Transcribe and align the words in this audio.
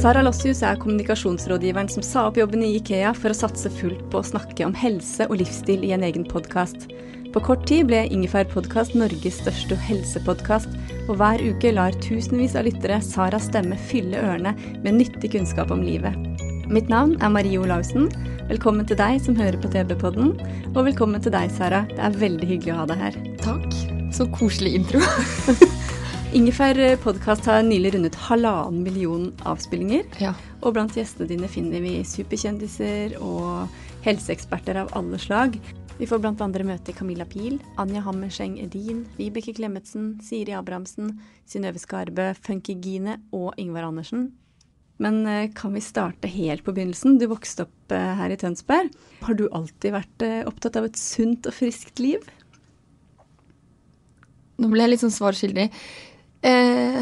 Sara 0.00 0.22
Lossius 0.24 0.62
er 0.64 0.78
kommunikasjonsrådgiveren 0.80 1.88
som 1.92 2.00
sa 2.00 2.22
opp 2.30 2.38
jobben 2.40 2.62
i 2.64 2.70
Ikea 2.78 3.10
for 3.12 3.34
å 3.34 3.36
satse 3.36 3.68
fullt 3.74 4.00
på 4.08 4.22
å 4.22 4.24
snakke 4.24 4.64
om 4.64 4.72
helse 4.72 5.26
og 5.26 5.36
livsstil 5.42 5.82
i 5.84 5.90
en 5.92 6.06
egen 6.06 6.22
podkast. 6.24 6.86
På 7.34 7.42
kort 7.44 7.66
tid 7.68 7.90
ble 7.90 8.06
Ingefær 8.08 8.48
podkast 8.48 8.94
Norges 8.96 9.42
største 9.42 9.76
helsepodkast, 9.76 10.72
og 11.04 11.20
hver 11.20 11.44
uke 11.44 11.74
lar 11.76 11.92
tusenvis 12.00 12.56
av 12.56 12.64
lyttere 12.70 12.96
Saras 13.04 13.50
stemme 13.50 13.76
fylle 13.90 14.22
ørene 14.24 14.54
med 14.86 15.02
nyttig 15.02 15.34
kunnskap 15.34 15.68
om 15.74 15.84
livet. 15.84 16.16
Mitt 16.72 16.88
navn 16.88 17.18
er 17.20 17.34
Marie 17.34 17.60
Olaussen. 17.60 18.08
Velkommen 18.48 18.88
til 18.88 18.96
deg 19.02 19.20
som 19.20 19.36
hører 19.36 19.60
på 19.60 19.68
TB-podden, 19.74 20.32
og 20.72 20.80
velkommen 20.88 21.20
til 21.20 21.36
deg, 21.36 21.52
Sara. 21.52 21.84
Det 21.92 22.00
er 22.08 22.16
veldig 22.24 22.48
hyggelig 22.54 22.72
å 22.72 22.80
ha 22.80 22.88
deg 22.88 23.04
her. 23.04 23.20
Takk. 23.44 23.68
Så 24.16 24.24
koselig 24.32 24.78
intro. 24.80 25.04
Ingefær 26.30 26.78
podkast 27.02 27.48
har 27.50 27.64
nylig 27.66 27.90
rundet 27.96 28.14
halvannen 28.28 28.84
million 28.86 29.24
avspillinger. 29.50 30.04
Ja. 30.22 30.30
Og 30.62 30.76
blant 30.76 30.94
gjestene 30.94 31.26
dine 31.26 31.48
finner 31.50 31.82
vi 31.82 31.96
superkjendiser 32.06 33.16
og 33.18 33.72
helseeksperter 34.04 34.78
av 34.78 34.92
alle 34.94 35.18
slag. 35.18 35.56
Vi 35.98 36.06
får 36.06 36.28
andre 36.30 36.62
møte 36.68 36.94
Camilla 36.94 37.26
Pil, 37.26 37.58
Anja 37.82 38.04
Hammerseng 38.06 38.60
Edin, 38.62 39.02
Vibeke 39.18 39.56
Klemetsen, 39.58 40.20
Siri 40.22 40.54
Abrahamsen, 40.54 41.16
Synnøve 41.50 41.82
Skarbø, 41.82 42.28
Funky 42.38 42.76
Gine 42.78 43.18
og 43.34 43.58
Ingvar 43.58 43.88
Andersen. 43.88 44.28
Men 45.02 45.26
eh, 45.26 45.50
kan 45.50 45.74
vi 45.74 45.82
starte 45.82 46.30
helt 46.30 46.62
på 46.62 46.76
begynnelsen? 46.76 47.18
Du 47.18 47.26
vokste 47.32 47.66
opp 47.66 47.96
eh, 47.96 48.12
her 48.20 48.30
i 48.30 48.38
Tønsberg. 48.38 48.94
Har 49.26 49.34
du 49.34 49.48
alltid 49.50 49.96
vært 49.96 50.22
eh, 50.22 50.44
opptatt 50.46 50.78
av 50.78 50.86
et 50.86 51.00
sunt 51.00 51.50
og 51.50 51.58
friskt 51.58 51.98
liv? 51.98 52.22
Nå 54.60 54.68
ble 54.68 54.84
jeg 54.84 54.92
litt 54.92 55.02
sånn 55.02 55.16
svarskyldig. 55.16 55.70
Eh, 56.46 57.00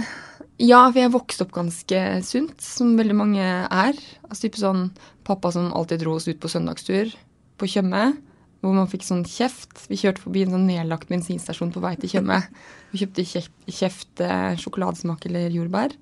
ja, 0.59 0.81
for 0.91 0.99
jeg 0.99 1.15
vokste 1.15 1.45
opp 1.47 1.53
ganske 1.55 1.99
sunt, 2.27 2.63
som 2.63 2.97
veldig 2.99 3.17
mange 3.17 3.45
er. 3.45 4.01
Altså 4.27 4.47
type 4.47 4.61
sånn 4.61 4.89
pappa 5.27 5.53
som 5.55 5.71
alltid 5.77 6.03
dro 6.03 6.17
oss 6.19 6.27
ut 6.31 6.41
på 6.43 6.51
søndagstur 6.51 7.13
på 7.59 7.69
Tjøme. 7.71 8.11
Hvor 8.59 8.75
man 8.75 8.91
fikk 8.91 9.05
sånn 9.07 9.23
kjeft. 9.29 9.85
Vi 9.87 10.01
kjørte 10.01 10.25
forbi 10.25 10.43
en 10.43 10.57
sånn 10.57 10.67
nedlagt 10.67 11.11
bensinstasjon 11.13 11.71
på 11.75 11.83
vei 11.85 11.95
til 12.01 12.11
Tjøme. 12.17 12.41
Vi 12.91 13.05
kjøpte 13.05 13.27
kjeft, 13.31 13.55
kjeft 13.71 14.25
eh, 14.25 14.59
sjokoladesmak 14.59 15.29
eller 15.31 15.55
jordbær. 15.55 15.95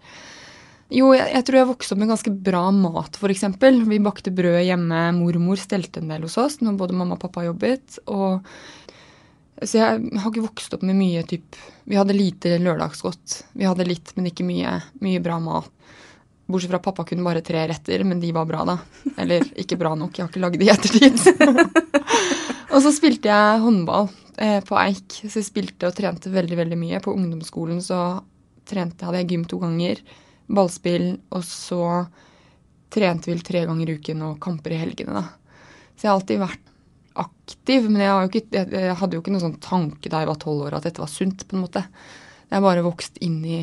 Jo, 0.95 1.11
jeg, 1.13 1.27
jeg 1.35 1.45
tror 1.45 1.59
jeg 1.59 1.69
vokste 1.69 1.93
opp 1.93 2.01
med 2.01 2.13
ganske 2.13 2.33
bra 2.47 2.63
mat, 2.73 3.19
f.eks. 3.19 3.45
Vi 3.91 4.01
bakte 4.01 4.33
brød 4.33 4.61
hjemme. 4.63 5.03
Mormor 5.19 5.61
stelte 5.61 6.01
en 6.01 6.15
del 6.15 6.25
hos 6.25 6.39
oss 6.41 6.61
når 6.63 6.79
både 6.81 6.97
mamma 6.97 7.19
og 7.19 7.25
pappa 7.27 7.45
jobbet. 7.45 8.01
og 8.07 8.47
så 9.63 9.79
jeg 9.79 10.11
har 10.21 10.29
ikke 10.29 10.45
vokst 10.45 10.75
opp 10.77 10.83
med 10.85 10.99
mye 10.99 11.23
typ 11.25 11.57
Vi 11.89 11.97
hadde 11.97 12.17
lite 12.17 12.59
lørdagsgodt. 12.61 13.39
Vi 13.57 13.65
hadde 13.65 13.87
litt, 13.89 14.13
men 14.17 14.29
ikke 14.29 14.45
mye, 14.45 14.75
mye 15.01 15.23
bra 15.25 15.39
mat. 15.41 15.71
Bortsett 16.47 16.71
fra 16.71 16.83
pappa 16.83 17.05
kunne 17.07 17.25
bare 17.27 17.43
tre 17.43 17.65
retter, 17.67 18.05
men 18.07 18.21
de 18.23 18.29
var 18.35 18.47
bra, 18.47 18.63
da. 18.69 18.77
Eller 19.19 19.47
ikke 19.59 19.79
bra 19.81 19.95
nok, 19.99 20.15
jeg 20.15 20.27
har 20.27 20.31
ikke 20.31 20.43
lagd 20.45 20.61
de 20.61 20.69
i 20.69 20.71
ettertid. 20.75 21.17
og 22.75 22.79
så 22.85 22.93
spilte 22.95 23.33
jeg 23.33 23.63
håndball 23.65 24.11
eh, 24.37 24.61
på 24.67 24.79
Eik. 24.79 25.19
Så 25.25 25.41
jeg 25.41 25.49
spilte 25.49 25.89
og 25.89 25.97
trente 25.97 26.31
veldig, 26.31 26.61
veldig 26.61 26.79
mye. 26.79 27.03
På 27.03 27.17
ungdomsskolen 27.17 27.81
så 27.83 28.03
trente, 28.69 29.07
hadde 29.07 29.25
jeg 29.25 29.33
gym 29.33 29.49
to 29.51 29.59
ganger, 29.63 30.05
ballspill, 30.47 31.09
og 31.35 31.43
så 31.47 31.83
trente 32.95 33.33
vi 33.33 33.41
tre 33.43 33.65
ganger 33.67 33.91
i 33.91 33.99
uken 33.99 34.23
og 34.29 34.39
kamper 34.43 34.77
i 34.77 34.81
helgene, 34.85 35.23
da. 35.23 35.59
Så 35.97 36.05
jeg 36.05 36.13
har 36.13 36.21
alltid 36.21 36.43
vært 36.45 36.66
aktiv, 37.23 37.89
men 37.91 38.03
jeg, 38.05 38.29
ikke, 38.31 38.63
jeg, 38.63 38.95
hadde 39.01 39.17
jo 39.17 39.23
ikke 39.23 39.35
noen 39.35 39.45
sånn 39.49 39.59
tanke 39.63 40.13
da 40.13 40.23
jeg 40.23 40.31
var 40.31 40.39
tolv 40.43 40.67
år 40.69 40.79
at 40.79 40.87
dette 40.89 41.03
var 41.03 41.11
sunt, 41.11 41.47
på 41.49 41.57
en 41.57 41.65
måte. 41.65 41.83
Jeg 42.47 42.59
har 42.59 42.65
bare 42.65 42.85
vokst 42.87 43.19
inn 43.25 43.41
i 43.45 43.61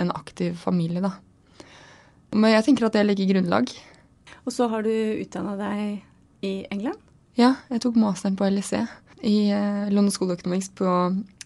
en 0.00 0.12
aktiv 0.12 0.56
familie, 0.60 1.02
da. 1.04 1.14
Men 2.36 2.52
jeg 2.52 2.66
tenker 2.66 2.88
at 2.88 2.96
det 2.96 3.06
legger 3.06 3.30
grunnlag. 3.30 3.70
Og 4.46 4.54
så 4.54 4.68
har 4.70 4.84
du 4.86 4.92
utdanna 4.92 5.56
deg 5.58 6.46
i 6.46 6.54
England? 6.74 7.00
Ja, 7.36 7.54
jeg 7.70 7.82
tok 7.84 7.98
masteren 8.00 8.36
på 8.38 8.48
LSE 8.48 8.84
i 9.26 9.36
uh, 9.52 9.86
London 9.92 10.12
School 10.12 10.30
of 10.32 10.38
Economics 10.38 10.68
på 10.76 10.86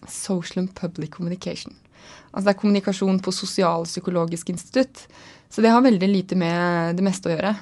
Social 0.07 0.63
and 0.63 0.73
Public 0.77 1.13
Communication. 1.15 1.75
Altså 2.31 2.47
det 2.47 2.53
er 2.53 2.61
kommunikasjon 2.61 3.19
på 3.23 3.33
Sosialpsykologisk 3.35 4.49
institutt. 4.53 5.05
Så 5.51 5.63
det 5.63 5.71
har 5.73 5.83
veldig 5.83 6.07
lite 6.07 6.37
med 6.39 6.95
det 6.95 7.03
meste 7.03 7.27
å 7.27 7.33
gjøre. 7.33 7.55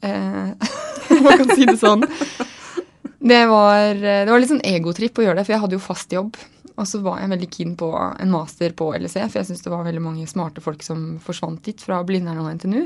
Eh, 0.00 0.70
man 1.26 1.42
kan 1.42 1.52
si 1.52 1.68
det 1.68 1.76
sånn. 1.80 2.06
Det 3.26 3.40
var, 3.50 3.96
det 3.98 4.30
var 4.30 4.38
litt 4.38 4.52
sånn 4.52 4.62
egotripp 4.62 5.18
å 5.18 5.24
gjøre 5.24 5.40
det, 5.40 5.46
for 5.48 5.56
jeg 5.56 5.62
hadde 5.64 5.74
jo 5.74 5.82
fast 5.82 6.12
jobb. 6.14 6.36
Og 6.76 6.84
så 6.88 7.00
var 7.02 7.22
jeg 7.22 7.32
veldig 7.32 7.48
keen 7.52 7.76
på 7.80 7.88
en 7.96 8.32
master 8.32 8.74
på 8.76 8.90
LSE, 9.00 9.24
for 9.30 9.40
jeg 9.40 9.48
syns 9.48 9.64
det 9.64 9.72
var 9.72 9.86
veldig 9.86 10.02
mange 10.04 10.26
smarte 10.28 10.62
folk 10.64 10.84
som 10.84 11.16
forsvant 11.24 11.62
dit 11.64 11.80
fra 11.80 12.02
Blindern 12.06 12.42
og 12.42 12.50
NTNU. 12.58 12.82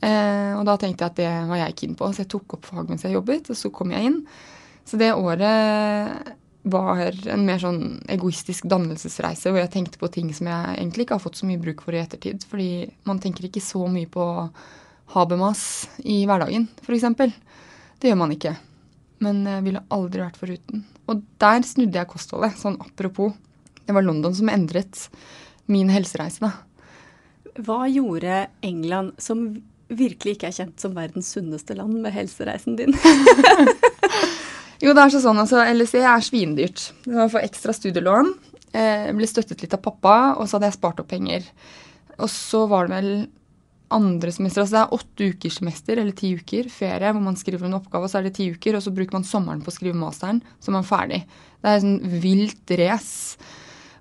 Eh, 0.00 0.52
og 0.56 0.64
da 0.66 0.74
tenkte 0.80 1.04
jeg 1.04 1.12
at 1.12 1.20
det 1.20 1.30
var 1.50 1.60
jeg 1.60 1.76
keen 1.78 1.96
på, 1.98 2.08
så 2.10 2.24
jeg 2.24 2.30
tok 2.32 2.56
opp 2.56 2.66
fag 2.66 2.90
mens 2.90 3.04
jeg 3.06 3.14
jobbet, 3.14 3.52
og 3.52 3.58
så 3.58 3.70
kom 3.74 3.94
jeg 3.94 4.10
inn. 4.10 4.20
Så 4.88 4.98
det 5.00 5.12
året 5.14 6.34
var 6.70 7.00
en 7.32 7.44
mer 7.46 7.60
sånn 7.62 8.00
egoistisk 8.10 8.66
dannelsesreise, 8.68 9.48
hvor 9.52 9.62
jeg 9.62 9.72
tenkte 9.72 10.00
på 10.00 10.10
ting 10.12 10.32
som 10.36 10.50
jeg 10.50 10.74
egentlig 10.74 11.06
ikke 11.06 11.16
har 11.16 11.24
fått 11.24 11.38
så 11.40 11.48
mye 11.48 11.60
bruk 11.62 11.84
for 11.86 11.94
i 11.94 12.02
ettertid. 12.02 12.42
Fordi 12.50 12.72
man 13.08 13.22
tenker 13.22 13.46
ikke 13.46 13.62
så 13.64 13.84
mye 13.88 14.10
på 14.10 14.26
Habermas 15.14 15.62
i 16.02 16.24
hverdagen, 16.28 16.66
f.eks. 16.82 17.06
Det 18.00 18.10
gjør 18.10 18.20
man 18.20 18.34
ikke 18.34 18.56
men 19.24 19.44
jeg 19.48 19.64
ville 19.66 19.84
aldri 19.92 20.22
vært 20.24 20.40
foruten. 20.40 20.84
Og 21.10 21.22
der 21.42 21.62
snudde 21.66 22.00
jeg 22.00 22.08
kostholdet, 22.10 22.56
sånn 22.60 22.78
apropos. 22.80 23.34
Det 23.84 23.94
var 23.96 24.06
London 24.06 24.34
som 24.36 24.50
endret 24.52 25.06
min 25.70 25.90
helsereise, 25.92 26.48
da. 26.48 26.52
Hva 27.60 27.84
gjorde 27.90 28.46
England, 28.64 29.16
som 29.20 29.48
virkelig 29.90 30.36
ikke 30.36 30.50
er 30.50 30.56
kjent 30.56 30.82
som 30.82 30.94
verdens 30.96 31.32
sunneste 31.34 31.74
land, 31.76 31.98
med 32.02 32.14
helsereisen 32.14 32.78
din? 32.78 32.94
jo, 34.84 34.94
det 34.94 35.02
er 35.02 35.16
sånn, 35.16 35.42
altså 35.42 35.64
LSE 35.74 36.04
er 36.06 36.24
svindyrt. 36.24 36.86
Var 37.10 37.32
for 37.32 37.42
ekstra 37.42 37.74
studielån. 37.76 38.32
Jeg 38.70 39.16
ble 39.18 39.26
støttet 39.26 39.64
litt 39.64 39.74
av 39.74 39.82
pappa, 39.82 40.16
og 40.38 40.46
så 40.46 40.56
hadde 40.56 40.70
jeg 40.70 40.78
spart 40.78 41.02
opp 41.02 41.10
penger. 41.10 41.46
Og 42.20 42.30
så 42.30 42.64
var 42.70 42.86
det 42.86 43.00
vel 43.00 43.12
andre 43.94 44.32
semester. 44.34 44.64
Altså 44.64 44.76
det 44.76 44.82
er 44.82 44.96
åtte 44.96 45.28
ukers 45.32 45.56
semester, 45.60 46.00
eller 46.00 46.16
ti 46.16 46.32
uker, 46.38 46.68
ferie, 46.72 47.12
hvor 47.14 47.24
man 47.24 47.38
skriver 47.38 47.68
en 47.68 47.78
oppgave, 47.80 48.06
og 48.06 48.12
så 48.12 48.20
er 48.20 48.28
det 48.28 48.36
ti 48.38 48.50
uker, 48.54 48.78
og 48.78 48.84
så 48.84 48.92
bruker 48.94 49.18
man 49.18 49.26
sommeren 49.26 49.64
på 49.64 49.72
å 49.72 49.76
skrive 49.76 49.98
masteren, 49.98 50.42
så 50.60 50.70
er 50.70 50.78
man 50.78 50.88
ferdig. 50.88 51.24
Det 51.60 51.70
er 51.70 51.78
et 51.78 51.84
sånn 51.86 52.20
vilt 52.22 52.74
race 52.80 53.50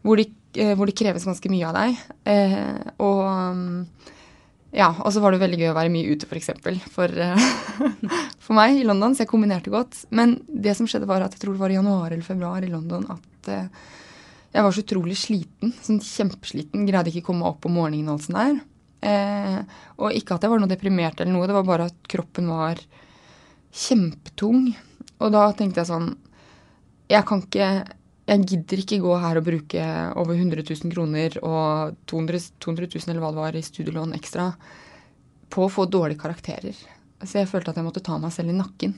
hvor, 0.06 0.22
eh, 0.22 0.74
hvor, 0.78 0.88
det 0.88 0.98
kreves 1.00 1.28
ganske 1.28 1.52
mye 1.52 1.68
av 1.68 1.76
deg. 1.80 2.04
Eh, 2.32 2.94
og 3.04 3.24
mm, 3.26 3.78
ja, 4.78 4.92
og 4.94 5.10
så 5.14 5.24
var 5.24 5.34
det 5.34 5.42
veldig 5.42 5.60
gøy 5.60 5.72
å 5.72 5.78
være 5.78 5.94
mye 5.94 6.14
ute, 6.14 6.30
f.eks. 6.30 6.52
For, 6.62 6.84
for, 6.94 7.16
eh, 7.26 7.48
for 8.46 8.58
meg 8.58 8.78
i 8.78 8.86
London, 8.88 9.16
så 9.18 9.26
jeg 9.26 9.32
kombinerte 9.32 9.74
godt. 9.74 10.04
Men 10.16 10.38
det 10.48 10.78
som 10.78 10.90
skjedde, 10.90 11.10
var 11.10 11.26
at 11.26 11.36
jeg 11.36 11.44
tror 11.44 11.58
det 11.58 11.64
var 11.64 11.74
i 11.74 11.80
januar 11.80 12.12
eller 12.12 12.26
februar 12.26 12.66
i 12.66 12.72
London 12.72 13.08
at 13.10 13.50
uh, 13.50 13.88
jeg 14.54 14.66
var 14.66 14.74
så 14.74 14.84
utrolig 14.86 15.18
sliten. 15.18 15.74
Sånn 15.86 16.02
kjempesliten. 16.06 16.86
Greide 16.88 17.12
ikke 17.12 17.26
å 17.26 17.30
komme 17.32 17.50
opp 17.50 17.66
om 17.66 17.76
morgenen 17.80 18.12
og 18.12 18.18
alt 18.20 18.28
sånt 18.28 18.40
der. 18.40 18.62
Eh, 19.00 19.60
og 20.00 20.16
ikke 20.16 20.36
at 20.36 20.44
jeg 20.44 20.52
var 20.52 20.60
noe 20.60 20.72
deprimert 20.72 21.22
eller 21.22 21.32
noe, 21.32 21.48
det 21.48 21.56
var 21.56 21.68
bare 21.68 21.88
at 21.88 22.10
kroppen 22.12 22.50
var 22.52 22.82
kjempetung. 23.72 24.74
Og 25.20 25.32
da 25.36 25.46
tenkte 25.56 25.82
jeg 25.82 25.90
sånn 25.90 26.14
Jeg 27.12 27.26
kan 27.28 27.42
ikke 27.44 27.66
Jeg 28.30 28.46
gidder 28.48 28.82
ikke 28.84 29.02
gå 29.04 29.16
her 29.20 29.40
og 29.40 29.48
bruke 29.48 29.88
over 30.22 30.38
100 30.38 30.64
000 30.64 30.94
kroner 30.94 31.36
og 31.42 31.98
200, 32.12 32.54
200 32.62 32.88
000 32.94 33.10
eller 33.10 33.24
hva 33.24 33.34
det 33.34 33.42
var 33.42 33.58
i 33.58 33.66
studielån 33.66 34.16
ekstra 34.20 34.52
på 35.50 35.66
å 35.66 35.72
få 35.74 35.88
dårlige 35.90 36.22
karakterer. 36.22 36.78
Så 37.26 37.40
jeg 37.40 37.50
følte 37.50 37.74
at 37.74 37.80
jeg 37.80 37.88
måtte 37.88 38.04
ta 38.06 38.20
meg 38.22 38.32
selv 38.36 38.54
i 38.54 38.58
nakken. 38.60 38.94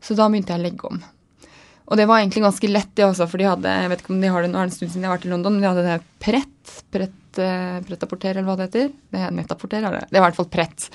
Så 0.00 0.16
da 0.16 0.30
begynte 0.30 0.54
jeg 0.54 0.62
å 0.62 0.64
legge 0.64 0.88
om. 0.88 1.02
Og 1.90 1.98
det 1.98 2.06
var 2.06 2.20
egentlig 2.20 2.44
ganske 2.44 2.70
lett, 2.70 2.92
det 2.94 3.06
også, 3.06 3.26
for 3.26 3.42
de 3.42 3.48
hadde 3.50 3.70
jeg 3.82 3.90
vet 3.90 4.02
ikke 4.04 4.12
om 4.14 4.20
de 4.22 4.30
har 4.30 4.44
det, 4.44 4.50
nå 4.52 4.60
er 4.60 4.68
det 4.68 4.70
en 4.70 4.76
stund 4.76 4.92
siden 4.92 5.02
jeg 5.02 5.10
har 5.10 5.16
vært 5.16 5.26
i 5.26 5.32
London, 5.32 5.56
men 5.56 5.64
de 5.64 5.70
hadde 5.70 5.86
det 5.88 5.96
Prett, 6.22 6.74
Prett, 6.94 7.40
Prettaporter, 7.86 8.30
eller 8.34 8.46
hva 8.46 8.54
det 8.58 8.68
heter. 8.68 8.92
Det 9.10 9.24
er 9.26 9.34
Nettaporter, 9.34 9.86
er 9.86 9.96
det? 9.96 10.04
Det 10.10 10.18
er 10.18 10.22
i 10.22 10.24
hvert 10.26 10.38
fall 10.38 10.48
Prett. 10.52 10.86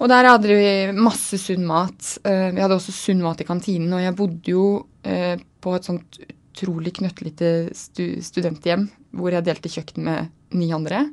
Og 0.00 0.10
der 0.12 0.30
hadde 0.30 0.56
vi 0.56 0.72
masse 0.96 1.40
sunn 1.40 1.68
mat. 1.68 2.14
Uh, 2.24 2.48
vi 2.56 2.64
hadde 2.64 2.78
også 2.78 2.94
sunn 2.96 3.20
mat 3.24 3.44
i 3.44 3.48
kantinen, 3.48 3.92
og 3.96 4.04
jeg 4.04 4.16
bodde 4.16 4.54
jo 4.54 4.66
uh, 4.80 5.36
på 5.60 5.76
et 5.76 5.88
sånt 5.88 6.20
utrolig 6.58 6.94
knøttlite 6.98 7.52
stu 7.76 8.18
studenthjem 8.24 8.88
hvor 9.16 9.32
jeg 9.32 9.46
delte 9.46 9.70
kjøkken 9.72 10.08
med 10.08 10.56
ni 10.56 10.70
andre. 10.74 11.04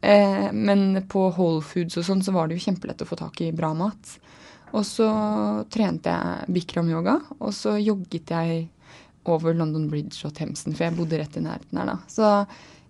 Eh, 0.00 0.52
men 0.52 1.02
på 1.08 1.28
Whole 1.34 1.62
Foods 1.64 1.98
og 1.98 2.06
sånn 2.06 2.22
så 2.24 2.34
var 2.34 2.48
det 2.48 2.58
jo 2.58 2.66
kjempelett 2.68 3.02
å 3.02 3.08
få 3.08 3.18
tak 3.18 3.40
i 3.42 3.52
bra 3.56 3.72
mat. 3.76 4.16
Og 4.74 4.82
så 4.86 5.08
trente 5.72 6.10
jeg 6.10 6.54
Bikram-yoga, 6.56 7.20
og 7.38 7.52
så 7.54 7.76
jogget 7.78 8.32
jeg 8.34 8.64
over 9.26 9.54
London 9.54 9.88
Bridge 9.90 10.26
og 10.26 10.34
Themsen, 10.36 10.74
for 10.74 10.86
jeg 10.86 10.96
bodde 10.96 11.18
rett 11.20 11.36
i 11.38 11.42
nærheten 11.42 11.80
her 11.80 11.90
da. 11.90 11.96
Så 12.10 12.30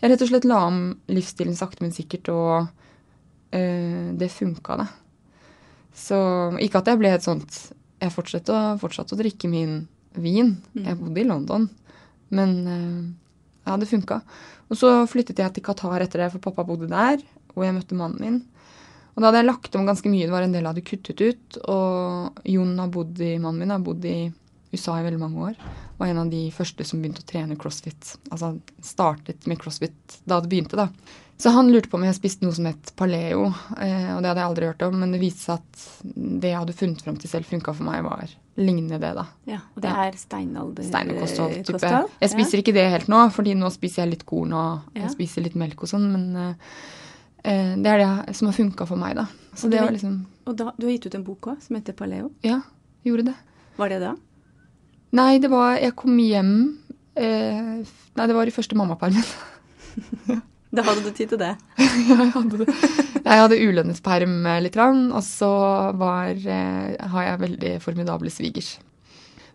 jeg 0.00 0.12
rett 0.12 0.24
og 0.24 0.30
slett 0.30 0.48
la 0.48 0.60
om 0.68 0.80
livsstilen 1.12 1.56
sakte, 1.56 1.84
men 1.84 1.94
sikkert, 1.96 2.28
og 2.32 3.56
øh, 3.56 4.08
det 4.20 4.30
funka, 4.32 4.80
da. 4.82 4.88
Så 5.96 6.18
ikke 6.60 6.82
at 6.82 6.90
jeg 6.92 7.00
ble 7.00 7.08
et 7.16 7.24
sånt 7.24 7.54
Jeg 7.96 8.12
fortsatte 8.12 8.52
fortsatte 8.76 9.14
å 9.16 9.18
drikke 9.18 9.48
min 9.48 9.86
vin. 10.20 10.50
Jeg 10.76 10.98
bodde 11.00 11.22
i 11.22 11.24
London. 11.24 11.62
Men 12.28 12.50
øh, 12.68 12.98
ja, 13.64 13.76
det 13.80 13.88
funka. 13.88 14.20
Og 14.68 14.76
så 14.76 14.90
flyttet 15.08 15.40
jeg 15.40 15.54
til 15.56 15.64
Qatar 15.64 16.04
etter 16.04 16.20
det, 16.20 16.28
for 16.34 16.44
pappa 16.44 16.66
bodde 16.68 16.90
der. 16.90 17.22
Og 17.54 17.64
jeg 17.64 17.72
møtte 17.72 17.96
mannen 17.96 18.20
min. 18.20 18.36
Og 19.16 19.22
da 19.22 19.30
hadde 19.30 19.40
jeg 19.40 19.48
lagt 19.48 19.76
om 19.78 19.86
ganske 19.88 20.10
mye. 20.12 20.26
Det 20.28 20.34
var 20.34 20.44
en 20.44 20.52
del 20.52 20.62
jeg 20.66 20.72
hadde 20.74 20.88
kuttet 20.90 21.22
ut. 21.24 21.58
Og 21.72 22.42
Jon 22.52 22.74
har 22.82 22.90
bodd 22.92 23.20
i, 23.24 23.34
mannen 23.40 23.62
min 23.64 23.72
har 23.72 23.80
bodd 23.84 24.04
i 24.04 24.16
USA 24.74 24.98
i 25.00 25.04
veldig 25.06 25.20
mange 25.22 25.46
år. 25.50 25.54
Var 25.96 26.10
en 26.12 26.18
av 26.26 26.30
de 26.32 26.42
første 26.52 26.84
som 26.84 27.00
begynte 27.00 27.22
å 27.24 27.28
trene 27.30 27.56
crossfit. 27.56 28.16
Altså 28.28 28.52
startet 28.84 29.46
med 29.48 29.56
crossfit 29.62 30.18
da 30.28 30.40
det 30.44 30.50
begynte, 30.52 30.76
da. 30.76 30.90
Så 31.40 31.50
han 31.52 31.68
lurte 31.72 31.88
på 31.92 31.98
om 31.98 32.04
jeg 32.04 32.16
spiste 32.16 32.44
noe 32.46 32.54
som 32.56 32.64
het 32.68 32.92
paleo, 32.96 33.50
eh, 33.76 34.10
og 34.16 34.22
det 34.24 34.30
hadde 34.30 34.40
jeg 34.40 34.48
aldri 34.50 34.68
hørt 34.70 34.84
om. 34.86 34.98
Men 35.00 35.12
det 35.12 35.20
viste 35.20 35.44
seg 35.46 35.58
at 35.60 35.86
det 36.42 36.52
jeg 36.52 36.60
hadde 36.62 36.76
funnet 36.76 37.04
fram 37.04 37.16
til 37.20 37.32
selv, 37.32 37.48
funka 37.48 37.74
for 37.76 37.88
meg, 37.88 38.04
var 38.06 38.32
lignende 38.56 38.96
det, 39.00 39.10
da. 39.18 39.26
Ja, 39.48 39.58
Og 39.76 39.82
det 39.84 39.90
er 40.04 40.16
steinalder... 40.16 40.84
Steinerkosthold. 40.88 41.58
type. 41.68 41.90
Jeg 42.24 42.32
spiser 42.32 42.62
ikke 42.62 42.72
det 42.76 42.86
helt 42.92 43.08
nå, 43.12 43.18
fordi 43.36 43.52
nå 43.56 43.68
spiser 43.72 44.04
jeg 44.04 44.14
litt 44.14 44.24
korn 44.28 44.52
og 44.56 44.96
Ja. 44.96 45.08
spiser 45.12 45.44
litt 45.44 45.56
melk 45.60 45.84
og 45.84 45.92
sånn, 45.92 46.06
men 46.12 46.24
eh, 46.36 46.54
det 47.46 47.90
er 47.92 48.00
det 48.02 48.34
som 48.34 48.48
har 48.50 48.56
funka 48.56 48.86
for 48.88 48.98
meg, 48.98 49.16
da. 49.18 49.26
Så 49.54 49.68
Og 49.68 49.74
det 49.74 49.82
var 49.84 49.94
liksom 49.94 50.16
Og 50.46 50.56
da, 50.58 50.72
du 50.76 50.86
har 50.86 50.96
gitt 50.96 51.06
ut 51.06 51.14
en 51.18 51.26
bok 51.26 51.52
òg, 51.52 51.60
som 51.62 51.78
heter 51.78 51.94
Paleo. 51.96 52.32
Ja, 52.44 52.60
gjorde 53.06 53.28
det. 53.30 53.36
Var 53.76 53.92
det 53.92 54.00
da? 54.02 54.16
Nei, 55.16 55.38
det 55.38 55.50
var 55.52 55.76
Jeg 55.78 55.94
kom 55.98 56.18
hjem 56.18 56.52
eh, 57.14 57.86
Nei, 58.16 58.26
det 58.26 58.36
var 58.36 58.48
i 58.48 58.54
første 58.54 58.78
mammapermen. 58.78 59.24
Da 60.76 60.82
hadde 60.84 61.06
du 61.06 61.12
tid 61.14 61.30
til 61.30 61.38
det. 61.40 61.54
jeg 61.78 62.30
hadde, 62.34 62.58
det. 62.60 62.72
jeg 63.22 63.40
hadde 63.40 63.58
ulønnet 63.62 64.00
perm 64.04 64.34
lite 64.42 64.64
litt, 64.66 64.74
grann, 64.74 65.06
og 65.14 65.22
så 65.24 65.48
var, 65.96 66.34
eh, 66.36 66.96
har 67.12 67.24
jeg 67.30 67.40
veldig 67.44 67.70
formidable 67.80 68.32
svigers. 68.34 68.74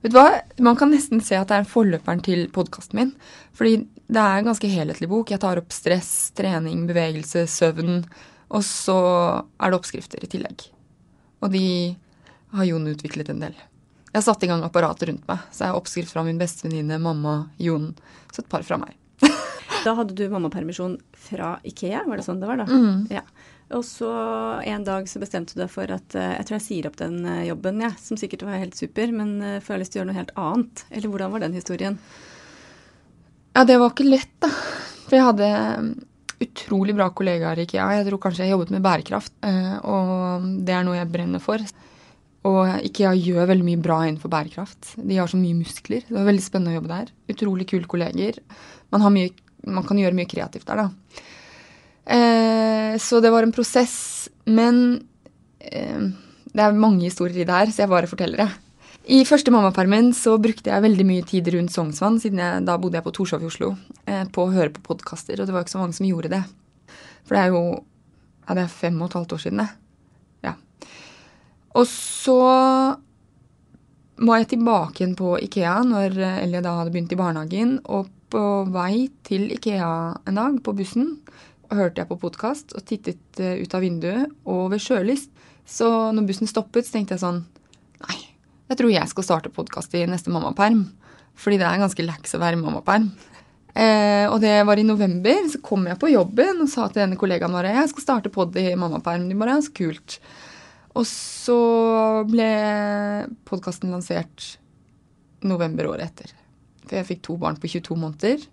Vet 0.01 0.13
du 0.13 0.17
hva? 0.17 0.41
Man 0.57 0.77
kan 0.79 0.89
nesten 0.93 1.21
se 1.21 1.37
at 1.37 1.51
det 1.51 1.61
er 1.61 1.69
forløperen 1.69 2.23
til 2.25 2.47
podkasten 2.53 2.97
min. 2.97 3.11
Fordi 3.57 3.83
det 4.11 4.21
er 4.21 4.41
en 4.41 4.49
ganske 4.49 4.69
helhetlig 4.71 5.09
bok. 5.11 5.31
Jeg 5.31 5.41
tar 5.43 5.61
opp 5.61 5.73
stress, 5.75 6.31
trening, 6.37 6.87
bevegelse, 6.89 7.45
søvn. 7.49 8.01
Og 8.51 8.63
så 8.67 8.97
er 9.61 9.71
det 9.71 9.77
oppskrifter 9.77 10.23
i 10.25 10.31
tillegg. 10.31 10.65
Og 11.41 11.53
de 11.53 11.65
har 12.57 12.67
Jon 12.67 12.89
utviklet 12.91 13.29
en 13.31 13.45
del. 13.45 13.53
Jeg 14.11 14.17
har 14.17 14.25
satt 14.25 14.43
i 14.43 14.49
gang 14.49 14.65
apparatet 14.65 15.07
rundt 15.07 15.29
meg. 15.29 15.45
Så 15.53 15.63
jeg 15.63 15.71
har 15.71 15.79
oppskrift 15.79 16.11
fra 16.11 16.25
min 16.27 16.41
bestevenninne, 16.41 16.97
mamma, 16.99 17.37
Jon. 17.61 17.93
Så 18.33 18.43
et 18.43 18.51
par 18.51 18.65
fra 18.67 18.81
meg. 18.81 18.97
Da 19.81 19.95
hadde 19.97 20.13
du 20.13 20.27
mammapermisjon 20.29 20.97
fra 21.29 21.55
Ikea, 21.65 22.03
var 22.05 22.19
det 22.19 22.25
sånn 22.27 22.41
det 22.41 22.49
var 22.49 22.59
da? 22.59 22.67
Ja. 23.09 23.23
Og 23.77 23.85
så 23.87 24.11
en 24.67 24.83
dag 24.83 25.07
så 25.07 25.21
bestemte 25.21 25.55
du 25.55 25.61
deg 25.61 25.71
for 25.71 25.91
at 25.93 26.17
eh, 26.19 26.35
jeg 26.37 26.47
tror 26.47 26.57
jeg 26.57 26.65
sier 26.65 26.89
opp 26.89 26.99
den 26.99 27.21
eh, 27.23 27.47
jobben, 27.47 27.79
ja, 27.85 27.93
som 28.01 28.19
sikkert 28.19 28.45
var 28.47 28.59
helt 28.59 28.77
super, 28.77 29.13
men 29.15 29.61
får 29.63 29.75
jeg 29.75 29.83
lyst 29.83 29.95
til 29.95 29.99
å 29.99 30.01
gjøre 30.01 30.11
noe 30.11 30.19
helt 30.19 30.37
annet. 30.43 30.85
Eller 30.91 31.13
hvordan 31.13 31.33
var 31.35 31.45
den 31.45 31.57
historien? 31.57 31.99
Ja, 33.51 33.65
det 33.67 33.77
var 33.81 33.91
ikke 33.91 34.07
lett, 34.07 34.33
da. 34.43 34.49
For 35.11 35.17
jeg 35.17 35.27
hadde 35.27 35.47
um, 35.83 35.91
utrolig 36.41 36.95
bra 36.95 37.09
kollegaer 37.15 37.59
i 37.59 37.65
IKEA. 37.67 37.87
Jeg 37.97 38.07
tror 38.07 38.21
kanskje 38.23 38.45
jeg 38.45 38.53
jobbet 38.53 38.71
med 38.73 38.83
bærekraft, 38.85 39.33
eh, 39.45 39.73
og 39.83 40.45
det 40.65 40.75
er 40.75 40.85
noe 40.87 40.97
jeg 40.97 41.09
brenner 41.11 41.43
for. 41.43 41.63
Og 42.47 42.85
IKEA 42.87 43.11
gjør 43.19 43.49
veldig 43.51 43.67
mye 43.67 43.81
bra 43.83 43.99
innenfor 44.07 44.31
bærekraft. 44.33 44.95
De 44.97 45.19
har 45.19 45.29
så 45.29 45.37
mye 45.37 45.59
muskler. 45.59 46.07
Det 46.07 46.15
var 46.15 46.29
veldig 46.29 46.45
spennende 46.45 46.73
å 46.73 46.79
jobbe 46.79 46.93
der. 46.93 47.11
Utrolig 47.35 47.67
kule 47.69 47.89
kolleger. 47.91 48.39
Man, 48.93 49.05
mye, 49.13 49.35
man 49.67 49.85
kan 49.85 49.99
gjøre 50.01 50.17
mye 50.17 50.31
kreativt 50.31 50.71
der, 50.71 50.85
da. 50.87 51.27
Eh, 52.05 52.97
så 52.97 53.21
det 53.21 53.31
var 53.31 53.43
en 53.43 53.53
prosess. 53.55 54.29
Men 54.45 55.01
eh, 55.59 56.09
det 56.51 56.65
er 56.65 56.77
mange 56.77 57.05
historier 57.05 57.43
i 57.43 57.47
det 57.47 57.57
her, 57.57 57.71
så 57.71 57.85
jeg 57.85 57.93
bare 57.93 58.09
forteller 58.09 58.45
det. 58.45 58.49
I 59.11 59.23
første 59.25 59.51
mammapermen 59.53 60.11
så 60.13 60.35
brukte 60.37 60.69
jeg 60.69 60.83
veldig 60.83 61.05
mye 61.07 61.25
tid 61.25 61.47
rundt 61.55 61.73
Sognsvann, 61.73 62.19
siden 62.21 62.41
jeg, 62.41 62.65
da 62.67 62.77
bodde 62.77 62.99
jeg 62.99 63.05
på 63.07 63.13
Torshov 63.15 63.41
i 63.41 63.49
Oslo, 63.49 63.71
eh, 64.05 64.25
på 64.29 64.45
å 64.45 64.51
høre 64.53 64.73
på 64.75 64.83
podkaster, 64.91 65.39
og 65.41 65.49
det 65.49 65.55
var 65.55 65.65
ikke 65.65 65.73
så 65.73 65.81
mange 65.81 65.97
som 65.97 66.05
gjorde 66.05 66.33
det. 66.35 66.41
For 67.25 67.37
det 67.37 67.41
er 67.41 67.55
jo 67.55 67.63
ja, 68.45 68.57
det 68.57 68.65
er 68.65 68.73
fem 68.73 68.99
og 69.01 69.09
et 69.09 69.17
halvt 69.17 69.33
år 69.33 69.41
siden, 69.41 69.63
det. 69.63 69.69
Ja. 70.45 70.53
Og 71.79 71.87
så 71.89 72.37
var 74.21 74.41
jeg 74.41 74.51
tilbake 74.51 75.01
igjen 75.01 75.17
på 75.17 75.33
Ikea 75.41 75.79
når 75.87 76.17
Ellie 76.43 76.61
da 76.61 76.75
hadde 76.77 76.93
begynt 76.93 77.13
i 77.15 77.19
barnehagen, 77.19 77.77
og 77.89 78.09
på 78.31 78.43
vei 78.71 79.09
til 79.27 79.49
Ikea 79.55 79.91
en 80.29 80.37
dag 80.39 80.59
på 80.63 80.75
bussen 80.77 81.15
hørte 81.77 82.01
jeg 82.01 82.09
på 82.09 82.19
podkast 82.21 82.75
og 82.77 82.85
tittet 82.87 83.41
eh, 83.41 83.61
ut 83.63 83.75
av 83.75 83.83
vinduet, 83.83 84.31
og 84.49 84.69
ved 84.73 84.83
sjølyst. 84.83 85.31
Så 85.67 85.87
når 86.15 86.27
bussen 86.27 86.49
stoppet, 86.49 86.87
så 86.87 86.97
tenkte 86.97 87.15
jeg 87.15 87.23
sånn 87.23 87.43
Nei, 88.01 88.17
jeg 88.71 88.79
tror 88.79 88.91
jeg 88.91 89.11
skal 89.11 89.27
starte 89.27 89.53
podkast 89.53 89.93
i 89.95 90.05
neste 90.09 90.33
mammaperm. 90.33 90.87
Fordi 91.37 91.59
det 91.61 91.67
er 91.67 91.81
ganske 91.81 92.05
lax 92.05 92.35
å 92.35 92.41
være 92.41 92.59
mammaperm. 92.59 93.11
Eh, 93.71 94.25
og 94.27 94.41
det 94.43 94.55
var 94.67 94.79
i 94.79 94.85
november. 94.87 95.43
Så 95.51 95.61
kom 95.63 95.85
jeg 95.87 95.99
på 96.01 96.11
jobben 96.11 96.63
og 96.63 96.71
sa 96.71 96.87
til 96.89 97.03
denne 97.03 97.19
kollegaen 97.19 97.53
vår 97.55 97.71
jeg 97.71 97.91
skal 97.93 98.07
starte 98.07 98.33
pod 98.33 98.57
i 98.59 98.71
mammaperm. 98.75 99.29
De 99.29 99.37
bare, 99.37 99.59
så 99.63 99.73
kult. 99.75 100.17
Og 100.97 101.05
så 101.07 101.59
ble 102.27 102.51
podkasten 103.47 103.93
lansert 103.93 104.55
november 105.47 105.87
året 105.93 106.11
etter. 106.11 106.33
For 106.83 106.99
jeg 106.99 107.07
fikk 107.13 107.23
to 107.27 107.37
barn 107.39 107.59
på 107.61 107.69
22 107.71 107.97
måneder. 107.97 108.43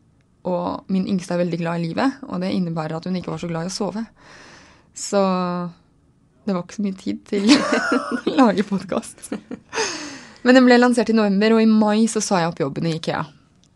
Og 0.49 0.93
min 0.93 1.07
yngste 1.11 1.37
er 1.37 1.43
veldig 1.43 1.61
glad 1.61 1.81
i 1.81 1.91
livet, 1.91 2.21
og 2.29 2.41
det 2.43 2.55
innebærer 2.55 2.97
at 2.99 3.09
hun 3.09 3.19
ikke 3.19 3.33
var 3.35 3.43
så 3.43 3.51
glad 3.51 3.69
i 3.69 3.73
å 3.73 3.75
sove. 3.75 4.05
Så 4.97 5.23
det 6.49 6.55
var 6.57 6.65
ikke 6.65 6.79
så 6.79 6.85
mye 6.87 6.99
tid 6.99 7.25
til 7.29 7.51
å 8.33 8.37
lage 8.39 8.65
podkast. 8.67 9.35
Men 10.47 10.57
den 10.57 10.65
ble 10.65 10.79
lansert 10.79 11.11
i 11.13 11.17
november, 11.17 11.57
og 11.57 11.63
i 11.63 11.69
mai 11.69 12.07
så 12.11 12.23
sa 12.25 12.41
jeg 12.41 12.53
opp 12.55 12.63
jobben 12.63 12.89
i 12.89 12.95
Ikea. 12.97 13.25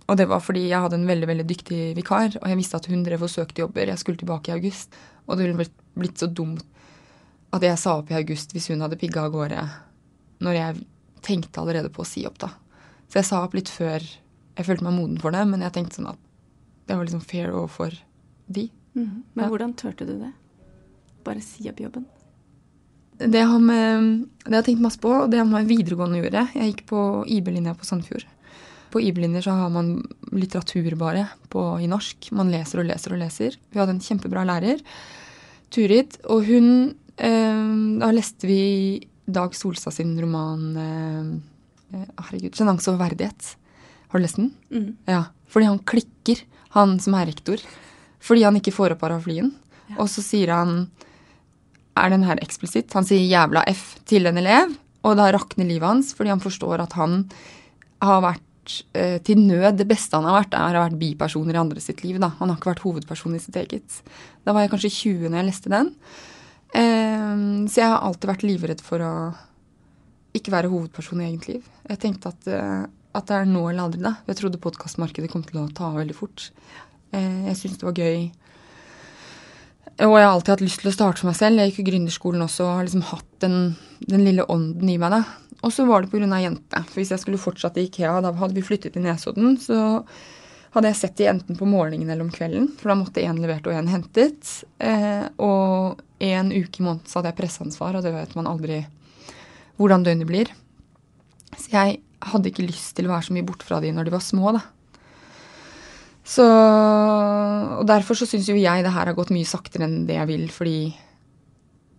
Og 0.08 0.18
det 0.18 0.26
var 0.30 0.42
fordi 0.44 0.64
jeg 0.66 0.82
hadde 0.82 0.98
en 0.98 1.08
veldig 1.08 1.28
veldig 1.28 1.46
dyktig 1.48 1.80
vikar, 1.98 2.38
og 2.40 2.48
jeg 2.48 2.58
visste 2.58 2.78
at 2.80 2.88
hun 2.90 3.04
drev 3.06 3.26
og 3.26 3.32
søkte 3.32 3.62
jobber. 3.62 3.92
Jeg 3.92 4.00
skulle 4.00 4.20
tilbake 4.20 4.50
i 4.50 4.56
august, 4.56 4.96
og 5.26 5.36
det 5.36 5.46
ville 5.46 5.68
blitt, 5.98 6.16
så 6.20 6.28
dumt 6.28 6.64
at 7.52 7.64
jeg 7.66 7.78
sa 7.80 7.98
opp 8.00 8.08
i 8.08 8.16
august 8.16 8.54
hvis 8.56 8.70
hun 8.72 8.80
hadde 8.80 8.96
pigga 8.96 9.26
av 9.26 9.34
gårde 9.34 9.60
når 10.42 10.56
jeg 10.56 10.84
tenkte 11.22 11.60
allerede 11.60 11.92
på 11.92 12.02
å 12.02 12.08
si 12.08 12.24
opp, 12.26 12.38
da. 12.40 12.48
Så 13.12 13.20
jeg 13.20 13.28
sa 13.28 13.42
opp 13.44 13.52
litt 13.54 13.68
før 13.68 14.00
jeg 14.00 14.66
følte 14.66 14.86
meg 14.86 14.96
moden 14.96 15.20
for 15.20 15.34
det, 15.34 15.42
men 15.48 15.62
jeg 15.64 15.74
tenkte 15.76 16.00
sånn 16.00 16.10
at 16.14 16.20
det 16.86 16.96
var 16.96 17.04
liksom 17.06 17.22
fair 17.24 17.52
overfor 17.52 17.94
de. 18.48 18.68
Men 18.94 19.24
Ja. 19.36 19.48
hvordan 19.48 19.74
turte 19.74 20.06
du 20.06 20.18
det? 20.18 20.32
Bare 21.24 21.40
si 21.40 21.68
opp 21.70 21.80
jobben? 21.80 22.04
Det 23.18 23.40
har, 23.46 23.58
med, 23.60 24.26
det 24.44 24.50
har 24.50 24.62
jeg 24.62 24.72
tenkt 24.72 24.82
masse 24.82 24.98
på, 24.98 25.08
og 25.22 25.30
det 25.30 25.38
har 25.38 25.46
med 25.46 25.68
videregående 25.68 26.18
å 26.18 26.24
gjøre. 26.24 26.48
Jeg 26.56 26.72
gikk 26.72 26.86
på 26.90 27.00
IB-linja 27.30 27.74
på 27.78 27.86
Sandfjord. 27.86 28.24
På 28.90 29.00
IB-linjer 29.00 29.44
så 29.46 29.54
har 29.56 29.70
man 29.70 30.02
litteratur 30.32 30.96
bare 30.98 31.28
på, 31.52 31.62
i 31.80 31.86
norsk. 31.86 32.32
Man 32.32 32.50
leser 32.50 32.82
og 32.82 32.88
leser 32.90 33.14
og 33.14 33.20
leser. 33.22 33.56
Vi 33.70 33.78
hadde 33.78 33.94
en 33.94 34.02
kjempebra 34.04 34.42
lærer, 34.48 34.82
Turid, 35.72 36.18
og 36.28 36.44
hun 36.44 36.66
eh, 37.16 37.98
Da 38.02 38.10
leste 38.12 38.44
vi 38.44 39.00
Dag 39.24 39.54
Solstad 39.56 39.94
sin 39.96 40.10
roman 40.20 40.66
eh, 40.76 41.30
eh, 41.96 42.08
Herregud, 42.26 42.52
'Sjenanse 42.52 42.92
og 42.92 42.98
verdighet'. 43.00 43.54
Har 44.10 44.18
du 44.18 44.22
lest 44.26 44.36
den? 44.36 44.50
Mm. 44.68 44.96
Ja. 45.08 45.22
Fordi 45.48 45.66
han 45.70 45.78
klikker, 45.78 46.42
han 46.76 46.98
som 47.02 47.16
er 47.18 47.28
rektor. 47.30 47.62
Fordi 48.22 48.44
han 48.46 48.58
ikke 48.58 48.74
får 48.74 48.94
opp 48.94 49.02
paraplyen. 49.02 49.50
Og 49.98 50.08
så 50.10 50.24
sier 50.24 50.52
han 50.54 50.86
Er 51.98 52.08
den 52.08 52.22
her 52.24 52.38
eksplisitt? 52.40 52.92
Han 52.96 53.04
sier 53.04 53.20
'jævla 53.20 53.66
F' 53.68 53.98
til 54.08 54.26
en 54.26 54.38
elev, 54.38 54.70
og 55.04 55.16
da 55.18 55.26
rakner 55.30 55.68
livet 55.68 55.84
hans 55.84 56.14
fordi 56.16 56.30
han 56.30 56.40
forstår 56.40 56.80
at 56.80 56.94
han 56.96 57.28
har 58.00 58.22
vært 58.24 58.72
eh, 58.94 59.18
til 59.20 59.38
nød 59.38 59.76
Det 59.76 59.86
beste 59.86 60.16
han 60.16 60.24
har 60.24 60.40
vært, 60.40 60.54
er 60.54 60.72
å 60.72 60.80
ha 60.80 60.88
vært 60.88 60.98
bipersoner 60.98 61.54
i 61.54 61.60
andre 61.60 61.80
sitt 61.80 62.00
liv. 62.02 62.18
Da. 62.18 62.32
Han 62.38 62.48
har 62.48 62.56
ikke 62.56 62.72
vært 62.72 62.86
hovedperson 62.86 63.36
i 63.36 63.42
sitt 63.44 63.56
eget. 63.60 64.00
Da 64.46 64.54
var 64.54 64.64
jeg 64.64 64.72
kanskje 64.72 64.94
20 64.96 65.28
når 65.28 65.42
jeg 65.42 65.48
leste 65.50 65.68
den. 65.68 65.92
Eh, 66.72 67.36
så 67.68 67.82
jeg 67.82 67.92
har 67.92 68.00
alltid 68.00 68.30
vært 68.32 68.46
livredd 68.48 68.80
for 68.80 69.04
å 69.04 69.12
ikke 70.32 70.54
være 70.54 70.72
hovedperson 70.72 71.20
i 71.20 71.28
eget 71.28 71.48
liv. 71.50 71.70
Jeg 71.90 72.00
tenkte 72.00 72.32
at, 72.32 72.48
eh, 72.48 72.86
at 73.12 73.28
det 73.28 73.36
er 73.36 73.48
nå 73.48 73.64
eller 73.68 73.86
aldri, 73.86 74.02
da. 74.04 74.14
Jeg 74.28 74.38
trodde 74.38 74.60
podkastmarkedet 74.62 75.30
kom 75.32 75.44
til 75.46 75.60
å 75.62 75.68
ta 75.74 75.90
av 75.90 76.00
veldig 76.00 76.16
fort. 76.16 76.48
Eh, 77.12 77.48
jeg 77.50 77.58
syntes 77.58 77.82
det 77.82 77.88
var 77.90 77.98
gøy 78.00 78.30
Og 80.00 80.14
jeg 80.16 80.24
har 80.24 80.30
alltid 80.32 80.52
hatt 80.54 80.62
lyst 80.64 80.80
til 80.80 80.88
å 80.88 80.94
starte 80.94 81.20
for 81.20 81.28
meg 81.28 81.36
selv. 81.36 81.60
Jeg 81.60 81.70
gikk 81.70 81.82
jo 81.82 81.88
gründerskolen 81.90 82.44
også 82.46 82.64
og 82.64 82.76
har 82.78 82.86
liksom 82.86 83.02
hatt 83.10 83.32
den, 83.44 83.56
den 84.08 84.22
lille 84.24 84.46
ånden 84.50 84.88
i 84.88 84.96
meg. 84.98 85.12
da. 85.12 85.58
Og 85.62 85.74
så 85.74 85.84
var 85.86 86.02
det 86.02 86.10
pga. 86.10 86.38
jente. 86.40 86.84
For 86.88 87.00
hvis 87.00 87.12
jeg 87.12 87.22
skulle 87.22 87.38
fortsatt 87.38 87.76
i 87.78 87.84
Ikea, 87.86 88.20
da 88.24 88.32
hadde 88.32 88.56
vi 88.56 88.64
flyttet 88.64 88.96
til 88.96 89.04
Nesodden, 89.04 89.58
så 89.60 90.02
hadde 90.72 90.88
jeg 90.88 90.98
sett 91.02 91.18
de 91.20 91.28
enten 91.28 91.58
på 91.58 91.68
morgenen 91.68 92.08
eller 92.08 92.24
om 92.24 92.32
kvelden. 92.32 92.70
For 92.80 92.90
da 92.90 92.96
måtte 92.98 93.22
én 93.22 93.38
levert 93.38 93.68
og 93.68 93.76
én 93.76 93.90
hentet. 93.92 94.64
Eh, 94.80 95.28
og 95.36 96.00
en 96.24 96.52
uke 96.54 96.80
i 96.80 96.86
måneden 96.86 97.04
så 97.06 97.20
hadde 97.20 97.34
jeg 97.34 97.40
presseansvar, 97.42 97.98
og 97.98 98.06
det 98.06 98.14
vet 98.16 98.34
man 98.38 98.48
aldri 98.48 98.80
hvordan 99.76 100.06
døgnet 100.06 100.28
blir. 100.28 100.52
Så 101.52 101.68
jeg 101.74 102.00
hadde 102.30 102.52
ikke 102.52 102.66
lyst 102.66 102.94
til 102.96 103.08
å 103.08 103.14
være 103.14 103.26
så 103.28 103.34
mye 103.36 103.46
borte 103.46 103.66
fra 103.66 103.80
de 103.82 103.90
når 103.94 104.08
de 104.08 104.14
var 104.14 104.24
små, 104.24 104.54
da. 104.56 104.62
Så 106.22 106.44
Og 106.46 107.86
derfor 107.88 108.14
så 108.14 108.28
syns 108.30 108.46
jo 108.46 108.54
jeg 108.54 108.84
det 108.84 108.92
her 108.94 109.08
har 109.10 109.16
gått 109.16 109.32
mye 109.34 109.48
saktere 109.48 109.88
enn 109.88 110.04
det 110.06 110.20
jeg 110.20 110.28
vil, 110.30 110.44
fordi 110.54 110.76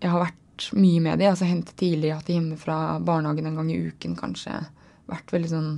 jeg 0.04 0.12
har 0.12 0.22
vært 0.22 0.70
mye 0.78 1.02
med 1.04 1.20
de. 1.20 1.28
Altså 1.28 1.48
hentet 1.50 1.76
tidlig, 1.80 2.14
hatt 2.14 2.30
de 2.30 2.38
hjemme 2.38 2.60
fra 2.60 3.00
barnehagen 3.04 3.50
en 3.50 3.58
gang 3.60 3.72
i 3.74 3.80
uken, 3.90 4.16
kanskje. 4.20 4.62
Vært 5.12 5.34
veldig 5.34 5.52
sånn 5.52 5.72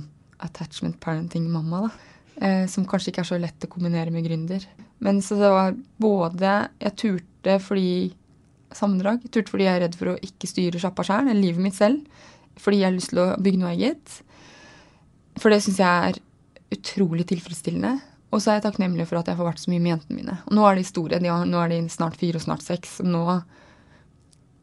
attachment 0.46 1.00
parenting-mamma, 1.02 1.86
da. 1.86 2.12
Eh, 2.36 2.66
som 2.68 2.84
kanskje 2.86 3.10
ikke 3.10 3.24
er 3.24 3.30
så 3.30 3.40
lett 3.40 3.64
å 3.64 3.72
kombinere 3.72 4.12
med 4.14 4.26
gründer. 4.28 4.66
Men 5.00 5.22
så 5.24 5.38
det 5.40 5.50
var 5.52 5.74
både 6.00 6.52
Jeg 6.80 6.96
turte 7.00 7.58
fordi 7.60 8.12
Sammendrag. 8.76 9.22
Jeg 9.24 9.32
turte 9.32 9.52
fordi 9.52 9.64
jeg 9.64 9.78
er 9.78 9.84
redd 9.86 9.96
for 9.96 10.12
å 10.12 10.18
ikke 10.20 10.48
styre 10.50 10.80
sjappa 10.82 11.04
sjæl, 11.06 11.30
eller 11.30 11.40
livet 11.40 11.62
mitt 11.62 11.76
selv. 11.78 12.02
Fordi 12.60 12.80
jeg 12.82 12.88
har 12.90 12.96
lyst 12.96 13.12
til 13.12 13.22
å 13.22 13.28
bygge 13.40 13.60
noe 13.62 13.72
eget. 13.72 14.20
For 15.40 15.52
det 15.52 15.62
syns 15.64 15.80
jeg 15.82 16.10
er 16.10 16.20
utrolig 16.76 17.26
tilfredsstillende. 17.30 17.96
Og 18.34 18.42
så 18.42 18.50
er 18.50 18.58
jeg 18.58 18.66
takknemlig 18.66 19.06
for 19.08 19.20
at 19.20 19.30
jeg 19.30 19.38
får 19.38 19.48
vært 19.48 19.62
så 19.62 19.70
mye 19.72 19.82
med 19.82 19.92
jentene 19.94 20.18
mine. 20.18 20.36
Og 20.48 20.56
nå 20.58 20.64
er 20.66 20.78
de 20.78 20.86
store. 20.86 21.20
De 21.22 21.30
har, 21.30 21.44
nå 21.48 21.60
er 21.62 21.72
de 21.72 21.80
snart 21.92 22.18
fire 22.20 22.40
og 22.40 22.44
snart 22.44 22.64
seks. 22.64 22.98
Nå, 23.06 23.22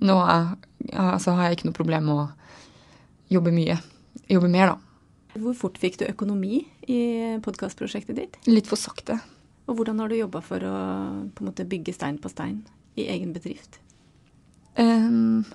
nå 0.03 0.17
er, 0.29 0.49
altså 0.91 1.37
har 1.37 1.47
jeg 1.47 1.59
ikke 1.59 1.69
noe 1.69 1.77
problem 1.77 2.09
med 2.09 2.23
å 2.25 2.25
jobbe 3.33 3.53
mye. 3.55 3.77
Jobbe 4.29 4.49
mer, 4.51 4.73
da. 4.73 5.39
Hvor 5.41 5.55
fort 5.57 5.79
fikk 5.81 5.97
du 6.01 6.05
økonomi 6.05 6.59
i 6.91 6.99
podkastprosjektet 7.41 8.19
ditt? 8.19 8.35
Litt 8.51 8.69
for 8.69 8.77
sakte. 8.77 9.17
Og 9.65 9.79
hvordan 9.79 10.03
har 10.03 10.11
du 10.11 10.19
jobba 10.19 10.43
for 10.43 10.65
å 10.67 10.75
på 11.33 11.41
en 11.41 11.49
måte 11.49 11.65
bygge 11.69 11.95
stein 11.95 12.19
på 12.21 12.29
stein 12.29 12.59
i 12.99 13.07
egen 13.09 13.31
bedrift? 13.33 13.79
Um, 14.77 15.45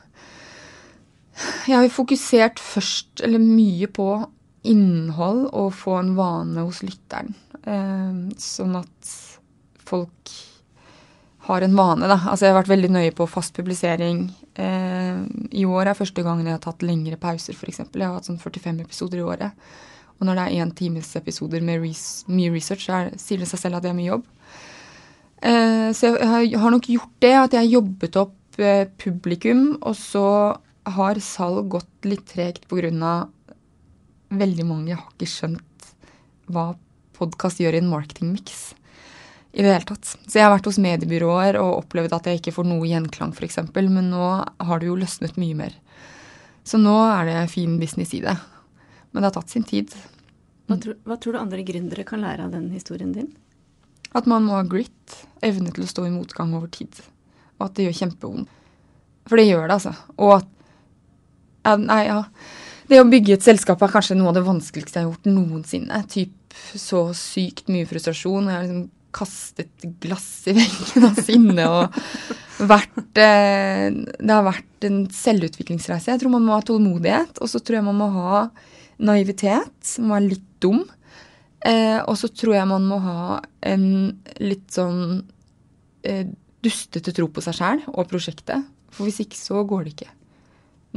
jeg 1.68 1.76
har 1.76 1.92
fokusert 1.92 2.58
først, 2.62 3.20
eller 3.22 3.42
mye 3.42 3.86
på 3.92 4.08
innhold 4.66 5.48
og 5.52 5.72
få 5.76 5.98
en 6.00 6.14
vane 6.18 6.64
hos 6.66 6.82
lytteren. 6.86 7.34
Um, 7.68 8.28
sånn 8.40 8.78
at 8.78 9.12
folk 9.88 10.32
har 11.48 11.64
en 11.64 11.76
vane, 11.76 12.08
da. 12.10 12.18
Altså 12.28 12.44
jeg 12.44 12.52
har 12.52 12.60
vært 12.60 12.72
veldig 12.74 12.90
nøye 12.92 13.12
på 13.16 13.26
fast 13.30 13.54
publisering. 13.56 14.26
Eh, 14.60 15.20
I 15.56 15.64
år 15.64 15.88
er 15.88 15.96
første 15.96 16.24
gangen 16.24 16.48
jeg 16.48 16.58
har 16.58 16.64
tatt 16.64 16.84
lengre 16.84 17.16
pauser, 17.20 17.56
f.eks. 17.56 17.80
Jeg 17.86 18.04
har 18.04 18.18
hatt 18.18 18.28
sånn 18.28 18.40
45 18.42 18.82
episoder 18.84 19.22
i 19.22 19.24
året. 19.24 19.70
Og 20.18 20.26
når 20.28 20.36
det 20.36 20.44
er 20.44 20.64
én 20.64 20.74
times 20.76 21.14
episoder 21.16 21.64
med 21.64 21.80
res 21.80 22.02
mye 22.28 22.52
research, 22.52 22.84
så 22.84 22.98
er, 22.98 23.12
sier 23.22 23.40
det 23.40 23.48
seg 23.48 23.62
selv 23.62 23.78
at 23.78 23.86
det 23.86 23.94
er 23.94 23.96
mye 23.96 24.10
jobb. 24.10 24.26
Eh, 25.38 25.88
så 25.96 26.12
jeg 26.18 26.58
har, 26.58 26.70
nok 26.74 26.90
gjort 26.90 27.16
det, 27.24 27.34
at 27.38 27.56
jeg 27.56 27.62
har 27.62 27.74
jobbet 27.78 28.20
opp 28.20 28.60
eh, 28.60 28.84
publikum, 29.00 29.70
og 29.80 29.96
så 29.96 30.26
har 30.98 31.20
salg 31.22 31.70
gått 31.72 32.08
litt 32.08 32.26
tregt 32.28 32.68
pga. 32.68 33.16
Veldig 34.28 34.66
mange 34.68 34.96
har 34.96 35.06
ikke 35.14 35.30
skjønt 35.30 35.88
hva 36.52 36.72
podkast 37.18 37.60
gjør 37.60 37.76
i 37.76 37.80
en 37.82 37.90
marketingmiks 37.90 38.60
i 39.52 39.64
det 39.64 39.72
hele 39.72 39.88
tatt. 39.88 40.04
Så 40.06 40.38
jeg 40.38 40.44
har 40.44 40.52
vært 40.52 40.68
hos 40.68 40.78
mediebyråer 40.82 41.58
og 41.60 41.80
opplevd 41.82 42.14
at 42.14 42.28
jeg 42.28 42.40
ikke 42.40 42.54
får 42.58 42.68
noe 42.68 42.86
gjenklang, 42.88 43.32
f.eks. 43.34 43.58
Men 43.74 44.12
nå 44.12 44.28
har 44.44 44.80
det 44.80 44.90
jo 44.90 44.98
løsnet 44.98 45.40
mye 45.40 45.56
mer. 45.58 45.74
Så 46.68 46.80
nå 46.80 46.94
er 47.08 47.26
det 47.28 47.40
fin 47.52 47.78
business 47.80 48.12
i 48.14 48.22
det. 48.24 48.36
Men 49.10 49.24
det 49.24 49.30
har 49.30 49.36
tatt 49.38 49.54
sin 49.54 49.66
tid. 49.66 49.94
Hva 50.68 50.76
tror, 50.76 50.98
hva 51.08 51.16
tror 51.16 51.34
du 51.34 51.40
andre 51.40 51.64
gründere 51.64 52.04
kan 52.06 52.22
lære 52.22 52.44
av 52.44 52.52
den 52.52 52.68
historien 52.74 53.14
din? 53.16 53.32
At 54.16 54.28
man 54.28 54.44
må 54.44 54.58
ha 54.58 54.66
grit. 54.68 55.16
Evne 55.44 55.72
til 55.72 55.86
å 55.86 55.90
stå 55.90 56.06
i 56.06 56.12
motgang 56.12 56.52
over 56.56 56.68
tid. 56.72 56.92
Og 57.58 57.68
at 57.68 57.76
det 57.76 57.88
gjør 57.88 57.98
kjempevondt. 58.02 58.54
For 59.28 59.40
det 59.40 59.48
gjør 59.48 59.66
det, 59.66 59.74
altså. 59.80 59.92
Og 60.20 60.38
at 60.38 60.54
Nei, 61.76 62.04
ja. 62.06 62.22
Det 62.88 63.00
å 63.02 63.08
bygge 63.08 63.36
et 63.36 63.44
selskap 63.44 63.82
er 63.84 63.92
kanskje 63.92 64.16
noe 64.16 64.30
av 64.30 64.38
det 64.38 64.46
vanskeligste 64.46 65.00
jeg 65.00 65.06
har 65.06 65.10
gjort 65.10 65.28
noensinne. 65.28 66.00
Typ 66.08 66.56
så 66.78 67.08
sykt 67.16 67.68
mye 67.72 67.88
frustrasjon. 67.88 68.48
Jeg 68.48 68.56
har 68.56 68.64
liksom 68.64 68.86
kastet 69.18 69.86
glass 70.02 70.28
i 70.48 70.54
veggen 70.56 71.08
av 71.08 71.20
sinne 71.24 71.64
og 71.72 71.98
vært 72.68 73.20
eh, 73.22 73.88
Det 73.92 74.32
har 74.32 74.46
vært 74.46 74.88
en 74.88 75.02
selvutviklingsreise. 75.14 76.10
Jeg 76.12 76.22
tror 76.22 76.34
man 76.36 76.46
må 76.46 76.56
ha 76.56 76.64
tålmodighet, 76.64 77.40
og 77.42 77.50
så 77.50 77.60
tror 77.60 77.78
jeg 77.78 77.88
man 77.88 78.00
må 78.00 78.08
ha 78.16 78.42
naivitet. 78.98 79.94
Man 79.98 80.08
må 80.08 80.16
være 80.16 80.30
litt 80.32 80.48
dum. 80.64 80.82
Eh, 81.68 82.00
og 82.04 82.16
så 82.18 82.30
tror 82.30 82.56
jeg 82.56 82.70
man 82.70 82.88
må 82.88 83.00
ha 83.04 83.38
en 83.66 83.86
litt 84.40 84.68
sånn 84.74 85.22
eh, 86.06 86.26
dustete 86.64 87.14
tro 87.14 87.28
på 87.30 87.42
seg 87.44 87.56
sjæl 87.58 87.86
og 87.92 88.08
prosjektet. 88.10 88.66
For 88.94 89.06
hvis 89.06 89.20
ikke 89.26 89.38
så 89.38 89.62
går 89.68 89.86
det 89.86 89.96
ikke. 89.96 90.12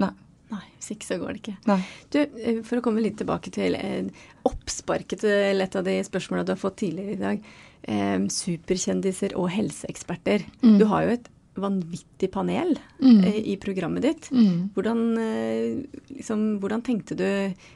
Nei. 0.01 0.13
Nei, 0.51 0.63
hvis 0.75 0.91
ikke 0.95 1.07
så 1.07 1.17
går 1.21 1.33
det 1.33 1.41
ikke. 1.41 1.57
Nei. 1.69 1.79
Du, 2.11 2.19
eh, 2.21 2.61
For 2.67 2.79
å 2.79 2.85
komme 2.85 3.03
litt 3.03 3.19
tilbake 3.21 3.53
til 3.55 3.77
eh, 3.79 4.23
oppsparket 4.47 5.23
til 5.23 5.63
et 5.63 5.77
av 5.79 5.85
de 5.87 5.99
spørsmåla 6.03 6.43
du 6.47 6.51
har 6.55 6.59
fått 6.59 6.81
tidligere 6.83 7.15
i 7.15 7.21
dag 7.21 7.45
eh, 7.87 8.17
superkjendiser 8.35 9.37
og 9.39 9.51
helseeksperter. 9.53 10.43
Mm. 10.63 10.75
Du 10.81 10.87
har 10.91 11.05
jo 11.05 11.15
et 11.15 11.29
vanvittig 11.59 12.31
panel 12.31 12.77
mm. 13.01 13.23
eh, 13.27 13.39
i 13.53 13.55
programmet 13.61 14.05
ditt. 14.05 14.29
Mm. 14.31 14.71
Hvordan, 14.75 15.05
eh, 15.19 16.01
liksom, 16.15 16.43
hvordan, 16.63 16.83
tenkte 16.85 17.17
du 17.19 17.27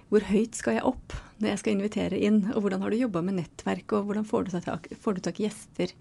Hvor 0.10 0.24
høyt 0.30 0.56
skal 0.56 0.78
jeg 0.78 0.88
opp 0.88 1.16
når 1.40 1.52
jeg 1.52 1.62
skal 1.62 1.76
invitere 1.76 2.20
inn? 2.20 2.44
Og 2.54 2.64
hvordan 2.64 2.86
har 2.86 2.92
du 2.92 3.00
jobba 3.00 3.24
med 3.26 3.40
nettverk, 3.42 3.98
og 3.98 4.10
hvordan 4.10 4.28
får 4.28 4.48
du 4.48 4.60
tak, 4.60 4.88
får 5.02 5.18
du 5.18 5.24
tak 5.26 5.40
i 5.40 5.48
gjester? 5.48 5.96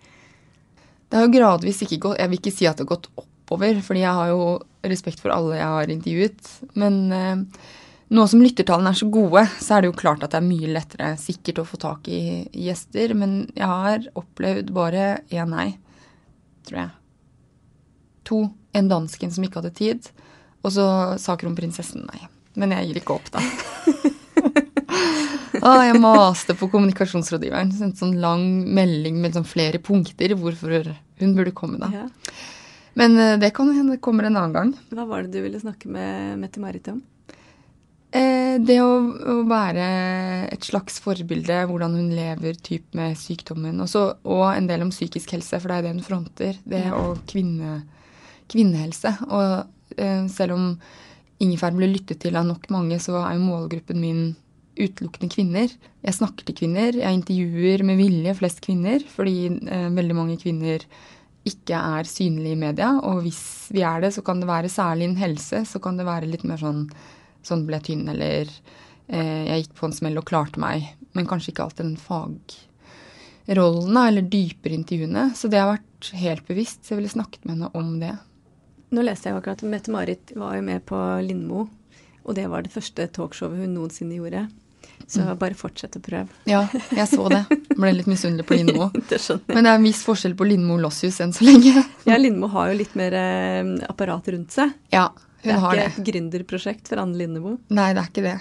Det 1.05 1.19
har 1.19 1.27
jo 1.27 1.35
gradvis 1.35 1.83
ikke 1.85 2.01
gått 2.09 2.21
Jeg 2.23 2.31
vil 2.31 2.43
ikke 2.43 2.55
si 2.55 2.69
at 2.71 2.79
det 2.79 2.87
har 2.87 2.95
gått 2.97 3.11
oppover, 3.45 3.81
fordi 3.85 4.05
jeg 4.05 4.19
har 4.19 4.33
jo 4.33 4.45
respekt 4.85 5.21
for 5.21 5.33
alle 5.35 5.59
jeg 5.59 5.73
har 5.77 5.93
intervjuet. 5.93 6.51
Men 6.81 6.99
eh, 7.13 7.71
nå 8.15 8.27
som 8.29 8.43
lyttertallene 8.43 8.93
er 8.93 8.99
så 8.99 9.09
gode, 9.13 9.45
så 9.61 9.77
er 9.77 9.85
det 9.85 9.91
jo 9.93 10.01
klart 10.01 10.25
at 10.25 10.35
det 10.35 10.41
er 10.41 10.49
mye 10.49 10.73
lettere 10.73 11.15
sikkert 11.21 11.63
å 11.63 11.69
få 11.69 11.81
tak 11.81 12.09
i 12.09 12.45
gjester. 12.67 13.15
Men 13.17 13.45
jeg 13.57 13.69
har 13.69 14.11
opplevd 14.17 14.73
bare 14.77 15.07
én 15.33 15.53
nei, 15.53 15.71
tror 16.69 16.81
jeg. 16.85 16.93
To. 18.31 18.45
En 18.75 18.89
dansken 18.91 19.31
som 19.31 19.45
ikke 19.47 19.61
hadde 19.61 19.77
tid. 19.77 20.09
Og 20.65 20.73
så 20.75 20.87
sa 21.21 21.37
kronprinsessen 21.39 22.07
nei. 22.09 22.25
Men 22.59 22.73
jeg 22.75 22.89
gir 22.89 23.01
ikke 23.03 23.19
opp, 23.19 23.29
da. 23.35 23.43
ah, 25.67 25.83
jeg 25.85 26.01
maste 26.01 26.57
på 26.59 26.71
kommunikasjonsrådgiveren. 26.73 27.73
Sendte 27.77 28.05
sånn 28.05 28.17
lang 28.23 28.45
melding 28.75 29.21
med 29.23 29.37
sånn 29.37 29.47
flere 29.49 29.81
punkter 29.83 30.37
hvorfor 30.39 30.93
hun 31.21 31.37
burde 31.37 31.55
komme, 31.57 31.81
da. 31.83 31.91
Ja. 31.93 32.09
Men 32.99 33.19
eh, 33.19 33.39
det 33.43 33.53
kan 33.57 33.73
hende 33.75 33.99
kommer 34.03 34.29
en 34.29 34.39
annen 34.39 34.55
gang. 34.55 34.73
Hva 34.95 35.07
var 35.09 35.25
det 35.25 35.35
du 35.35 35.45
ville 35.45 35.61
snakke 35.61 35.91
med 35.91 36.39
Mette-Marit 36.43 36.93
om? 36.93 37.03
Eh, 38.15 38.61
det 38.63 38.77
å, 38.79 38.91
å, 39.03 39.41
være 39.51 39.87
et 40.55 40.63
slags 40.63 41.01
forbilde, 41.03 41.65
hvordan 41.67 41.97
hun 41.99 42.13
lever 42.15 42.55
typ 42.63 42.95
med 42.95 43.17
sykdommen. 43.19 43.81
Også, 43.83 44.05
og 44.31 44.45
en 44.53 44.69
del 44.71 44.85
om 44.87 44.93
psykisk 44.95 45.35
helse, 45.35 45.59
for 45.59 45.73
det 45.73 45.81
er 45.81 45.89
det 45.89 45.95
hun 45.97 46.07
fronter. 46.07 46.61
Det 46.63 46.85
og 46.95 47.25
kvinne, 47.31 47.81
kvinnehelse. 48.53 49.17
Og 49.27 49.99
eh, 49.99 50.23
selv 50.31 50.55
om 50.55 50.71
ingefær 51.43 51.75
ble 51.75 51.91
lyttet 51.91 52.23
til 52.23 52.39
av 52.39 52.47
nok 52.47 52.71
mange, 52.71 53.01
så 53.03 53.19
er 53.25 53.35
jo 53.35 53.49
målgruppen 53.49 53.99
min 53.99 54.23
utelukkende 54.79 55.31
kvinner. 55.35 55.75
Jeg 56.07 56.17
snakker 56.17 56.47
til 56.47 56.59
kvinner. 56.63 56.95
Jeg 56.95 57.19
intervjuer 57.19 57.83
med 57.87 57.99
vilje 57.99 58.37
flest 58.39 58.63
kvinner, 58.63 59.03
fordi 59.11 59.51
eh, 59.51 59.91
veldig 59.95 60.19
mange 60.21 60.39
kvinner 60.39 60.87
ikke 61.45 61.77
er 61.77 62.09
synlige 62.09 62.57
i 62.57 62.61
media. 62.61 62.95
Og 63.05 63.25
hvis 63.27 63.43
vi 63.75 63.85
er 63.85 64.05
det, 64.05 64.15
så 64.17 64.25
kan 64.25 64.41
det 64.41 64.49
være 64.49 64.73
særlig 64.73 65.09
innen 65.09 65.21
helse, 65.21 65.65
så 65.69 65.81
kan 65.83 65.99
det 66.01 66.09
være 66.09 66.31
litt 66.31 66.47
mer 66.49 66.61
sånn 66.61 66.89
sånn 67.45 67.67
ble 67.69 67.79
jeg 67.81 67.87
tynn, 67.91 68.07
eller 68.09 68.49
eh, 68.49 69.43
jeg 69.51 69.65
gikk 69.65 69.75
på 69.79 69.89
en 69.89 69.97
smell 69.97 70.21
og 70.21 70.29
klarte 70.29 70.61
meg. 70.63 70.87
Men 71.17 71.29
kanskje 71.31 71.53
ikke 71.53 71.67
alltid 71.67 71.85
den 71.87 72.01
fagrollen, 72.01 73.99
eller 74.01 74.31
dypere 74.33 74.79
intervjuene. 74.79 75.25
Så 75.37 75.51
det 75.53 75.61
har 75.61 75.75
vært 75.75 76.13
helt 76.19 76.47
bevisst. 76.49 76.83
Så 76.83 76.95
jeg 76.95 77.03
ville 77.03 77.13
snakket 77.13 77.45
med 77.45 77.57
henne 77.57 77.73
om 77.77 77.89
det. 78.03 78.15
Nå 78.95 79.05
leste 79.05 79.31
jeg 79.31 79.39
akkurat 79.39 79.63
at 79.63 79.71
Mette-Marit 79.71 80.35
var 80.39 80.57
jo 80.59 80.67
med 80.67 80.85
på 80.87 80.99
Lindmo, 81.27 81.67
og 82.25 82.37
det 82.39 82.47
var 82.49 82.65
det 82.65 82.73
første 82.73 83.09
talkshowet 83.13 83.65
hun 83.65 83.75
noensinne 83.77 84.17
gjorde. 84.21 84.47
Så 85.07 85.25
bare 85.39 85.57
fortsett 85.59 85.99
å 85.99 86.03
prøve. 86.03 86.29
Ja, 86.49 86.63
jeg 86.95 87.07
så 87.11 87.27
det. 87.33 87.43
Ble 87.75 87.93
litt 87.93 88.09
misunnelig 88.11 88.47
på 88.49 88.57
Lindmo. 88.59 88.89
Men 89.53 89.61
det 89.67 89.69
er 89.69 89.75
en 89.75 89.87
viss 89.87 90.03
forskjell 90.07 90.37
på 90.39 90.49
Lindmo 90.49 90.79
og 90.79 90.87
Lossius 90.87 91.21
enn 91.25 91.35
så 91.37 91.47
lenge. 91.47 91.85
ja, 92.09 92.17
Lindmo 92.21 92.49
har 92.55 92.73
jo 92.73 92.79
litt 92.81 92.97
mer 92.99 93.17
eh, 93.19 93.75
apparat 93.91 94.33
rundt 94.35 94.57
seg. 94.57 94.73
Ja, 94.95 95.11
hun 95.45 95.51
det 95.51 95.61
Det 95.61 95.61
er 95.61 95.85
ikke 95.85 96.01
et 96.01 96.09
gründerprosjekt 96.09 96.91
for 96.91 97.05
Anne 97.05 97.21
Lindeboe? 97.21 97.59
Nei, 97.77 97.93
det 97.93 98.05
er 98.05 98.11
ikke 98.13 98.25
det. 98.25 98.39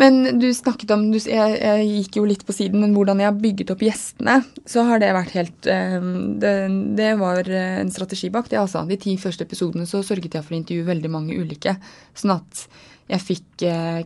Men 0.00 0.38
du 0.40 0.46
snakket 0.54 0.92
om 0.94 1.02
du, 1.12 1.18
jeg, 1.18 1.56
jeg 1.60 1.88
gikk 1.88 2.20
jo 2.20 2.26
litt 2.28 2.44
på 2.48 2.54
siden, 2.56 2.80
men 2.80 2.94
hvordan 2.96 3.20
jeg 3.20 3.28
har 3.28 3.40
bygget 3.40 3.72
opp 3.74 3.82
gjestene, 3.84 4.36
så 4.68 4.84
har 4.88 5.02
det 5.02 5.10
vært 5.12 5.34
helt 5.36 5.68
eh, 5.68 5.96
Det, 6.40 6.52
det 6.96 7.10
var 7.20 7.48
eh, 7.48 7.80
en 7.82 7.92
strategi 7.92 8.30
bak 8.32 8.48
det, 8.52 8.60
altså. 8.62 8.86
De 8.88 8.96
ti 9.00 9.16
første 9.20 9.44
episodene 9.44 9.88
så 9.88 10.00
sørget 10.06 10.38
jeg 10.38 10.46
for 10.46 10.56
å 10.56 10.60
intervjue 10.60 10.88
veldig 10.88 11.12
mange 11.12 11.36
ulike. 11.36 11.76
Sånn 12.16 12.36
at 12.38 12.64
jeg 13.10 13.22
fikk 13.24 13.64
eh, 13.66 14.04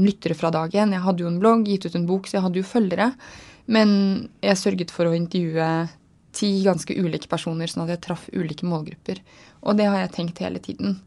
lyttere 0.00 0.36
fra 0.38 0.50
dag 0.54 0.72
én. 0.72 0.94
Jeg 0.96 1.04
hadde 1.04 1.24
jo 1.24 1.30
en 1.30 1.40
blogg, 1.42 1.66
gitt 1.68 1.84
ut 1.88 1.98
en 1.98 2.06
bok, 2.08 2.28
så 2.28 2.38
jeg 2.38 2.46
hadde 2.46 2.60
jo 2.62 2.68
følgere. 2.68 3.10
Men 3.68 3.90
jeg 4.44 4.60
sørget 4.60 4.92
for 4.94 5.08
å 5.08 5.16
intervjue 5.16 5.68
ti 6.34 6.50
ganske 6.64 6.96
ulike 6.98 7.28
personer, 7.30 7.70
sånn 7.70 7.84
at 7.84 7.94
jeg 7.94 8.04
traff 8.08 8.26
ulike 8.34 8.66
målgrupper. 8.68 9.20
Og 9.64 9.76
det 9.78 9.88
har 9.90 10.00
jeg 10.02 10.14
tenkt 10.16 10.42
hele 10.44 10.62
tiden. 10.64 10.98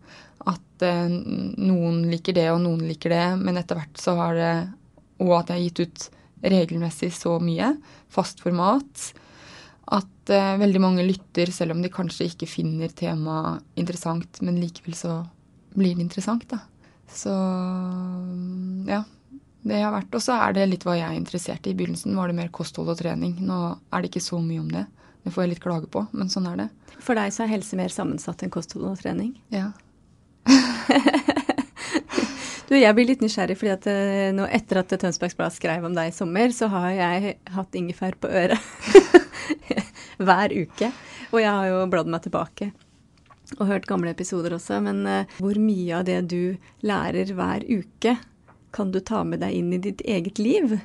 At 0.48 0.86
eh, 0.86 1.08
noen 1.10 2.04
liker 2.12 2.38
det, 2.38 2.50
og 2.54 2.62
noen 2.64 2.86
liker 2.88 3.14
det. 3.14 3.26
Men 3.42 3.58
etter 3.60 3.80
hvert 3.80 4.02
så 4.02 4.18
har 4.22 4.38
det 4.38 4.54
Og 5.18 5.32
at 5.34 5.50
jeg 5.50 5.58
har 5.58 5.64
gitt 5.66 5.80
ut 5.82 6.04
regelmessig 6.54 7.10
så 7.18 7.40
mye. 7.42 7.72
Fast 8.14 8.44
format. 8.46 9.08
At 9.98 10.30
eh, 10.30 10.54
veldig 10.62 10.82
mange 10.84 11.06
lytter, 11.08 11.50
selv 11.50 11.74
om 11.74 11.82
de 11.82 11.90
kanskje 11.90 12.30
ikke 12.30 12.50
finner 12.52 12.94
temaet 12.94 13.66
interessant. 13.82 14.38
Men 14.46 14.62
likevel 14.62 14.94
så 14.94 15.24
blir 15.74 15.98
det 15.98 16.06
interessant, 16.06 16.46
da. 16.54 16.62
Så 17.12 17.34
ja. 18.88 19.04
Det 19.68 19.80
har 19.82 19.92
vært. 19.92 20.14
Og 20.16 20.24
så 20.24 20.38
er 20.40 20.56
det 20.56 20.68
litt 20.72 20.86
hva 20.88 20.96
jeg 20.96 21.08
er 21.10 21.18
interessert 21.18 21.66
i. 21.68 21.74
I 21.74 21.78
begynnelsen 21.78 22.16
var 22.16 22.32
det 22.32 22.38
mer 22.38 22.52
kosthold 22.56 22.94
og 22.94 23.00
trening. 23.02 23.36
Nå 23.44 23.58
er 23.92 24.04
det 24.04 24.12
ikke 24.12 24.24
så 24.24 24.40
mye 24.40 24.62
om 24.62 24.70
det. 24.72 24.86
Det 25.26 25.34
får 25.36 25.44
jeg 25.44 25.52
litt 25.52 25.64
klage 25.64 25.90
på, 25.92 26.06
men 26.16 26.30
sånn 26.32 26.48
er 26.48 26.62
det. 26.62 26.68
For 27.04 27.20
deg 27.20 27.34
så 27.36 27.44
er 27.44 27.52
helse 27.52 27.76
mer 27.76 27.92
sammensatt 27.92 28.46
enn 28.46 28.54
kosthold 28.54 28.88
og 28.88 29.02
trening? 29.02 29.34
Ja. 29.52 29.74
du, 32.70 32.78
jeg 32.78 32.96
blir 32.96 33.10
litt 33.10 33.26
nysgjerrig, 33.26 33.58
fordi 33.60 33.74
at 33.74 33.90
eh, 33.92 34.30
nå 34.36 34.48
etter 34.48 34.80
at 34.80 34.96
Tønsbergs 34.96 35.36
Blad 35.36 35.56
skrev 35.58 35.84
om 35.90 35.98
deg 35.98 36.14
i 36.14 36.16
sommer, 36.16 36.54
så 36.56 36.72
har 36.72 36.90
jeg 36.96 37.36
hatt 37.58 37.76
ingefær 37.76 38.16
på 38.22 38.32
øret 38.32 38.56
hver 40.30 40.56
uke. 40.56 40.94
Og 41.34 41.42
jeg 41.44 41.52
har 41.52 41.68
jo 41.74 41.84
bladd 41.92 42.08
meg 42.14 42.24
tilbake 42.24 42.72
og 43.58 43.68
hørt 43.70 43.88
gamle 43.90 44.12
episoder 44.12 44.58
også. 44.58 44.82
Men 44.86 45.04
uh, 45.08 45.38
hvor 45.40 45.58
mye 45.62 46.00
av 46.00 46.08
det 46.08 46.20
du 46.34 46.58
lærer 46.86 47.32
hver 47.38 47.66
uke, 47.68 48.18
kan 48.76 48.92
du 48.94 49.00
ta 49.02 49.24
med 49.26 49.42
deg 49.42 49.56
inn 49.58 49.74
i 49.74 49.82
ditt 49.82 50.04
eget 50.06 50.42
liv? 50.42 50.78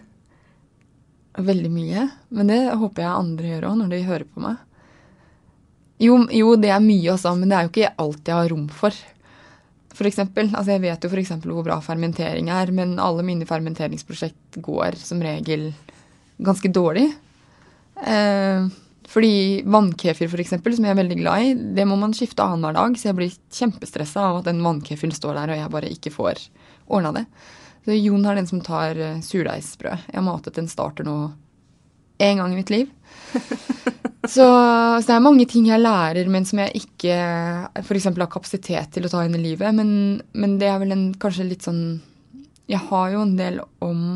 Veldig 1.39 1.71
mye. 1.73 2.09
Men 2.31 2.53
det 2.53 2.61
håper 2.79 3.05
jeg 3.05 3.13
andre 3.13 3.55
gjør 3.55 3.71
òg, 3.71 3.81
når 3.81 3.93
de 3.93 4.05
hører 4.09 4.29
på 4.29 4.45
meg. 4.45 4.61
Jo, 6.03 6.19
jo, 6.35 6.55
det 6.59 6.73
er 6.75 6.83
mye 6.83 7.13
også, 7.13 7.35
men 7.39 7.51
det 7.51 7.57
er 7.57 7.67
jo 7.67 7.73
ikke 7.73 7.95
alt 8.03 8.29
jeg 8.29 8.39
har 8.39 8.51
rom 8.51 8.69
for. 8.75 8.97
For 9.93 10.09
eksempel, 10.09 10.49
altså 10.51 10.73
Jeg 10.75 10.83
vet 10.83 11.05
jo 11.05 11.11
f.eks. 11.13 11.35
hvor 11.45 11.67
bra 11.67 11.77
fermentering 11.85 12.49
er, 12.51 12.73
men 12.75 12.97
alle 12.99 13.25
mine 13.27 13.47
fermenteringsprosjekt 13.47 14.59
går 14.65 14.97
som 14.99 15.21
regel 15.23 15.71
ganske 16.43 16.71
dårlig. 16.73 17.11
Eh, 18.03 18.67
fordi 19.13 19.61
vannkefir, 19.69 20.31
f.eks., 20.31 20.55
som 20.57 20.87
jeg 20.87 20.95
er 20.95 20.97
veldig 20.97 21.19
glad 21.21 21.45
i, 21.45 21.55
det 21.77 21.85
må 21.89 21.99
man 22.01 22.15
skifte 22.17 22.45
annenhver 22.47 22.79
dag. 22.79 22.95
Så 22.97 23.11
jeg 23.11 23.19
blir 23.19 23.35
kjempestressa 23.53 24.23
av 24.31 24.39
at 24.41 24.49
den 24.49 24.63
vannkefiren 24.65 25.13
står 25.13 25.37
der, 25.37 25.53
og 25.53 25.61
jeg 25.61 25.73
bare 25.75 25.91
ikke 25.93 26.13
får 26.15 26.41
ordna 26.89 27.13
det. 27.19 27.27
Så 27.85 27.97
Jon 27.99 28.25
er 28.25 28.39
den 28.39 28.49
som 28.49 28.63
tar 28.65 28.97
uh, 28.97 29.21
surdeigsbrød. 29.21 30.07
Jeg 30.09 30.17
har 30.17 30.25
matet 30.25 30.61
en 30.61 30.71
starter 30.71 31.05
nå 31.05 31.17
én 32.23 32.41
gang 32.41 32.55
i 32.55 32.57
mitt 32.57 32.73
liv. 32.73 32.89
så, 34.33 34.47
så, 34.47 35.05
det 35.05 35.17
er 35.17 35.25
mange 35.27 35.45
ting 35.51 35.67
jeg 35.69 35.83
lærer, 35.83 36.31
men 36.33 36.47
som 36.49 36.63
jeg 36.63 36.85
ikke 36.85 37.17
f.eks. 37.83 38.07
har 38.15 38.31
kapasitet 38.33 38.95
til 38.95 39.09
å 39.09 39.11
ta 39.13 39.27
inn 39.27 39.37
i 39.37 39.43
livet. 39.43 39.75
Men, 39.77 40.23
men 40.33 40.57
det 40.63 40.71
er 40.71 40.81
vel 40.81 40.95
en, 40.95 41.11
kanskje 41.21 41.51
litt 41.51 41.67
sånn 41.69 42.01
Jeg 42.71 42.81
har 42.89 43.13
jo 43.13 43.27
en 43.27 43.37
del 43.37 43.61
om 43.85 44.07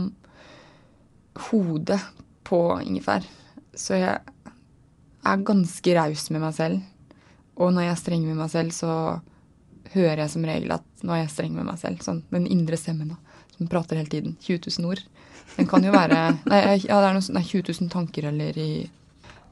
hodet 1.51 2.01
på 2.47 2.63
ingefær. 2.81 3.27
Så 3.77 3.99
jeg 3.99 4.36
er 5.27 5.47
ganske 5.47 5.97
raus 5.99 6.29
med 6.35 6.45
meg 6.45 6.55
selv. 6.57 6.83
Og 7.57 7.73
når 7.73 7.87
jeg 7.87 7.95
er 7.95 8.03
streng 8.03 8.27
med 8.27 8.39
meg 8.39 8.53
selv, 8.53 8.75
så 8.77 8.91
hører 9.95 10.25
jeg 10.25 10.33
som 10.35 10.45
regel 10.45 10.75
at 10.77 11.07
nå 11.07 11.15
er 11.15 11.25
jeg 11.25 11.33
streng 11.35 11.55
med 11.57 11.69
meg 11.69 11.79
selv. 11.81 12.03
Sånn 12.05 12.25
den 12.33 12.49
indre 12.53 12.79
stemmen. 12.81 13.15
da 13.15 13.27
som 13.57 13.67
prater 13.67 13.97
hele 13.97 14.09
tiden. 14.09 14.37
20 14.41 14.61
000 14.79 14.91
ord. 14.91 15.01
Den 15.57 15.67
kan 15.67 15.85
jo 15.85 15.93
være 15.95 16.19
Nei, 16.51 16.61
ja, 16.85 17.01
det 17.01 17.09
er 17.09 17.17
noe, 17.17 17.25
nei 17.39 17.45
20 17.47 17.73
000 17.73 17.93
tanker 17.93 18.29
eller 18.33 18.59
i, 18.61 18.71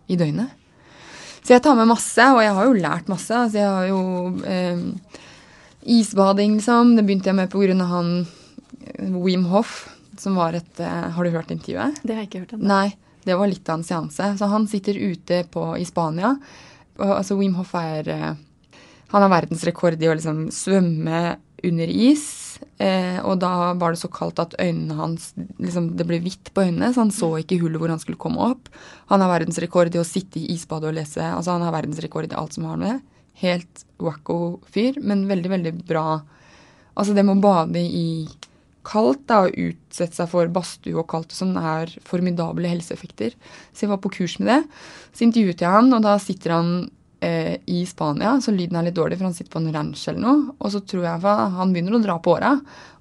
i, 0.07 0.16
døgnet. 0.16 0.52
Så 1.45 1.54
jeg 1.54 1.64
tar 1.64 1.76
med 1.76 1.90
masse, 1.90 2.25
og 2.32 2.41
jeg 2.41 2.54
har 2.56 2.69
jo 2.69 2.76
lært 2.87 3.10
masse. 3.13 3.37
Altså 3.37 3.60
jeg 3.60 3.69
har 3.69 3.89
jo 3.91 4.02
eh, 4.49 4.84
Isbading, 5.95 6.56
liksom. 6.58 6.95
Det 6.97 7.04
begynte 7.04 7.30
jeg 7.30 7.37
med 7.37 7.82
av 7.84 7.91
han 7.93 8.15
Wim 9.25 9.45
Hoff, 9.52 9.82
som 10.21 10.39
var 10.41 10.56
et 10.56 10.80
eh, 10.80 11.10
Har 11.13 11.25
du 11.25 11.34
hørt 11.34 11.52
intervjuet? 11.52 12.00
Det 12.02 12.15
har 12.15 12.25
jeg 12.25 12.32
ikke 12.32 12.45
hørt 12.47 12.56
ennå. 12.56 12.69
Det 13.25 13.37
var 13.39 13.49
litt 13.50 13.69
av 13.69 13.80
en 13.80 13.87
seanse. 13.87 14.34
Så 14.39 14.49
han 14.50 14.69
sitter 14.69 14.99
ute 15.00 15.45
på, 15.50 15.67
i 15.80 15.87
Spania. 15.89 16.34
Og, 16.99 17.10
altså 17.19 17.39
Wim 17.39 17.56
Hoff 17.58 17.75
er 17.78 18.08
eh, 18.13 18.32
Han 19.15 19.25
har 19.25 19.32
verdensrekord 19.32 20.02
i 20.02 20.10
å 20.10 20.17
liksom 20.17 20.47
svømme 20.54 21.37
under 21.65 21.89
is. 21.89 22.58
Eh, 22.78 23.19
og 23.25 23.39
da 23.43 23.73
var 23.78 23.95
det 23.95 24.02
så 24.02 24.10
kaldt 24.13 24.41
at 24.43 24.56
øynene 24.60 24.97
hans 24.99 25.32
liksom, 25.63 25.93
Det 25.99 26.06
ble 26.08 26.21
hvitt 26.23 26.52
på 26.54 26.67
øynene, 26.67 26.93
så 26.93 27.04
han 27.04 27.15
så 27.15 27.30
ikke 27.41 27.58
hullet 27.63 27.80
hvor 27.82 27.93
han 27.93 28.02
skulle 28.02 28.21
komme 28.21 28.52
opp. 28.52 28.71
Han 29.13 29.25
har 29.25 29.32
verdensrekord 29.32 29.95
i 29.95 30.02
å 30.02 30.06
sitte 30.06 30.41
i 30.41 30.52
isbadet 30.54 30.91
og 30.91 30.99
lese. 30.99 31.25
Altså 31.25 31.56
Han 31.56 31.67
har 31.67 31.75
verdensrekord 31.75 32.30
i 32.30 32.39
alt 32.39 32.56
som 32.56 32.69
har 32.71 32.80
med 32.80 33.02
Helt 33.43 33.82
wacko 33.99 34.60
fyr, 34.71 35.00
men 35.02 35.25
veldig, 35.26 35.50
veldig 35.50 35.73
bra. 35.89 36.21
Altså 36.95 37.17
det 37.17 37.25
med 37.26 37.41
å 37.41 37.43
bade 37.43 37.80
i 37.82 38.28
kaldt 38.86 39.25
da, 39.30 39.44
og 39.47 39.56
utsette 39.56 40.18
seg 40.18 40.28
for 40.30 40.50
badstue 40.52 40.99
og 41.00 41.08
kaldt 41.10 41.32
og 41.32 41.38
sånn, 41.38 41.56
er 41.58 41.92
formidable 42.06 42.70
helseeffekter. 42.70 43.36
Så 43.73 43.86
jeg 43.86 43.94
var 43.94 44.02
på 44.04 44.12
kurs 44.18 44.38
med 44.40 44.52
det. 44.52 44.60
Så 45.14 45.26
intervjuet 45.26 45.64
jeg 45.64 45.75
han, 45.76 45.90
og 45.97 46.04
da 46.04 46.18
sitter 46.23 46.56
han 46.56 46.70
eh, 47.25 47.56
i 47.66 47.86
Spania, 47.88 48.36
så 48.40 48.52
lyden 48.54 48.78
er 48.78 48.88
litt 48.88 48.97
dårlig, 48.97 49.18
for 49.18 49.28
han 49.28 49.36
sitter 49.36 49.52
på 49.54 49.62
en 49.62 49.73
ranch 49.75 50.04
eller 50.10 50.23
noe. 50.23 50.54
Og 50.58 50.73
så 50.75 50.82
tror 50.84 51.06
jeg 51.08 51.34
han 51.58 51.75
begynner 51.75 51.99
å 51.99 52.02
dra 52.04 52.18
på 52.23 52.36
åra, 52.36 52.54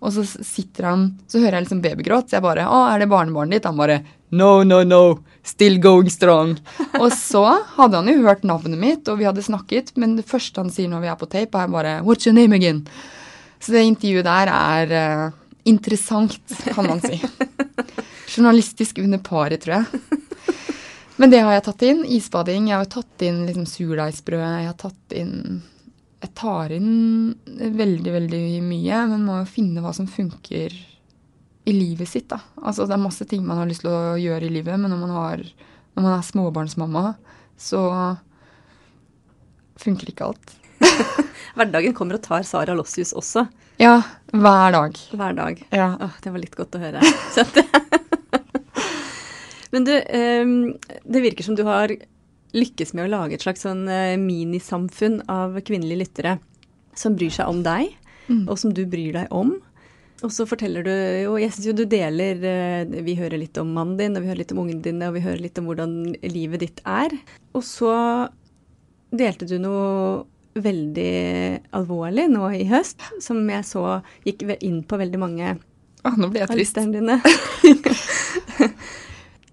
og 0.04 0.16
så 0.16 0.26
sitter 0.26 0.90
han 0.90 1.06
Så 1.28 1.40
hører 1.40 1.60
jeg 1.60 1.68
liksom 1.68 1.84
babygråt, 1.84 2.30
så 2.30 2.38
jeg 2.38 2.48
bare 2.48 2.68
'Å, 2.68 2.80
er 2.94 3.00
det 3.00 3.10
barnebarnet 3.12 3.60
ditt?' 3.60 3.66
Han 3.70 3.78
bare 3.78 4.04
'No, 4.32 4.64
no, 4.64 4.84
no. 4.84 5.20
Still 5.44 5.78
going 5.80 6.10
strong'. 6.10 6.58
og 7.00 7.12
så 7.12 7.64
hadde 7.76 7.96
han 7.96 8.08
jo 8.08 8.24
hørt 8.24 8.44
navnet 8.44 8.80
mitt, 8.80 9.08
og 9.08 9.20
vi 9.20 9.26
hadde 9.26 9.44
snakket, 9.44 9.96
men 9.98 10.16
det 10.16 10.26
første 10.26 10.58
han 10.58 10.72
sier 10.72 10.90
når 10.90 11.02
vi 11.02 11.08
er 11.08 11.20
på 11.20 11.30
tape, 11.30 11.58
er 11.58 11.68
bare 11.68 12.02
'What's 12.02 12.26
your 12.26 12.34
name 12.34 12.56
again?' 12.56 12.88
Så 13.64 13.72
det 13.72 13.86
intervjuet 13.88 14.26
der 14.28 14.50
er 14.52 14.92
uh, 14.92 15.32
interessant, 15.64 16.40
kan 16.74 16.88
man 16.88 17.02
si. 17.02 17.22
Journalistisk 18.36 18.98
under 19.04 19.22
paret, 19.24 19.62
tror 19.64 19.76
jeg. 19.80 20.20
Men 21.22 21.30
det 21.30 21.44
har 21.46 21.54
jeg 21.56 21.66
tatt 21.68 21.84
inn. 21.88 22.02
Isbading. 22.10 22.72
Jeg 22.72 22.82
har 22.82 22.90
tatt 22.90 23.26
inn 23.26 23.44
liksom 23.48 23.68
surdeigsbrød. 23.70 24.42
Jeg 24.42 24.70
har 24.72 24.80
tatt 24.80 25.16
inn 25.18 25.62
Jeg 26.24 26.32
tar 26.40 26.72
inn 26.72 27.36
veldig, 27.46 28.12
veldig 28.16 28.42
mye, 28.64 29.04
men 29.12 29.26
må 29.28 29.42
jo 29.42 29.54
finne 29.60 29.84
hva 29.84 29.92
som 29.94 30.08
funker 30.08 30.74
i 31.64 31.74
livet 31.76 32.08
sitt, 32.08 32.30
da. 32.32 32.40
Altså 32.64 32.88
det 32.88 32.96
er 32.96 33.04
masse 33.04 33.28
ting 33.28 33.44
man 33.44 33.60
har 33.60 33.68
lyst 33.68 33.84
til 33.84 33.92
å 33.92 34.16
gjøre 34.20 34.48
i 34.48 34.52
livet, 34.52 34.80
men 34.80 34.92
når 34.92 35.02
man, 35.02 35.14
har, 35.16 35.44
når 35.96 36.06
man 36.06 36.16
er 36.16 36.26
småbarnsmamma, 36.28 37.04
så 37.60 37.84
funker 39.84 40.12
ikke 40.12 40.32
alt. 40.32 40.56
Hverdagen 41.58 41.94
kommer 41.98 42.18
og 42.18 42.24
tar 42.26 42.46
Sara 42.48 42.76
Lossius 42.78 43.14
også. 43.18 43.46
Ja, 43.82 44.00
hver 44.34 44.74
dag. 44.74 44.98
Hver 45.14 45.36
dag. 45.38 45.62
Ja. 45.74 45.92
Åh, 46.02 46.16
det 46.24 46.34
var 46.34 46.42
litt 46.42 46.58
godt 46.58 46.78
å 46.78 46.82
høre. 46.82 47.04
Men 49.74 49.88
du, 49.88 49.94
ehm, 49.98 50.58
det 51.04 51.24
virker 51.24 51.46
som 51.46 51.58
du 51.58 51.64
har 51.68 51.94
lykkes 52.54 52.94
med 52.94 53.08
å 53.08 53.12
lage 53.12 53.38
et 53.38 53.46
slags 53.46 53.66
sånn 53.66 53.88
eh, 53.90 54.16
minisamfunn 54.22 55.24
av 55.32 55.58
kvinnelige 55.66 56.04
lyttere 56.04 56.38
som 56.98 57.16
bryr 57.18 57.34
seg 57.34 57.50
om 57.50 57.64
deg, 57.66 57.96
mm. 58.28 58.44
og 58.46 58.60
som 58.62 58.74
du 58.76 58.84
bryr 58.90 59.16
deg 59.16 59.32
om. 59.34 59.56
Og 60.24 60.32
så 60.32 60.46
forteller 60.48 60.86
du 60.86 60.92
jo 60.94 61.34
Jeg 61.42 61.52
syns 61.52 61.66
jo 61.68 61.74
du 61.76 61.82
deler 61.90 62.46
eh, 62.48 62.92
Vi 63.04 63.16
hører 63.18 63.42
litt 63.42 63.58
om 63.60 63.74
mannen 63.76 63.98
din, 64.00 64.14
og 64.16 64.24
vi 64.24 64.30
hører 64.30 64.44
litt 64.44 64.54
om 64.56 64.62
ungene 64.62 64.86
dine, 64.86 65.10
og 65.10 65.18
vi 65.18 65.24
hører 65.26 65.42
litt 65.44 65.58
om 65.60 65.68
hvordan 65.68 65.98
livet 66.22 66.64
ditt 66.64 66.80
er. 66.88 67.18
Og 67.58 67.66
så 67.68 67.96
delte 69.14 69.50
du 69.50 69.58
noe 69.62 70.24
veldig 70.54 71.14
alvorlig 71.74 72.28
nå 72.32 72.50
i 72.58 72.66
høst, 72.70 73.02
som 73.24 73.42
jeg 73.50 73.66
så 73.68 74.02
gikk 74.26 74.46
inn 74.60 74.84
på 74.86 75.00
veldig 75.02 75.22
mange 75.22 75.56
ah, 76.04 76.18
nå 76.18 76.30
ble 76.30 76.44
jeg 76.44 76.54
trist. 76.54 76.78
dine. 76.94 77.20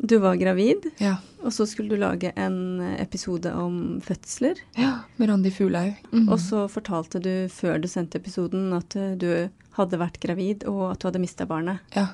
Du 0.02 0.16
var 0.16 0.38
gravid, 0.40 0.86
ja. 0.96 1.18
og 1.44 1.52
så 1.52 1.66
skulle 1.68 1.92
du 1.92 2.00
lage 2.00 2.30
en 2.40 2.80
episode 2.96 3.50
om 3.52 3.98
fødsler. 4.00 4.56
Ja, 4.78 5.02
med 5.20 5.28
Randi 5.28 5.50
Fuglaug. 5.52 5.98
Mm. 6.08 6.24
Og 6.32 6.38
så 6.40 6.62
fortalte 6.72 7.20
du 7.20 7.34
før 7.52 7.76
du 7.82 7.84
sendte 7.88 8.16
episoden 8.16 8.72
at 8.72 8.96
eh, 8.96 9.12
du 9.20 9.28
hadde 9.76 10.00
vært 10.00 10.16
gravid, 10.22 10.64
og 10.72 10.94
at 10.94 11.02
du 11.02 11.10
hadde 11.10 11.20
mista 11.20 11.44
barnet. 11.44 11.84
Ja, 11.92 12.06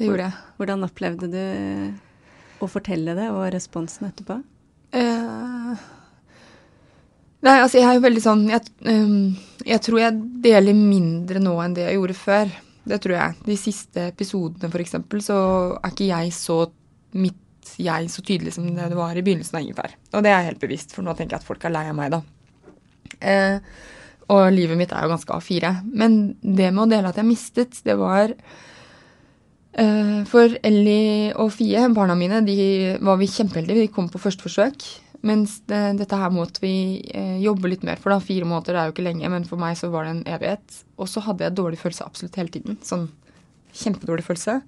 det 0.00 0.10
gjorde 0.10 0.26
jeg. 0.26 0.50
Hvordan 0.58 0.88
opplevde 0.88 1.30
du 1.30 1.44
å 2.58 2.68
fortelle 2.68 3.14
det, 3.14 3.30
og 3.30 3.46
responsen 3.54 4.10
etterpå? 4.10 4.40
Uh, 4.90 5.78
nei, 7.46 7.58
altså 7.58 7.80
jeg 7.80 7.88
er 7.88 7.98
jo 7.98 8.04
veldig 8.04 8.22
sånn 8.24 8.42
jeg, 8.50 8.72
um, 8.88 9.30
jeg 9.66 9.82
tror 9.84 10.02
jeg 10.02 10.18
deler 10.44 10.76
mindre 10.76 11.42
nå 11.42 11.54
enn 11.64 11.76
det 11.76 11.86
jeg 11.86 11.98
gjorde 11.98 12.18
før. 12.18 12.58
Det 12.90 12.98
tror 13.04 13.16
jeg. 13.16 13.38
De 13.46 13.56
siste 13.60 14.08
episodene, 14.08 14.70
eksempel, 14.82 15.22
så 15.22 15.38
er 15.76 15.92
ikke 15.92 16.10
jeg 16.10 16.34
så 16.34 16.64
mitt 17.20 17.38
jeg 17.80 18.08
så 18.10 18.22
tydelig 18.24 18.54
som 18.56 18.66
det 18.74 18.88
det 18.90 18.98
var 18.98 19.16
i 19.16 19.22
begynnelsen 19.24 19.58
av 19.58 19.64
Ingefær. 19.64 19.94
Og 20.16 20.24
det 20.24 20.32
er 20.32 20.46
helt 20.48 20.60
bevisst, 20.62 20.94
for 20.94 21.06
nå 21.06 21.14
tenker 21.14 21.36
jeg 21.36 21.42
at 21.42 21.48
folk 21.48 21.64
er 21.64 21.74
lei 21.74 21.86
av 21.90 21.96
meg, 21.96 22.16
da. 22.16 22.20
Eh, 23.20 23.60
og 24.30 24.42
livet 24.54 24.78
mitt 24.78 24.92
er 24.94 25.04
jo 25.04 25.12
ganske 25.12 25.36
A4. 25.36 25.72
Men 25.90 26.18
det 26.40 26.70
med 26.72 26.84
å 26.84 26.90
dele 26.90 27.10
at 27.10 27.18
jeg 27.20 27.28
mistet, 27.28 27.80
det 27.86 27.96
var 28.00 28.32
eh, 29.74 30.18
For 30.30 30.56
Ellie 30.66 31.30
og 31.34 31.52
Fie, 31.56 31.86
barna 31.94 32.16
mine, 32.18 32.42
de 32.46 32.96
var 33.02 33.20
vi 33.20 33.30
kjempeheldige. 33.30 33.86
De 33.86 33.94
kom 33.94 34.10
på 34.12 34.22
første 34.22 34.46
forsøk. 34.46 34.86
Mens 35.26 35.58
det, 35.68 35.80
dette 36.00 36.16
her 36.16 36.32
måtte 36.32 36.62
vi 36.62 36.74
eh, 37.12 37.36
jobbe 37.44 37.68
litt 37.68 37.82
mer 37.84 38.00
for. 38.00 38.14
da, 38.14 38.20
Fire 38.24 38.48
måneder 38.48 38.78
er 38.78 38.88
jo 38.88 38.94
ikke 38.94 39.04
lenge, 39.04 39.28
men 39.32 39.44
for 39.48 39.60
meg 39.60 39.76
så 39.76 39.90
var 39.92 40.06
det 40.06 40.14
en 40.14 40.22
evighet. 40.36 40.78
Og 40.96 41.10
så 41.12 41.22
hadde 41.26 41.44
jeg 41.44 41.58
dårlig 41.58 41.80
følelse 41.82 42.06
absolutt 42.06 42.38
hele 42.40 42.54
tiden. 42.54 42.78
Sånn 42.86 43.10
kjempedårlig 43.76 44.24
følelse. 44.26 44.60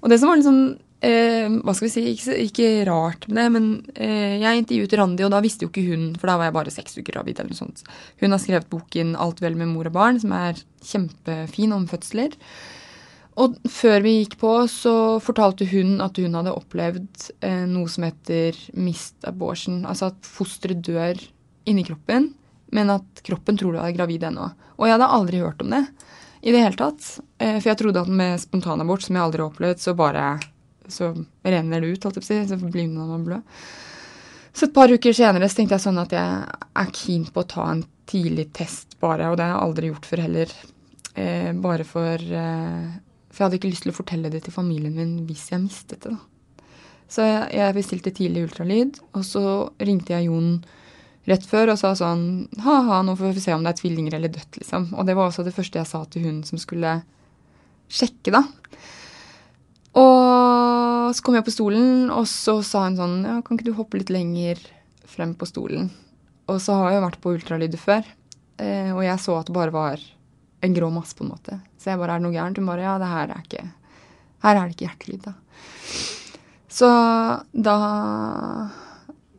Og 0.00 0.12
det 0.12 0.20
som 0.20 0.30
var 0.30 0.38
litt 0.38 0.48
sånn 0.48 0.62
eh, 1.04 1.50
Hva 1.60 1.74
skal 1.76 1.86
vi 1.86 1.92
si, 1.92 2.04
ikke, 2.14 2.36
ikke, 2.46 2.68
rart 2.88 3.26
med 3.28 3.40
det, 3.40 3.46
men 3.56 3.68
eh, 3.94 4.38
jeg 4.40 4.62
intervjuet 4.62 4.96
Randi, 5.00 5.26
og 5.26 5.34
da 5.34 5.42
visste 5.44 5.66
jo 5.66 5.72
ikke 5.72 5.86
hun, 5.90 6.10
for 6.20 6.30
da 6.30 6.38
var 6.40 6.50
jeg 6.50 6.56
bare 6.60 6.74
seks 6.74 6.98
uker 7.00 7.10
gravid 7.12 7.40
eller 7.42 7.52
noe 7.52 7.62
sånt. 7.64 7.84
Hun 8.22 8.36
har 8.36 8.42
skrevet 8.42 8.70
boken 8.72 9.16
'Alt 9.16 9.42
vel 9.44 9.58
med 9.58 9.72
mor 9.74 9.90
og 9.90 9.96
barn', 9.96 10.20
som 10.22 10.32
er 10.36 10.60
kjempefin 10.86 11.74
om 11.76 11.88
fødsler. 11.90 12.38
Og 13.38 13.56
før 13.70 14.02
vi 14.04 14.16
gikk 14.18 14.36
på, 14.40 14.52
så 14.68 14.94
fortalte 15.22 15.68
hun 15.70 16.00
at 16.02 16.18
hun 16.20 16.34
hadde 16.36 16.54
opplevd 16.56 17.28
eh, 17.46 17.64
noe 17.70 17.88
som 17.90 18.04
heter 18.08 18.56
mist 18.74 19.28
abortion. 19.28 19.84
Altså 19.88 20.10
at 20.10 20.26
fosteret 20.26 20.82
dør 20.84 21.20
inni 21.70 21.84
kroppen, 21.86 22.32
men 22.74 22.92
at 22.92 23.22
kroppen 23.26 23.58
tror 23.60 23.76
du 23.76 23.82
er 23.82 23.94
gravid 23.94 24.26
ennå. 24.26 24.50
Og 24.78 24.86
jeg 24.88 24.96
hadde 24.96 25.12
aldri 25.16 25.42
hørt 25.44 25.62
om 25.62 25.70
det 25.76 25.84
i 26.40 26.52
det 26.52 26.62
hele 26.64 26.78
tatt. 26.78 27.06
Eh, 27.38 27.58
for 27.60 27.70
jeg 27.70 27.80
trodde 27.80 28.02
at 28.02 28.10
med 28.20 28.40
spontanabort, 28.42 29.06
som 29.06 29.16
jeg 29.16 29.26
aldri 29.26 29.44
har 29.44 29.52
opplevd, 29.52 29.82
så 29.82 29.94
bare 29.96 30.32
så 30.90 31.12
renner 31.46 31.80
det 31.80 31.94
ut, 31.94 32.04
holdt 32.04 32.18
jeg 32.18 32.24
på 32.24 32.26
å 32.26 32.30
si. 32.32 32.40
Så 32.50 32.58
blir 32.66 32.90
man 32.90 33.26
blød. 33.26 33.62
Så 34.52 34.66
et 34.66 34.74
par 34.74 34.90
uker 34.90 35.14
senere 35.14 35.46
så 35.48 35.60
tenkte 35.60 35.76
jeg 35.76 35.84
sånn 35.84 36.00
at 36.02 36.12
jeg 36.14 36.56
er 36.82 36.90
keen 36.96 37.28
på 37.30 37.44
å 37.44 37.48
ta 37.48 37.68
en 37.70 37.84
tidlig 38.10 38.48
test, 38.56 38.98
bare. 39.02 39.30
Og 39.30 39.38
det 39.38 39.46
har 39.46 39.54
jeg 39.54 39.68
aldri 39.68 39.92
gjort 39.92 40.08
før 40.10 40.24
heller. 40.26 40.56
Eh, 41.14 41.52
bare 41.62 41.86
for 41.86 42.32
eh, 42.40 42.90
for 43.40 43.46
jeg 43.46 43.48
hadde 43.54 43.56
ikke 43.62 43.70
lyst 43.72 43.86
til 43.86 43.94
å 43.94 43.96
fortelle 43.96 44.28
det 44.28 44.42
til 44.44 44.52
familien 44.52 44.92
min 44.92 45.12
hvis 45.24 45.46
jeg 45.48 45.62
mistet 45.62 46.02
det. 46.04 46.10
da. 46.12 46.66
Så 47.08 47.24
jeg, 47.24 47.72
bestilte 47.72 48.12
tidlig 48.12 48.42
ultralyd, 48.44 48.98
og 49.16 49.24
så 49.24 49.42
ringte 49.80 50.12
jeg 50.12 50.28
Jon 50.28 50.58
rett 51.30 51.46
før 51.48 51.72
og 51.72 51.78
sa 51.80 51.94
sånn 51.96 52.50
Ha-ha, 52.60 53.00
nå 53.06 53.14
får 53.16 53.32
vi 53.38 53.42
se 53.42 53.54
om 53.56 53.64
det 53.64 53.72
er 53.72 53.78
tvillinger 53.80 54.18
eller 54.18 54.34
dødt, 54.34 54.60
liksom. 54.60 54.90
Og 54.92 55.08
det 55.08 55.16
var 55.16 55.30
også 55.30 55.46
det 55.46 55.54
første 55.56 55.80
jeg 55.80 55.88
sa 55.88 56.02
til 56.04 56.26
hun 56.28 56.42
som 56.44 56.60
skulle 56.60 56.98
sjekke, 57.88 58.36
da. 58.36 58.44
Og 59.96 61.16
så 61.16 61.24
kom 61.24 61.40
jeg 61.40 61.48
på 61.48 61.56
stolen, 61.56 62.12
og 62.12 62.28
så 62.28 62.58
sa 62.60 62.84
hun 62.90 63.00
sånn 63.00 63.16
Ja, 63.24 63.40
kan 63.40 63.56
ikke 63.56 63.70
du 63.70 63.78
hoppe 63.80 64.02
litt 64.02 64.12
lenger 64.12 64.60
frem 65.08 65.32
på 65.32 65.48
stolen? 65.48 65.88
Og 66.52 66.60
så 66.60 66.76
har 66.82 66.92
jeg 66.98 67.06
vært 67.08 67.20
på 67.24 67.32
ultralyd 67.32 67.80
før, 67.80 68.04
eh, 68.60 68.92
og 68.92 69.00
jeg 69.08 69.24
så 69.24 69.40
at 69.40 69.48
det 69.48 69.56
bare 69.56 69.74
var 69.74 70.04
en 70.60 70.76
grå 70.76 70.92
masse, 70.92 71.16
på 71.16 71.24
en 71.24 71.32
måte. 71.32 71.62
Så 71.80 71.92
jeg 71.92 72.00
bare 72.00 72.16
Er 72.16 72.20
det 72.20 72.28
noe 72.28 72.36
gærent? 72.36 72.60
Hun 72.60 72.68
bare 72.68 72.84
Ja, 72.84 72.98
det 73.00 73.08
her 73.10 73.34
er 73.34 73.44
ikke 73.44 73.64
Her 74.44 74.56
er 74.56 74.62
det 74.62 74.76
ikke 74.76 74.88
hjertelyd, 74.88 75.24
da. 75.26 75.34
Så 76.70 76.88
da 77.52 77.76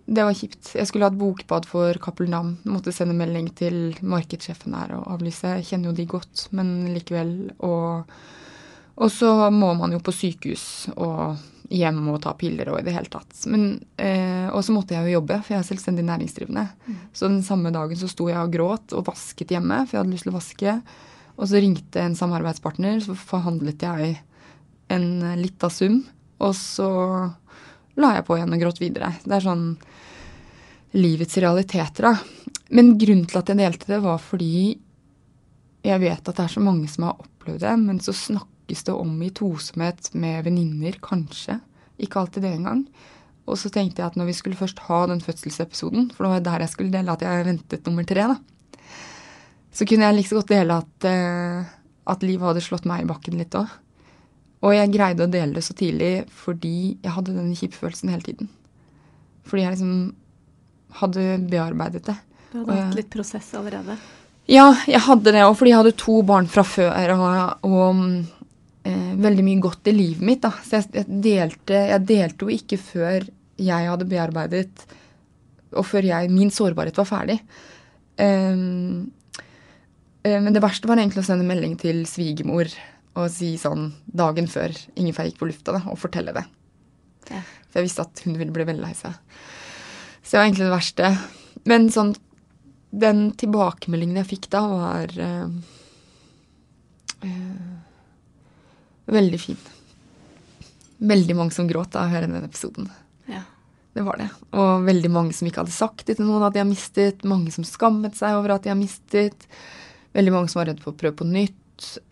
Det 0.05 0.25
var 0.27 0.35
kjipt. 0.35 0.73
Jeg 0.75 0.89
skulle 0.89 1.07
hatt 1.07 1.17
bokbad 1.17 1.65
for 1.69 1.95
Cappel 2.03 2.27
Dam. 2.33 2.57
Måtte 2.67 2.91
sende 2.91 3.15
melding 3.15 3.47
til 3.55 3.95
markedssjefen 4.03 4.75
her 4.75 4.97
og 4.97 5.05
avlyse. 5.13 5.53
Jeg 5.61 5.69
kjenner 5.69 5.91
jo 5.91 5.95
de 5.95 6.05
godt, 6.09 6.49
men 6.51 6.91
likevel. 6.91 7.31
Og, 7.63 8.11
og 8.97 9.13
så 9.13 9.47
må 9.55 9.71
man 9.79 9.95
jo 9.95 10.01
på 10.03 10.11
sykehus 10.11 10.65
og 10.97 11.39
hjem 11.71 12.01
og 12.11 12.19
ta 12.25 12.33
piller 12.35 12.73
og 12.73 12.81
i 12.81 12.85
det 12.85 12.95
hele 12.97 13.11
tatt. 13.13 13.31
Men, 13.47 13.79
eh, 13.95 14.49
og 14.51 14.65
så 14.67 14.75
måtte 14.75 14.97
jeg 14.97 15.07
jo 15.07 15.21
jobbe, 15.21 15.39
for 15.39 15.55
jeg 15.55 15.61
er 15.61 15.69
selvstendig 15.69 16.03
næringsdrivende. 16.09 16.65
Mm. 16.87 16.99
Så 17.13 17.29
den 17.31 17.43
samme 17.47 17.71
dagen 17.71 18.01
så 18.01 18.11
sto 18.11 18.27
jeg 18.27 18.41
og 18.41 18.51
gråt 18.51 18.97
og 18.97 19.07
vasket 19.07 19.55
hjemme, 19.55 19.85
for 19.85 19.95
jeg 19.95 20.03
hadde 20.03 20.15
lyst 20.17 20.27
til 20.27 20.33
å 20.33 20.39
vaske. 20.41 20.75
Og 21.37 21.47
så 21.49 21.61
ringte 21.61 22.01
en 22.03 22.17
samarbeidspartner, 22.17 22.99
så 23.03 23.15
forhandlet 23.17 23.85
jeg 23.85 24.17
en 24.91 25.07
lita 25.39 25.69
sum. 25.71 26.01
Og 26.41 26.53
så 26.57 26.89
la 27.99 28.13
jeg 28.17 28.27
på 28.27 28.37
igjen 28.37 28.55
og 28.55 28.63
gråt 28.63 28.81
videre. 28.81 29.13
Det 29.23 29.35
er 29.37 29.45
sånn 29.45 29.65
livets 30.97 31.37
realiteter, 31.39 32.11
da. 32.11 32.55
Men 32.71 32.95
grunnen 32.99 33.27
til 33.27 33.39
at 33.39 33.51
jeg 33.51 33.59
delte 33.59 33.91
det, 33.91 33.99
var 34.03 34.21
fordi 34.23 34.77
jeg 35.81 36.01
vet 36.03 36.21
at 36.21 36.37
det 36.37 36.43
er 36.45 36.53
så 36.53 36.63
mange 36.63 36.89
som 36.91 37.07
har 37.07 37.21
opplevd 37.23 37.63
det, 37.63 37.73
men 37.81 37.99
så 38.03 38.13
snakkes 38.15 38.85
det 38.87 38.95
om 38.95 39.15
i 39.23 39.31
tosomhet 39.35 40.11
med 40.13 40.45
venninner, 40.47 40.99
kanskje. 41.03 41.57
Ikke 42.01 42.21
alltid 42.21 42.45
det 42.45 42.53
engang. 42.55 42.85
Og 43.49 43.57
så 43.57 43.71
tenkte 43.73 44.01
jeg 44.03 44.11
at 44.11 44.17
når 44.19 44.29
vi 44.29 44.37
skulle 44.37 44.59
først 44.59 44.83
ha 44.87 45.01
den 45.09 45.23
fødselsepisoden, 45.23 46.11
for 46.13 46.25
det 46.25 46.33
var 46.35 46.45
der 46.45 46.65
jeg 46.65 46.73
skulle 46.75 46.93
dele 46.93 47.13
at 47.13 47.25
jeg 47.25 47.47
ventet 47.47 47.87
nummer 47.87 48.05
tre, 48.07 48.27
da, 48.31 48.37
så 49.71 49.87
kunne 49.87 50.07
jeg 50.07 50.17
like 50.17 50.29
så 50.29 50.39
godt 50.39 50.51
dele 50.51 50.79
at, 50.83 51.07
uh, 51.07 51.69
at 52.11 52.25
livet 52.25 52.49
hadde 52.49 52.63
slått 52.65 52.87
meg 52.89 53.03
i 53.03 53.09
bakken 53.09 53.37
litt 53.39 53.55
òg. 53.57 53.69
Og 54.61 54.75
jeg 54.75 54.91
greide 54.93 55.25
å 55.25 55.31
dele 55.31 55.57
det 55.57 55.63
så 55.65 55.73
tidlig 55.77 56.11
fordi 56.43 56.97
jeg 57.01 57.13
hadde 57.15 57.37
den 57.37 57.53
kjipe 57.57 57.79
følelsen 57.79 58.11
hele 58.13 58.25
tiden. 58.25 58.49
Fordi 59.47 59.63
jeg 59.63 59.77
liksom 59.77 59.93
hadde 61.01 61.23
bearbeidet 61.49 62.03
det. 62.09 62.17
Du 62.51 62.59
hadde 62.59 62.81
hatt 62.81 62.97
litt 62.99 63.09
prosess 63.13 63.47
allerede? 63.57 63.95
Ja, 64.51 64.67
jeg 64.89 65.01
hadde 65.07 65.33
det. 65.33 65.45
Og 65.47 65.55
fordi 65.57 65.71
jeg 65.71 65.79
hadde 65.79 65.97
to 65.97 66.19
barn 66.27 66.49
fra 66.51 66.65
før 66.67 67.13
og, 67.15 67.65
og 67.65 68.03
eh, 68.85 69.13
veldig 69.23 69.45
mye 69.47 69.63
godt 69.63 69.89
i 69.89 69.95
livet 69.95 70.27
mitt. 70.27 70.43
Da. 70.43 70.51
Så 70.61 70.77
jeg, 70.77 70.91
jeg, 70.99 71.21
delte, 71.23 71.79
jeg 71.93 72.05
delte 72.11 72.45
jo 72.45 72.53
ikke 72.53 72.77
før 72.83 73.25
jeg 73.61 73.89
hadde 73.89 74.09
bearbeidet, 74.09 74.85
og 75.77 75.85
før 75.87 76.05
jeg, 76.05 76.29
min 76.33 76.53
sårbarhet 76.53 76.97
var 77.01 77.09
ferdig. 77.09 77.39
Um, 78.21 79.09
Eh, 79.11 79.20
men 80.23 80.53
det 80.53 80.61
verste 80.63 80.89
var 80.89 80.99
egentlig 81.01 81.23
å 81.23 81.27
sende 81.31 81.47
melding 81.47 81.77
til 81.81 82.03
svigermor 82.09 82.69
og 83.17 83.27
si 83.33 83.55
sånn 83.59 83.89
dagen 84.05 84.47
før 84.47 84.75
Ingefær 84.99 85.27
gikk 85.27 85.41
på 85.41 85.49
lufta, 85.49 85.73
da, 85.75 85.81
og 85.91 85.99
fortelle 85.99 86.33
det. 86.35 86.45
Ja. 87.31 87.41
For 87.71 87.79
jeg 87.79 87.89
visste 87.89 88.05
at 88.05 88.23
hun 88.25 88.37
ville 88.39 88.53
bli 88.55 88.67
veldig 88.67 88.85
lei 88.85 88.93
seg. 88.97 89.15
Så 90.21 90.33
det 90.33 90.39
var 90.39 90.47
egentlig 90.47 90.67
det 90.67 90.75
verste. 90.75 91.13
Men 91.67 91.89
sånn 91.93 92.15
Den 92.91 93.29
tilbakemeldingen 93.39 94.17
jeg 94.19 94.27
fikk 94.33 94.49
da, 94.51 94.65
var 94.67 95.13
uh, 95.15 95.47
uh, 97.23 97.77
veldig 99.07 99.39
fin. 99.39 99.61
Veldig 100.99 101.37
mange 101.39 101.55
som 101.55 101.69
gråt 101.69 101.93
da 101.95 102.03
å 102.03 102.11
høre 102.11 102.27
den 102.27 102.43
episoden. 102.43 102.89
Ja. 103.31 103.45
Det 103.95 104.03
var 104.03 104.19
det. 104.19 104.27
Og 104.59 104.83
veldig 104.83 105.11
mange 105.11 105.35
som 105.35 105.47
ikke 105.47 105.63
hadde 105.63 105.75
sagt 105.75 106.03
det 106.07 106.17
til 106.19 106.27
noen 106.27 106.43
at 106.47 106.55
de 106.55 106.59
har 106.59 106.67
mistet. 106.67 107.23
Mange 107.27 107.51
som 107.55 107.63
skammet 107.67 108.19
seg 108.19 108.35
over 108.35 108.57
at 108.57 108.67
de 108.67 108.73
har 108.73 108.79
mistet. 108.79 109.47
Veldig 110.17 110.33
mange 110.35 110.51
som 110.51 110.59
var 110.61 110.69
redd 110.71 110.81
for 110.83 110.93
å 110.93 110.99
prøve 110.99 111.19
på 111.21 111.27
nytt. 111.29 111.57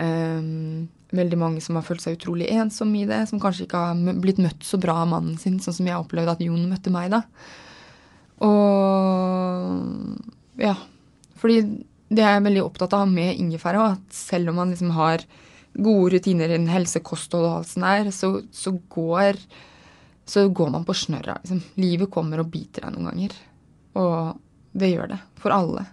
Um, 0.02 0.88
veldig 1.16 1.40
mange 1.42 1.62
som 1.64 1.78
har 1.78 1.86
følt 1.86 2.04
seg 2.04 2.18
utrolig 2.18 2.50
ensomme 2.54 3.02
i 3.02 3.08
det. 3.10 3.22
Som 3.30 3.42
kanskje 3.44 3.66
ikke 3.68 3.82
har 3.84 4.22
blitt 4.24 4.42
møtt 4.44 4.64
så 4.66 4.80
bra 4.82 5.02
av 5.04 5.12
mannen 5.12 5.38
sin, 5.42 5.60
sånn 5.64 5.78
som 5.82 5.90
jeg 5.90 6.00
opplevde 6.00 6.36
at 6.38 6.44
Jon 6.44 6.70
møtte 6.72 6.94
meg 6.94 7.12
da. 7.14 7.24
Og 8.46 9.76
ja. 10.60 10.76
Fordi 11.40 11.62
det 12.10 12.24
er 12.26 12.38
jeg 12.38 12.48
veldig 12.48 12.64
opptatt 12.66 12.96
av 12.98 13.08
med 13.10 13.38
ingefær 13.38 13.78
òg, 13.80 13.98
at 14.00 14.16
selv 14.16 14.52
om 14.52 14.60
man 14.60 14.74
liksom 14.74 14.92
har 14.96 15.24
gode 15.80 16.16
rutiner 16.16 16.52
innen 16.52 16.72
helse, 16.72 17.02
kosthold 17.06 17.46
og 17.46 17.58
alt 17.60 17.70
sånt 17.70 17.86
der, 17.86 18.10
så, 18.16 18.32
så, 18.52 18.74
går, 18.92 19.38
så 20.28 20.48
går 20.50 20.74
man 20.74 20.88
på 20.88 20.96
snørra. 20.98 21.38
Liksom. 21.44 21.62
Livet 21.80 22.12
kommer 22.12 22.42
og 22.42 22.50
biter 22.52 22.86
deg 22.86 22.96
noen 22.96 23.12
ganger. 23.12 23.38
Og 24.02 24.42
det 24.80 24.92
gjør 24.92 25.14
det. 25.14 25.20
For 25.40 25.54
alle. 25.56 25.86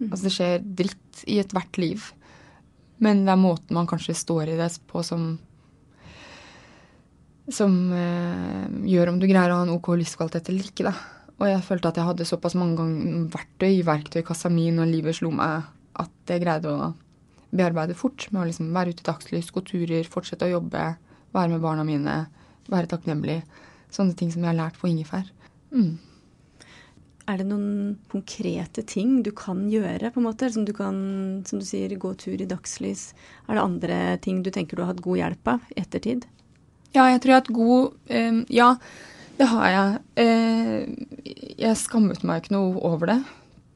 Mm. 0.00 0.08
Altså 0.08 0.24
det 0.26 0.34
skjer 0.34 0.66
dritt 0.80 1.22
i 1.28 1.38
ethvert 1.42 1.78
liv. 1.80 2.10
Men 3.00 3.24
det 3.24 3.32
er 3.32 3.40
måten 3.40 3.76
man 3.76 3.88
kanskje 3.88 4.16
står 4.16 4.52
i 4.52 4.58
det 4.58 4.72
på 4.90 5.04
som 5.06 5.32
som 7.50 7.72
eh, 7.96 8.66
gjør 8.86 9.10
om 9.10 9.16
du 9.18 9.26
greier 9.26 9.50
å 9.50 9.56
ha 9.58 9.64
en 9.66 9.72
OK 9.74 9.88
livskvalitet 9.98 10.52
eller 10.52 10.68
ikke. 10.70 10.86
da. 10.86 10.94
Og 11.40 11.48
jeg 11.48 11.64
følte 11.66 11.90
at 11.90 11.98
jeg 11.98 12.06
hadde 12.06 12.28
såpass 12.28 12.56
mange 12.58 12.76
ganger 12.78 13.24
verktøy 13.32 13.70
i 13.72 13.86
verktøykassa 13.86 14.50
mi 14.52 14.68
når 14.74 14.90
livet 14.90 15.18
slo 15.18 15.32
meg, 15.34 15.64
at 15.98 16.30
jeg 16.30 16.44
greide 16.44 16.70
å 16.70 16.90
bearbeide 17.50 17.96
fort 17.98 18.28
med 18.30 18.42
å 18.42 18.46
liksom 18.46 18.70
være 18.76 18.94
ute 18.94 19.02
i 19.02 19.08
dagslys, 19.08 19.50
gå 19.50 19.64
turer, 19.66 20.06
fortsette 20.06 20.46
å 20.46 20.54
jobbe, 20.58 20.84
være 21.34 21.54
med 21.54 21.64
barna 21.64 21.86
mine, 21.86 22.16
være 22.70 22.92
takknemlig. 22.92 23.40
Sånne 23.90 24.14
ting 24.14 24.30
som 24.30 24.44
jeg 24.44 24.52
har 24.52 24.60
lært 24.60 24.78
på 24.78 24.90
ingefær. 24.90 25.26
Mm. 25.74 25.96
Er 27.30 27.38
det 27.38 27.46
noen 27.46 27.98
konkrete 28.10 28.82
ting 28.82 29.20
du 29.22 29.30
kan 29.36 29.62
gjøre, 29.70 30.10
på 30.10 30.18
en 30.18 30.26
måte? 30.26 30.48
Som 30.50 30.64
du 30.66 30.72
kan, 30.74 30.96
som 31.46 31.60
du 31.60 31.66
sier, 31.66 31.92
gå 32.00 32.10
tur 32.18 32.40
i 32.40 32.48
dagslys. 32.48 33.10
Er 33.46 33.56
det 33.58 33.62
andre 33.62 33.98
ting 34.24 34.40
du 34.42 34.50
tenker 34.50 34.76
du 34.76 34.82
har 34.82 34.90
hatt 34.94 35.04
god 35.04 35.20
hjelp 35.20 35.50
av 35.52 35.68
i 35.70 35.78
ettertid? 35.84 36.26
Ja, 36.96 37.06
jeg 37.12 37.20
tror 37.22 37.30
jeg 37.30 37.36
har 37.36 37.44
hatt 37.44 37.52
god 37.54 38.10
eh, 38.10 38.40
Ja, 38.50 38.70
det 39.38 39.46
har 39.52 39.68
jeg. 39.76 40.00
Eh, 40.24 41.36
jeg 41.60 41.78
skammet 41.78 42.24
meg 42.26 42.42
ikke 42.42 42.56
noe 42.56 42.82
over 42.88 43.12
det. 43.14 43.20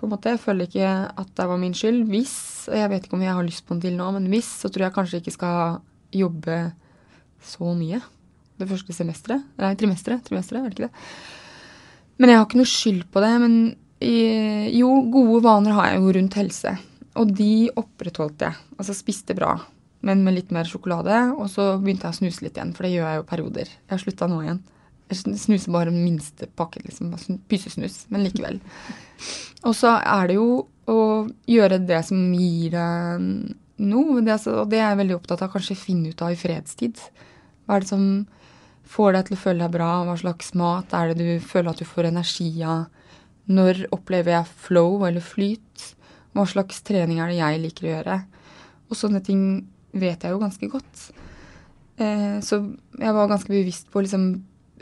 på 0.00 0.08
en 0.08 0.16
måte. 0.16 0.34
Jeg 0.34 0.42
føler 0.42 0.66
ikke 0.66 0.90
at 1.14 1.30
det 1.38 1.46
var 1.48 1.60
min 1.60 1.76
skyld. 1.76 2.02
Hvis 2.10 2.34
og 2.68 2.78
jeg 2.80 2.90
vet 2.90 3.06
ikke 3.06 3.18
om 3.18 3.22
jeg 3.22 3.36
har 3.36 3.46
lyst 3.46 3.66
på 3.66 3.76
den 3.76 3.84
til 3.84 3.96
nå, 3.98 4.08
men 4.16 4.26
hvis, 4.32 4.48
så 4.64 4.70
tror 4.72 4.88
jeg 4.88 4.96
kanskje 4.96 5.20
ikke 5.22 5.36
skal 5.36 5.78
jobbe 6.14 6.58
så 7.44 7.70
mye 7.76 8.00
det 8.58 8.68
første 8.70 8.94
semesteret. 8.96 9.46
Nei, 9.60 9.74
trimesteret. 9.78 10.24
Trimesteret, 10.26 10.62
er 10.62 10.70
det 10.70 10.76
ikke 10.78 10.88
det? 10.88 11.04
Men 12.18 12.30
jeg 12.30 12.38
har 12.38 12.46
ikke 12.46 12.60
noe 12.60 12.70
skyld 12.70 13.06
på 13.12 13.22
det. 13.24 13.32
Men 13.42 13.54
jo, 14.74 14.90
gode 15.12 15.40
vaner 15.44 15.76
har 15.76 15.92
jeg 15.92 16.02
jo 16.02 16.12
rundt 16.18 16.36
helse. 16.38 16.74
Og 17.20 17.32
de 17.38 17.70
opprettholdt 17.78 18.44
jeg. 18.46 18.58
Altså 18.78 18.96
spiste 18.96 19.36
bra, 19.38 19.54
men 20.04 20.24
med 20.26 20.36
litt 20.38 20.52
mer 20.54 20.68
sjokolade. 20.68 21.16
Og 21.38 21.48
så 21.52 21.74
begynte 21.80 22.08
jeg 22.08 22.16
å 22.16 22.20
snuse 22.20 22.46
litt 22.46 22.58
igjen, 22.58 22.74
for 22.76 22.86
det 22.86 22.94
gjør 22.94 23.10
jeg 23.10 23.20
jo 23.20 23.26
perioder. 23.30 23.74
Jeg 23.74 23.94
har 23.94 24.02
slutta 24.02 24.30
nå 24.30 24.42
igjen. 24.44 24.62
Jeg 25.12 25.38
snuser 25.38 25.72
bare 25.74 25.92
den 25.92 26.04
minste 26.04 26.48
pakken, 26.58 26.86
liksom. 26.88 27.12
Pysesnus. 27.50 28.04
Men 28.12 28.24
likevel. 28.26 28.60
Og 29.68 29.76
så 29.78 29.96
er 30.00 30.30
det 30.30 30.38
jo 30.38 30.64
å 30.90 31.00
gjøre 31.48 31.80
det 31.88 32.00
som 32.08 32.20
gir 32.36 32.74
deg 32.74 33.28
noe. 33.84 34.16
Og 34.20 34.24
det 34.70 34.80
er 34.80 34.90
jeg 34.90 35.00
veldig 35.02 35.18
opptatt 35.18 35.44
av 35.44 35.52
kanskje 35.54 35.78
finne 35.78 36.12
ut 36.12 36.24
av 36.24 36.34
i 36.34 36.40
fredstid. 36.40 37.00
Hva 37.64 37.78
er 37.78 37.84
det 37.84 37.92
som 37.92 38.08
får 38.90 39.16
deg 39.16 39.28
til 39.28 39.36
å 39.36 39.42
føle 39.42 39.64
deg 39.64 39.74
bra? 39.74 39.90
Hva 40.06 40.16
slags 40.20 40.54
mat 40.58 40.94
er 40.96 41.12
det 41.12 41.24
du 41.24 41.44
føler 41.44 41.72
at 41.72 41.82
du 41.82 41.88
får 41.88 42.10
energi 42.10 42.48
av? 42.66 42.86
Når 43.50 43.84
opplever 43.94 44.38
jeg 44.38 44.56
flow 44.66 45.04
eller 45.06 45.24
flyt? 45.24 45.90
Hva 46.34 46.46
slags 46.48 46.80
trening 46.86 47.20
er 47.20 47.30
det 47.30 47.38
jeg 47.38 47.62
liker 47.62 47.86
å 47.86 47.92
gjøre? 47.92 48.18
Og 48.90 48.98
sånne 48.98 49.22
ting 49.24 49.44
vet 49.94 50.24
jeg 50.24 50.34
jo 50.34 50.42
ganske 50.42 50.70
godt. 50.72 51.04
Eh, 51.96 52.40
så 52.42 52.60
jeg 52.98 53.14
var 53.14 53.30
ganske 53.30 53.52
bevisst 53.52 53.90
på 53.92 54.00
å 54.00 54.04
liksom 54.04 54.26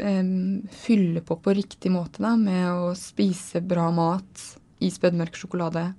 eh, 0.01 0.33
fylle 0.73 1.23
på 1.27 1.37
på 1.43 1.55
riktig 1.57 1.93
måte 1.93 2.25
da, 2.25 2.35
med 2.41 2.71
å 2.73 2.93
spise 2.99 3.61
bra 3.61 3.91
mat, 3.95 4.49
i 4.83 4.91
spødmørk 4.91 5.37
sjokolade. 5.39 5.93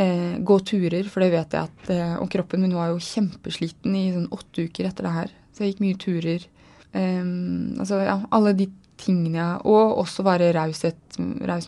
Eh, 0.00 0.38
gå 0.38 0.56
turer, 0.64 1.08
for 1.10 1.24
det 1.24 1.32
vet 1.34 1.54
jeg 1.56 1.66
at 1.66 1.90
eh, 1.92 2.14
Og 2.22 2.30
kroppen 2.32 2.62
min 2.62 2.76
var 2.76 2.92
jo 2.92 3.02
kjempesliten 3.02 3.96
i 3.98 4.06
sånn 4.14 4.30
åtte 4.32 4.64
uker 4.68 4.88
etter 4.88 5.06
det 5.06 5.14
her. 5.16 5.32
Så 5.52 5.64
jeg 5.64 5.74
gikk 5.74 5.82
mye 5.84 6.00
turer. 6.00 6.46
Um, 6.90 7.78
altså, 7.78 8.00
ja, 8.02 8.16
alle 8.34 8.50
de 8.58 8.66
tingene 8.98 9.38
jeg 9.38 9.62
Og 9.70 10.00
også 10.02 10.24
være 10.26 10.48
raus 10.56 10.82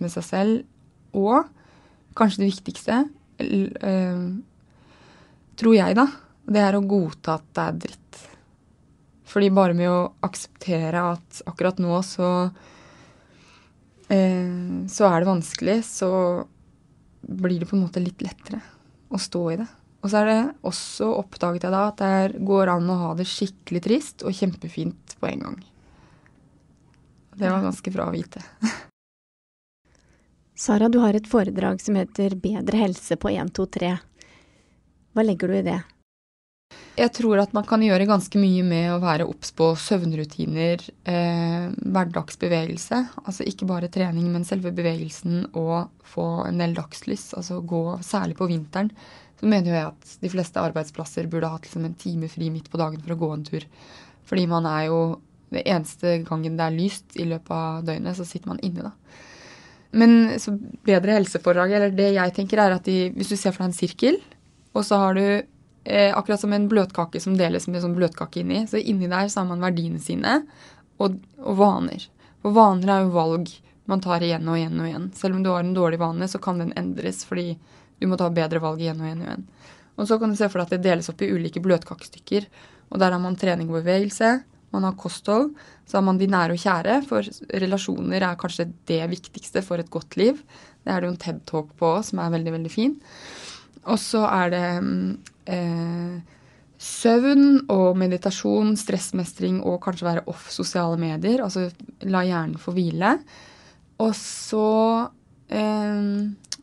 med 0.02 0.10
seg 0.12 0.24
selv. 0.26 0.64
Og 1.14 1.46
kanskje 2.18 2.42
det 2.42 2.50
viktigste, 2.50 2.96
um, 3.40 4.42
tror 5.56 5.74
jeg, 5.76 5.96
da, 5.96 6.06
det 6.52 6.60
er 6.60 6.76
å 6.76 6.88
godta 6.88 7.34
at 7.38 7.46
det 7.54 7.64
er 7.64 7.78
dritt. 7.86 8.18
Fordi 9.32 9.48
bare 9.54 9.74
med 9.76 9.88
å 9.88 10.12
akseptere 10.26 11.00
at 11.14 11.42
akkurat 11.48 11.78
nå 11.80 12.02
så 12.04 12.30
uh, 12.52 12.56
Så 14.92 15.08
er 15.08 15.22
det 15.22 15.30
vanskelig, 15.30 15.78
så 15.88 16.10
blir 17.22 17.62
det 17.62 17.68
på 17.70 17.78
en 17.78 17.84
måte 17.86 18.02
litt 18.02 18.20
lettere 18.24 18.60
å 19.12 19.18
stå 19.20 19.42
i 19.52 19.56
det. 19.60 19.68
Og 20.02 20.10
så 20.10 20.22
er 20.22 20.28
det 20.28 20.38
også 20.66 21.08
oppdaget 21.14 21.68
jeg 21.68 21.74
da 21.74 21.82
at 21.92 22.00
det 22.02 22.40
går 22.42 22.72
an 22.72 22.90
å 22.90 22.98
ha 23.04 23.10
det 23.18 23.28
skikkelig 23.30 23.84
trist 23.84 24.24
og 24.26 24.34
kjempefint 24.34 25.14
på 25.20 25.30
en 25.30 25.44
gang. 25.46 25.60
Det 27.38 27.48
var 27.48 27.62
ganske 27.62 27.92
bra 27.94 28.08
å 28.10 28.14
vite. 28.14 28.42
Sara, 30.62 30.90
du 30.92 30.98
har 31.02 31.14
et 31.16 31.26
foredrag 31.26 31.80
som 31.80 31.96
heter 31.96 32.34
Bedre 32.38 32.82
helse 32.82 33.16
på 33.16 33.30
123. 33.30 33.94
Hva 35.12 35.24
legger 35.24 35.50
du 35.50 35.58
i 35.60 35.66
det? 35.70 35.80
Jeg 36.92 37.08
tror 37.16 37.40
at 37.40 37.54
man 37.56 37.64
kan 37.64 37.80
gjøre 37.84 38.04
ganske 38.08 38.36
mye 38.36 38.64
med 38.66 38.90
å 38.92 39.00
være 39.00 39.24
obs 39.28 39.52
på 39.56 39.70
søvnrutiner, 39.80 40.82
eh, 41.08 41.70
hverdagsbevegelse. 41.72 42.98
Altså 43.24 43.46
ikke 43.48 43.68
bare 43.68 43.88
trening, 43.92 44.28
men 44.32 44.44
selve 44.44 44.74
bevegelsen 44.76 45.46
og 45.56 45.88
få 46.04 46.44
en 46.48 46.60
del 46.60 46.76
dagslys. 46.76 47.30
Altså 47.38 47.62
gå, 47.64 47.82
særlig 48.04 48.36
på 48.36 48.50
vinteren, 48.50 48.92
så 49.42 49.48
mener 49.50 49.74
jeg 49.74 49.88
at 49.88 50.10
de 50.22 50.30
fleste 50.30 50.62
arbeidsplasser 50.62 51.26
burde 51.26 51.48
hatt 51.50 51.64
liksom 51.66 51.88
en 51.88 51.98
time 51.98 52.28
fri 52.30 52.46
midt 52.54 52.68
på 52.70 52.78
dagen 52.78 53.02
for 53.02 53.16
å 53.16 53.18
gå 53.18 53.30
en 53.34 53.42
tur. 53.42 53.64
Fordi 54.28 54.46
man 54.46 54.68
er 54.70 54.88
jo 54.92 55.02
Det 55.52 55.66
eneste 55.68 56.22
gangen 56.24 56.54
det 56.56 56.64
er 56.64 56.72
lyst 56.72 57.16
i 57.20 57.26
løpet 57.28 57.50
av 57.52 57.82
døgnet, 57.84 58.16
så 58.16 58.24
sitter 58.24 58.48
man 58.48 58.60
inne, 58.64 58.86
da. 58.86 58.92
Men 59.92 60.38
så 60.40 60.54
bedre 60.56 61.18
helseforedrag, 61.18 61.74
eller 61.76 61.90
det 61.92 62.06
jeg 62.14 62.32
tenker, 62.32 62.62
er 62.62 62.72
at 62.72 62.86
de, 62.88 63.10
hvis 63.12 63.28
du 63.28 63.36
ser 63.36 63.52
for 63.52 63.60
deg 63.60 63.68
en 63.68 63.76
sirkel, 63.76 64.16
og 64.72 64.86
så 64.88 64.96
har 65.02 65.18
du 65.18 65.26
eh, 65.26 66.08
akkurat 66.16 66.40
som 66.40 66.54
en 66.56 66.70
bløtkake 66.72 67.20
som 67.20 67.36
deles 67.36 67.68
med 67.68 67.84
sånn 67.84 67.98
bløtkake 67.98 68.40
inni, 68.40 68.62
så 68.64 68.80
inni 68.80 69.12
der 69.12 69.28
så 69.28 69.42
har 69.42 69.50
man 69.50 69.60
verdiene 69.60 70.00
sine 70.00 70.38
og, 70.96 71.20
og 71.44 71.60
vaner. 71.60 72.08
For 72.40 72.56
vaner 72.56 72.94
er 72.94 73.04
jo 73.04 73.12
valg 73.18 73.52
man 73.92 74.00
tar 74.00 74.24
igjen 74.24 74.48
og 74.48 74.56
igjen 74.56 74.80
og 74.80 74.88
igjen. 74.88 75.06
Selv 75.20 75.36
om 75.36 75.44
du 75.44 75.52
har 75.52 75.60
en 75.60 75.76
dårlig 75.76 76.00
vane, 76.00 76.32
så 76.32 76.40
kan 76.40 76.64
den 76.64 76.72
endres 76.80 77.26
fordi 77.28 77.58
du 78.02 78.08
må 78.10 78.18
ta 78.18 78.26
bedre 78.34 78.60
valg 78.62 78.82
igjen 78.82 79.00
og 79.00 79.06
igjen 79.06 79.22
og 79.22 79.28
igjen. 79.28 79.44
Og 80.00 80.08
så 80.08 80.18
kan 80.18 80.32
du 80.32 80.38
se 80.38 80.48
for 80.50 80.58
deg 80.58 80.66
at 80.66 80.74
det 80.74 80.86
deles 80.88 81.10
opp 81.12 81.22
i 81.22 81.30
ulike 81.30 81.62
bløtkakestykker. 81.62 82.48
Og 82.90 83.00
der 83.00 83.14
har 83.14 83.22
man 83.22 83.38
trening 83.38 83.70
og 83.70 83.78
bevegelse, 83.80 84.40
man 84.72 84.86
har 84.88 84.96
kosthold, 84.96 85.52
så 85.86 85.98
har 85.98 86.04
man 86.06 86.18
de 86.18 86.28
nære 86.32 86.56
og 86.56 86.62
kjære, 86.62 86.98
for 87.04 87.26
relasjoner 87.60 88.24
er 88.24 88.38
kanskje 88.40 88.70
det 88.88 89.02
viktigste 89.12 89.60
for 89.64 89.80
et 89.80 89.90
godt 89.92 90.16
liv. 90.16 90.40
Det 90.82 90.92
er 90.92 91.00
det 91.00 91.10
jo 91.10 91.12
en 91.12 91.22
TED-talk 91.24 91.74
på 91.78 91.90
som 92.08 92.22
er 92.22 92.32
veldig, 92.32 92.54
veldig 92.56 92.72
fin. 92.72 92.94
Og 93.82 93.98
så 94.00 94.22
er 94.30 94.52
det 94.54 94.66
eh, 95.52 96.16
søvn 96.82 97.46
og 97.72 97.98
meditasjon, 98.00 98.74
stressmestring 98.80 99.60
og 99.60 99.80
kanskje 99.84 100.08
være 100.08 100.26
off 100.32 100.48
sosiale 100.54 100.98
medier. 101.00 101.44
Altså 101.44 101.68
la 102.08 102.24
hjernen 102.26 102.60
få 102.60 102.74
hvile. 102.76 103.16
Og 104.02 104.14
så 104.18 104.68
eh, 105.52 106.06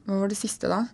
Hva 0.10 0.24
var 0.24 0.32
det 0.32 0.40
siste, 0.40 0.72
da? 0.72 0.88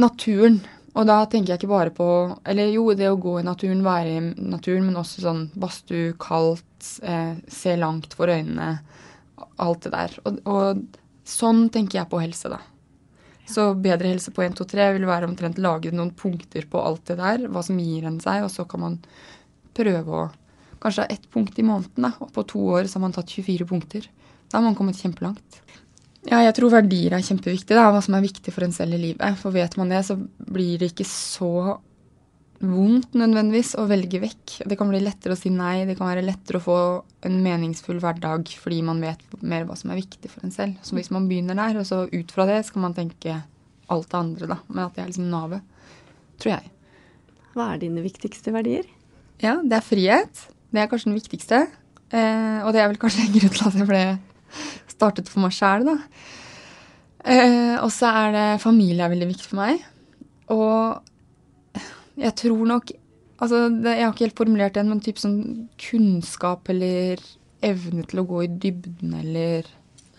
Naturen. 0.00 0.60
Og 0.98 1.06
da 1.06 1.18
tenker 1.30 1.52
jeg 1.52 1.60
ikke 1.60 1.70
bare 1.70 1.92
på 1.94 2.06
Eller 2.48 2.72
jo, 2.72 2.88
det 2.96 3.10
å 3.10 3.18
gå 3.20 3.38
i 3.38 3.46
naturen, 3.46 3.84
være 3.86 4.14
i 4.16 4.22
naturen, 4.50 4.88
men 4.88 4.98
også 4.98 5.22
sånn 5.22 5.44
badstue, 5.58 6.16
kaldt, 6.20 6.98
eh, 7.02 7.36
se 7.46 7.76
langt 7.76 8.16
for 8.18 8.32
øynene. 8.32 8.80
Alt 9.62 9.86
det 9.86 9.94
der. 9.94 10.16
Og, 10.24 10.40
og, 10.48 10.82
sånn 11.28 11.68
tenker 11.70 12.00
jeg 12.00 12.10
på 12.10 12.22
helse, 12.22 12.50
da. 12.50 12.62
Så 13.48 13.70
bedre 13.80 14.10
helse 14.10 14.32
på 14.34 14.42
1, 14.44 14.56
2, 14.58 14.66
3 14.68 14.90
vil 14.96 15.06
være 15.08 15.28
omtrent 15.28 15.60
lage 15.60 15.92
noen 15.92 16.10
punkter 16.16 16.66
på 16.68 16.80
alt 16.80 17.04
det 17.10 17.18
der. 17.20 17.46
Hva 17.52 17.62
som 17.64 17.78
gir 17.80 18.06
en 18.08 18.18
seg, 18.20 18.44
og 18.44 18.52
så 18.52 18.66
kan 18.68 18.84
man 18.86 19.00
prøve 19.76 20.22
å 20.24 20.28
Kanskje 20.78 21.02
ha 21.02 21.10
ett 21.10 21.24
punkt 21.34 21.56
i 21.58 21.64
måneden, 21.66 22.04
da. 22.04 22.12
Og 22.22 22.28
på 22.30 22.44
to 22.46 22.60
år 22.76 22.86
så 22.86 23.00
har 23.00 23.08
man 23.08 23.14
tatt 23.16 23.32
24 23.34 23.64
punkter. 23.66 24.04
Da 24.46 24.60
har 24.60 24.62
man 24.62 24.76
kommet 24.78 25.00
kjempelangt. 25.00 25.56
Ja, 26.28 26.42
jeg 26.44 26.54
tror 26.58 26.74
verdier 26.74 27.14
er 27.16 27.24
kjempeviktig. 27.24 27.72
er 27.72 27.92
hva 27.92 28.00
som 28.04 28.16
er 28.18 28.24
viktig 28.24 28.52
for 28.52 28.66
en 28.66 28.74
selv 28.76 28.98
i 28.98 29.00
livet. 29.00 29.38
For 29.40 29.54
vet 29.54 29.76
man 29.80 29.92
det, 29.92 30.02
så 30.04 30.18
blir 30.18 30.80
det 30.80 30.92
ikke 30.92 31.06
så 31.08 31.78
vondt 32.58 33.14
nødvendigvis 33.16 33.76
å 33.78 33.86
velge 33.88 34.20
vekk. 34.20 34.58
Det 34.68 34.76
kan 34.76 34.90
bli 34.90 35.00
lettere 35.00 35.36
å 35.36 35.38
si 35.38 35.50
nei. 35.54 35.86
Det 35.88 35.96
kan 35.96 36.10
være 36.10 36.26
lettere 36.26 36.60
å 36.60 36.64
få 36.64 36.78
en 37.28 37.38
meningsfull 37.44 38.00
hverdag 38.02 38.50
fordi 38.60 38.82
man 38.84 39.00
vet 39.04 39.22
mer 39.40 39.64
hva 39.68 39.76
som 39.78 39.94
er 39.94 40.00
viktig 40.02 40.30
for 40.32 40.44
en 40.44 40.52
selv. 40.52 40.76
Så 40.84 40.98
hvis 40.98 41.12
man 41.14 41.30
begynner 41.30 41.56
der, 41.56 41.80
og 41.80 41.88
så 41.88 42.04
ut 42.10 42.34
fra 42.34 42.48
det, 42.50 42.60
så 42.66 42.76
kan 42.76 42.88
man 42.88 42.98
tenke 42.98 43.40
alt 43.88 44.10
det 44.10 44.20
andre, 44.20 44.50
da. 44.52 44.60
Men 44.68 44.84
at 44.84 44.96
det 44.98 45.04
er 45.04 45.10
liksom 45.12 45.32
navet. 45.32 45.64
Tror 46.42 46.58
jeg. 46.58 46.72
Hva 47.54 47.72
er 47.72 47.82
dine 47.82 48.04
viktigste 48.04 48.52
verdier? 48.54 48.88
Ja, 49.40 49.56
det 49.62 49.80
er 49.80 49.86
frihet. 49.86 50.48
Det 50.74 50.82
er 50.82 50.90
kanskje 50.90 51.08
den 51.08 51.20
viktigste. 51.22 51.66
Eh, 52.12 52.60
og 52.66 52.74
det 52.74 52.82
er 52.82 52.90
vel 52.90 53.00
kanskje 53.00 53.22
en 53.26 53.36
grunn 53.38 53.54
til 53.54 53.70
at 53.70 53.80
jeg 53.80 53.88
ble 53.88 54.02
startet 54.98 55.30
for 55.30 55.46
meg 55.46 55.54
sjæl, 55.54 55.86
da. 55.88 55.96
Eh, 57.28 57.76
og 57.82 57.90
så 57.94 58.10
er 58.24 58.34
det 58.34 58.46
familie 58.62 59.04
er 59.04 59.12
veldig 59.12 59.30
viktig 59.32 59.46
for 59.48 59.60
meg. 59.60 59.82
Og 60.54 61.82
jeg 62.18 62.34
tror 62.44 62.64
nok 62.66 62.96
Altså, 63.38 63.68
det, 63.70 63.92
jeg 63.94 64.02
har 64.02 64.14
ikke 64.16 64.24
helt 64.24 64.40
formulert 64.40 64.74
det, 64.74 64.82
men 64.82 64.98
typ 64.98 65.20
sånn 65.22 65.68
kunnskap 65.78 66.66
eller 66.72 67.20
evne 67.62 68.02
til 68.10 68.18
å 68.18 68.24
gå 68.26 68.40
i 68.42 68.48
dybden 68.50 69.12
eller 69.14 69.68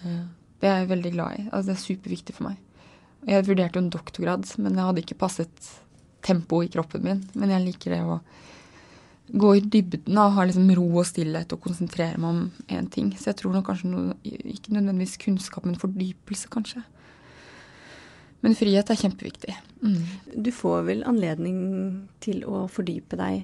eh, 0.06 0.22
Det 0.60 0.70
er 0.70 0.78
jeg 0.78 0.88
veldig 0.94 1.12
glad 1.18 1.36
i. 1.36 1.44
Altså, 1.50 1.66
det 1.68 1.74
er 1.74 1.82
superviktig 1.84 2.36
for 2.38 2.48
meg. 2.48 2.62
Jeg 3.28 3.44
vurderte 3.50 3.76
jo 3.76 3.84
en 3.84 3.92
doktorgrad, 3.92 4.48
men 4.64 4.78
det 4.78 4.86
hadde 4.86 5.04
ikke 5.04 5.20
passet 5.20 5.68
tempoet 6.24 6.70
i 6.70 6.72
kroppen 6.78 7.04
min. 7.04 7.20
Men 7.36 7.52
jeg 7.52 7.66
liker 7.66 7.98
det 7.98 8.00
å 8.08 8.22
gå 9.32 9.56
i 9.56 9.62
dybden 9.62 10.18
og 10.18 10.36
ha 10.38 10.46
liksom 10.48 10.70
ro 10.78 10.86
og 11.02 11.08
stillhet 11.08 11.54
og 11.54 11.62
konsentrere 11.64 12.18
meg 12.18 12.30
om 12.30 12.40
én 12.72 12.88
ting. 12.92 13.12
Så 13.18 13.32
jeg 13.32 13.42
tror 13.42 13.54
nok 13.56 13.68
kanskje 13.70 13.92
noe, 13.92 14.16
ikke 14.24 14.74
nødvendigvis 14.74 15.20
kunnskap, 15.22 15.68
men 15.68 15.80
fordypelse, 15.80 16.50
kanskje. 16.54 16.84
Men 18.42 18.56
frihet 18.56 18.90
er 18.90 19.00
kjempeviktig. 19.00 19.56
Mm. 19.84 20.04
Du 20.46 20.52
får 20.56 20.86
vel 20.88 21.04
anledning 21.08 21.58
til 22.24 22.46
å 22.48 22.66
fordype 22.72 23.20
deg 23.20 23.44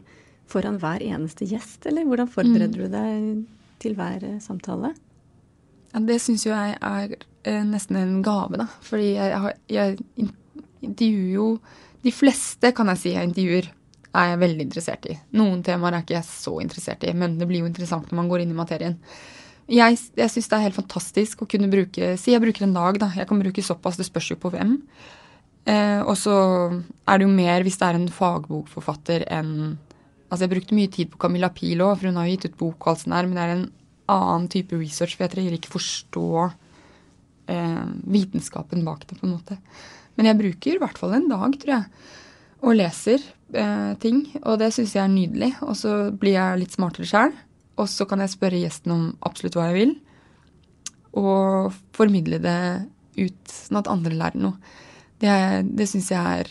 foran 0.49 0.79
hver 0.79 1.03
eneste 1.03 1.47
gjest, 1.49 1.85
eller 1.89 2.05
hvordan 2.07 2.31
forbereder 2.31 2.71
mm. 2.71 2.85
du 2.85 2.93
deg 2.93 3.79
til 3.83 3.97
hver 3.97 4.23
eh, 4.23 4.41
samtale? 4.43 4.93
Ja, 5.91 6.01
det 6.05 6.19
syns 6.23 6.45
jo 6.45 6.53
jeg 6.53 6.77
er 6.79 7.15
eh, 7.15 7.63
nesten 7.65 7.99
en 7.99 8.21
gave, 8.25 8.59
da. 8.61 8.69
Fordi 8.85 9.15
jeg, 9.15 9.55
jeg, 9.69 9.97
jeg 10.19 10.29
intervjuer 10.85 11.33
jo 11.33 11.49
De 12.05 12.11
fleste, 12.13 12.69
kan 12.77 12.91
jeg 12.91 12.99
si, 13.01 13.11
jeg 13.15 13.25
intervjuer 13.25 13.71
er 14.15 14.31
jeg 14.31 14.41
veldig 14.41 14.65
interessert 14.67 15.07
i. 15.11 15.15
Noen 15.37 15.63
temaer 15.65 15.97
er 15.97 16.05
ikke 16.05 16.17
jeg 16.17 16.27
så 16.29 16.57
interessert 16.63 17.03
i, 17.07 17.13
men 17.17 17.37
det 17.39 17.47
blir 17.49 17.63
jo 17.63 17.69
interessant 17.69 18.09
når 18.09 18.21
man 18.21 18.31
går 18.31 18.43
inn 18.43 18.53
i 18.53 18.57
materien. 18.57 18.97
Jeg, 19.71 19.97
jeg 20.17 20.31
syns 20.31 20.49
det 20.51 20.57
er 20.57 20.65
helt 20.67 20.77
fantastisk 20.77 21.41
å 21.41 21.47
kunne 21.49 21.71
bruke 21.71 22.11
Si 22.21 22.35
jeg 22.35 22.41
bruker 22.43 22.67
en 22.67 22.75
dag, 22.75 22.99
da. 23.01 23.09
Jeg 23.17 23.25
kan 23.29 23.39
bruke 23.41 23.63
såpass, 23.65 23.97
det 23.97 24.05
spørs 24.05 24.29
jo 24.35 24.37
på 24.41 24.51
hvem. 24.53 24.75
Eh, 25.65 26.01
og 26.05 26.13
så 26.21 26.35
er 27.09 27.17
det 27.17 27.25
jo 27.25 27.33
mer 27.33 27.65
hvis 27.65 27.79
det 27.81 27.87
er 27.87 27.97
en 27.97 28.11
fagbokforfatter 28.13 29.25
enn 29.33 29.55
Altså, 30.25 30.47
jeg 30.47 30.55
brukte 30.55 30.75
mye 30.75 30.89
tid 30.91 31.11
på 31.13 31.19
Camilla 31.21 31.51
Pil 31.53 31.83
òg, 31.85 31.99
for 31.99 32.09
hun 32.09 32.17
har 32.17 32.25
jo 32.25 32.33
gitt 32.33 32.47
ut 32.49 32.55
bok 32.57 32.81
og 32.81 32.89
alt 32.91 33.01
sånt 33.03 33.13
der, 33.13 33.27
men 33.29 33.37
det 33.37 33.43
er 33.43 33.51
en 33.53 33.67
annen 34.11 34.47
type 34.51 34.75
research, 34.75 35.13
for 35.13 35.23
jeg 35.23 35.31
trenger 35.35 35.53
ikke 35.55 35.71
forstå 35.71 36.29
eh, 37.53 37.83
vitenskapen 38.15 38.81
bak 38.87 39.05
det, 39.05 39.19
på 39.19 39.27
en 39.29 39.35
måte. 39.35 39.59
Men 40.17 40.31
jeg 40.31 40.39
bruker 40.39 40.73
i 40.73 40.81
hvert 40.81 40.99
fall 40.99 41.13
en 41.15 41.29
dag, 41.29 41.55
tror 41.61 41.73
jeg, 41.75 42.09
og 42.65 42.77
leser 42.79 43.21
eh, 43.53 43.93
ting, 44.01 44.23
og 44.41 44.57
det 44.61 44.71
syns 44.73 44.95
jeg 44.95 45.03
er 45.03 45.13
nydelig. 45.13 45.51
Og 45.65 45.77
så 45.77 45.95
blir 46.11 46.37
jeg 46.37 46.61
litt 46.63 46.75
smartere 46.75 47.09
sjøl, 47.09 47.35
og 47.77 47.89
så 47.91 48.07
kan 48.09 48.23
jeg 48.23 48.33
spørre 48.33 48.61
gjesten 48.63 48.95
om 48.95 49.05
absolutt 49.27 49.57
hva 49.59 49.69
jeg 49.69 49.77
vil, 49.79 49.95
og 51.15 51.75
formidle 51.95 52.41
det 52.43 52.59
ut, 53.15 53.41
sånn 53.51 53.79
at 53.79 53.91
andre 53.91 54.15
lærer 54.17 54.41
noe. 54.41 54.73
Det, 55.21 55.31
det 55.77 55.87
syns 55.87 56.09
jeg 56.11 56.41
er 56.41 56.49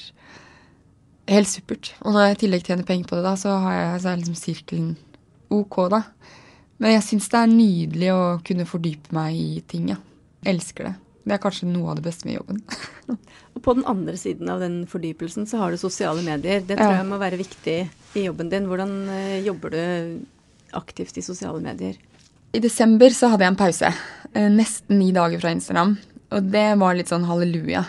helt 1.35 1.51
supert. 1.51 1.93
Og 2.05 2.15
når 2.15 2.29
jeg 2.29 2.37
i 2.37 2.41
tillegg 2.45 2.67
tjener 2.69 2.89
penger 2.89 3.11
på 3.11 3.19
det, 3.19 3.27
da, 3.27 3.35
så, 3.41 3.59
har 3.65 3.77
jeg, 3.77 4.01
så 4.01 4.11
er 4.11 4.23
liksom 4.23 4.39
sirkelen 4.39 4.91
ok, 5.53 5.79
da. 5.93 6.03
Men 6.83 6.97
jeg 6.97 7.07
syns 7.07 7.31
det 7.33 7.41
er 7.41 7.53
nydelig 7.53 8.13
å 8.15 8.23
kunne 8.47 8.69
fordype 8.69 9.15
meg 9.17 9.37
i 9.39 9.63
ting, 9.69 9.91
ja. 9.93 10.01
Elsker 10.45 10.91
det. 10.91 10.95
Det 11.25 11.33
er 11.33 11.41
kanskje 11.41 11.69
noe 11.71 11.93
av 11.93 11.99
det 11.99 12.05
beste 12.05 12.29
med 12.29 12.37
jobben. 12.37 12.61
og 13.55 13.61
på 13.65 13.75
den 13.79 13.87
andre 13.89 14.17
siden 14.21 14.51
av 14.53 14.61
den 14.61 14.83
fordypelsen 14.89 15.49
så 15.49 15.63
har 15.63 15.73
du 15.73 15.81
sosiale 15.81 16.21
medier. 16.25 16.61
Det 16.61 16.77
tror 16.77 16.93
ja. 16.93 16.99
jeg 17.01 17.09
må 17.09 17.21
være 17.21 17.41
viktig 17.41 17.77
i 18.21 18.25
jobben 18.27 18.51
din. 18.53 18.69
Hvordan 18.69 18.97
eh, 19.15 19.39
jobber 19.47 19.73
du 19.73 19.85
aktivt 20.77 21.17
i 21.17 21.25
sosiale 21.25 21.63
medier? 21.65 21.97
I 22.55 22.61
desember 22.63 23.15
så 23.15 23.33
hadde 23.33 23.47
jeg 23.47 23.55
en 23.55 23.59
pause. 23.59 23.93
Eh, 24.35 24.51
nesten 24.53 25.01
ni 25.01 25.15
dager 25.17 25.41
fra 25.41 25.55
Instagram. 25.57 25.97
Og 26.35 26.51
det 26.53 26.67
var 26.83 26.99
litt 26.99 27.13
sånn 27.13 27.25
halleluja. 27.29 27.87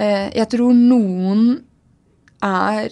Eh, 0.00 0.30
jeg 0.38 0.48
tror 0.54 0.72
noen 0.72 1.44
er 2.44 2.88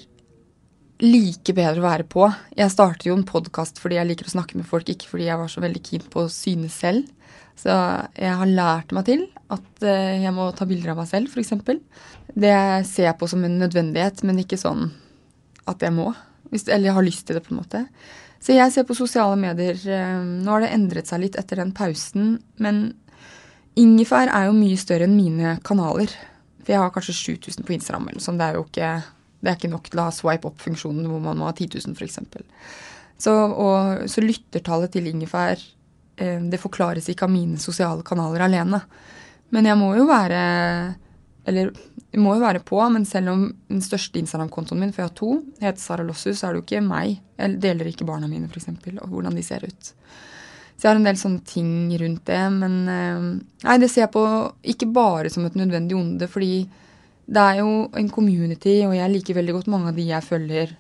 like 1.00 1.56
bedre 1.56 1.80
å 1.80 1.86
være 1.86 2.06
på. 2.12 2.28
Jeg 2.56 2.72
startet 2.72 3.08
jo 3.08 3.16
en 3.16 3.26
podkast 3.28 3.80
fordi 3.80 3.98
jeg 3.98 4.10
liker 4.10 4.28
å 4.28 4.36
snakke 4.36 4.60
med 4.60 4.68
folk, 4.68 4.88
ikke 4.88 5.08
fordi 5.10 5.30
jeg 5.30 5.40
var 5.40 5.52
så 5.52 5.64
veldig 5.64 5.82
keen 5.84 6.06
på 6.12 6.24
å 6.24 6.32
synes 6.32 6.76
selv. 6.84 7.08
Så 7.56 7.72
jeg 7.72 8.36
har 8.36 8.52
lært 8.52 8.92
meg 8.92 9.08
til 9.08 9.26
at 9.52 9.86
eh, 9.86 10.22
jeg 10.24 10.34
må 10.34 10.48
ta 10.56 10.66
bilder 10.68 10.92
av 10.92 11.00
meg 11.00 11.10
selv, 11.10 11.30
f.eks. 11.30 11.52
Det 12.34 12.54
ser 12.88 13.08
jeg 13.10 13.18
på 13.20 13.28
som 13.30 13.44
en 13.46 13.58
nødvendighet, 13.60 14.24
men 14.26 14.42
ikke 14.42 14.58
sånn 14.60 14.88
at 15.70 15.82
jeg 15.82 15.94
må. 15.94 16.10
Eller 16.52 16.88
jeg 16.88 16.96
har 16.96 17.06
lyst 17.06 17.26
til 17.28 17.38
det, 17.38 17.44
på 17.46 17.54
en 17.54 17.60
måte. 17.60 17.84
Så 18.42 18.54
jeg 18.54 18.72
ser 18.72 18.86
på 18.86 18.94
sosiale 18.94 19.34
medier 19.40 19.78
eh, 19.90 20.22
Nå 20.22 20.52
har 20.52 20.62
det 20.62 20.72
endret 20.74 21.10
seg 21.10 21.24
litt 21.24 21.38
etter 21.40 21.62
den 21.62 21.74
pausen, 21.76 22.36
men 22.62 22.88
ingefær 23.78 24.30
er 24.32 24.48
jo 24.48 24.56
mye 24.56 24.78
større 24.80 25.08
enn 25.08 25.16
mine 25.18 25.56
kanaler. 25.66 26.12
For 26.62 26.74
jeg 26.74 26.82
har 26.82 26.92
kanskje 26.94 27.16
7000 27.38 27.66
på 27.66 27.76
Instagram 27.76 28.10
eller 28.10 28.24
sånn. 28.24 28.38
Det 28.40 28.46
er 28.48 28.58
jo 28.58 28.66
ikke, 28.66 28.92
det 29.40 29.50
er 29.50 29.58
ikke 29.58 29.72
nok 29.72 29.90
til 29.90 30.02
å 30.02 30.08
ha 30.08 30.14
swipe 30.14 30.50
up-funksjonen 30.50 31.08
hvor 31.10 31.22
man 31.22 31.40
må 31.40 31.48
ha 31.48 31.54
10 31.54 31.78
000 31.86 31.98
f.eks. 31.98 32.20
Så, 33.22 33.32
så 34.12 34.24
lyttertallet 34.24 34.92
til 34.92 35.06
ingefær 35.08 35.60
eh, 36.20 36.40
det 36.50 36.60
forklares 36.60 37.06
ikke 37.08 37.28
av 37.28 37.32
mine 37.32 37.60
sosiale 37.62 38.04
kanaler 38.06 38.44
alene. 38.48 38.82
Men 39.54 39.68
jeg 39.68 39.78
må 39.78 39.92
jo 39.94 40.06
være 40.08 40.40
Eller 41.46 41.70
jeg 42.16 42.22
må 42.22 42.32
jo 42.34 42.42
være 42.42 42.62
på, 42.64 42.78
men 42.88 43.04
selv 43.04 43.28
om 43.34 43.42
den 43.68 43.82
største 43.84 44.16
Instagram-kontoen 44.22 44.80
min, 44.80 44.92
for 44.94 45.02
jeg 45.02 45.10
har 45.10 45.18
to, 45.18 45.34
heter 45.60 45.82
Sara 45.82 46.04
Lossu, 46.06 46.30
så 46.32 46.46
er 46.46 46.54
det 46.54 46.62
jo 46.62 46.64
ikke 46.64 46.80
meg. 46.86 47.18
Jeg 47.36 47.58
deler 47.60 47.90
ikke 47.90 48.06
barna 48.08 48.30
mine, 48.30 48.48
f.eks., 48.48 48.70
og 48.94 49.10
hvordan 49.10 49.36
de 49.36 49.44
ser 49.44 49.66
ut. 49.68 49.90
Så 50.76 50.86
jeg 50.86 50.88
har 50.88 51.00
en 51.00 51.04
del 51.08 51.18
sånne 51.20 51.44
ting 51.44 51.92
rundt 52.00 52.24
det. 52.30 52.40
Men 52.56 52.78
eh, 52.88 53.28
nei, 53.66 53.76
det 53.82 53.90
ser 53.92 54.06
jeg 54.06 54.14
på 54.14 54.24
ikke 54.72 54.88
bare 54.96 55.28
som 55.34 55.44
et 55.44 55.60
nødvendig 55.60 55.98
onde, 55.98 56.30
fordi 56.32 56.64
det 57.26 57.42
er 57.42 57.60
jo 57.60 57.70
en 58.00 58.10
community, 58.16 58.78
og 58.86 58.96
jeg 58.96 59.12
liker 59.12 59.36
veldig 59.36 59.58
godt 59.58 59.70
mange 59.72 59.92
av 59.92 60.00
de 60.00 60.08
jeg 60.08 60.24
følger, 60.24 60.74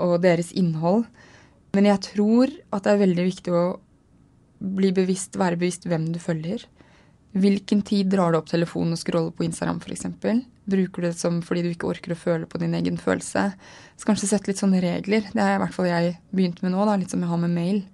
og 0.00 0.20
deres 0.24 0.54
innhold. 0.56 1.04
Men 1.76 1.88
jeg 1.90 2.04
tror 2.06 2.52
at 2.72 2.86
det 2.86 2.92
er 2.94 3.04
veldig 3.04 3.24
viktig 3.28 3.54
å 3.54 3.64
bli 4.80 4.92
bevisst, 4.96 5.36
være 5.40 5.58
bevisst 5.60 5.88
hvem 5.88 6.08
du 6.14 6.20
følger. 6.22 6.64
Hvilken 7.30 7.82
tid 7.86 8.08
drar 8.10 8.32
du 8.32 8.40
opp 8.40 8.48
telefonen 8.50 8.96
og 8.96 8.98
scroller 8.98 9.34
på 9.34 9.44
Instagram 9.46 9.78
f.eks.? 9.84 10.06
Bruker 10.70 11.02
du 11.02 11.08
det 11.08 11.18
som 11.18 11.38
fordi 11.46 11.62
du 11.62 11.68
ikke 11.70 11.90
orker 11.90 12.14
å 12.14 12.18
føle 12.18 12.48
på 12.50 12.58
din 12.62 12.74
egen 12.74 12.98
følelse? 12.98 13.44
Så 13.94 14.08
kanskje 14.08 14.32
sette 14.32 14.50
litt 14.50 14.62
sånne 14.62 14.80
regler. 14.82 15.28
Det 15.30 15.42
har 15.42 15.54
i 15.54 15.60
hvert 15.62 15.76
fall 15.76 15.90
jeg 15.90 16.16
begynt 16.34 16.62
med 16.64 16.74
nå, 16.74 16.82
da, 16.88 16.96
litt 16.98 17.14
som 17.14 17.22
jeg 17.22 17.30
har 17.30 17.40
med 17.42 17.54
mail. 17.54 17.84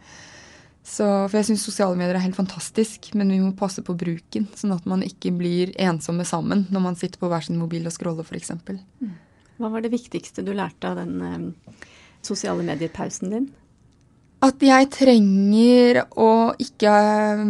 Så, 0.87 1.05
for 1.27 1.35
jeg 1.41 1.49
syns 1.49 1.67
sosiale 1.67 1.99
medier 1.99 2.15
er 2.15 2.23
helt 2.23 2.39
fantastisk, 2.39 3.11
men 3.19 3.33
vi 3.35 3.41
må 3.43 3.51
passe 3.59 3.83
på 3.85 3.97
bruken. 3.99 4.47
Sånn 4.57 4.73
at 4.77 4.87
man 4.89 5.03
ikke 5.05 5.35
blir 5.35 5.75
ensomme 5.83 6.25
sammen 6.29 6.65
når 6.71 6.85
man 6.85 6.99
sitter 6.99 7.21
på 7.21 7.29
hver 7.33 7.45
sin 7.45 7.59
mobil 7.61 7.89
og 7.89 7.95
scroller 7.97 8.25
f.eks. 8.25 8.55
Mm. 9.03 9.15
Hva 9.59 9.73
var 9.73 9.85
det 9.85 9.93
viktigste 9.93 10.45
du 10.47 10.53
lærte 10.55 10.93
av 10.93 11.01
den 11.01 11.17
um, 11.21 11.49
sosiale 12.25 12.65
medier-pausen 12.65 13.35
din? 13.35 13.51
At 14.47 14.63
jeg 14.63 14.87
trenger 14.93 16.03
å 16.23 16.53
ikke 16.61 16.91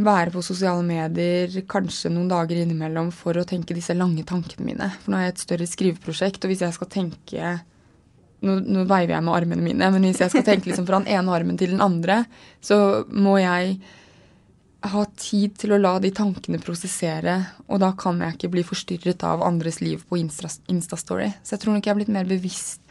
være 0.07 0.33
på 0.33 0.43
sosiale 0.45 0.85
medier 0.87 1.51
kanskje 1.69 2.13
noen 2.13 2.31
dager 2.31 2.63
innimellom 2.63 3.11
for 3.13 3.37
å 3.37 3.45
tenke 3.49 3.77
disse 3.77 3.97
lange 3.97 4.25
tankene 4.25 4.65
mine. 4.65 4.89
For 5.03 5.13
nå 5.13 5.19
har 5.19 5.27
jeg 5.27 5.35
et 5.35 5.43
større 5.43 5.67
skriveprosjekt, 5.69 6.47
og 6.47 6.53
hvis 6.53 6.63
jeg 6.65 6.77
skal 6.77 6.91
tenke 6.95 7.51
nå, 8.47 8.55
nå, 8.63 8.87
veiver 8.89 9.17
jeg 9.17 9.27
med 9.27 9.35
armene 9.35 9.67
mine, 9.67 9.91
men 9.93 10.09
hvis 10.09 10.23
jeg 10.25 10.33
skal 10.33 10.47
tenke 10.47 10.71
liksom 10.71 10.89
fra 10.89 11.03
den 11.03 11.13
ene 11.19 11.37
armen 11.37 11.61
til 11.61 11.75
den 11.75 11.85
andre, 11.85 12.23
så 12.65 12.79
må 13.13 13.37
jeg 13.43 13.77
ha 14.87 15.05
tid 15.19 15.57
til 15.59 15.75
å 15.75 15.83
la 15.83 15.97
de 16.01 16.13
tankene 16.15 16.63
prosessere, 16.63 17.37
og 17.67 17.83
da 17.83 17.91
kan 17.99 18.23
jeg 18.23 18.39
ikke 18.39 18.53
bli 18.55 18.65
forstyrret 18.65 19.25
av 19.27 19.45
andres 19.45 19.83
liv 19.83 20.05
på 20.07 20.21
Instastory. 20.23 21.33
Så 21.43 21.57
jeg 21.57 21.65
tror 21.65 21.77
nok 21.77 21.89
jeg 21.89 21.97
er 21.97 22.01
blitt 22.01 22.15
mer 22.15 22.29
bevisst 22.31 22.86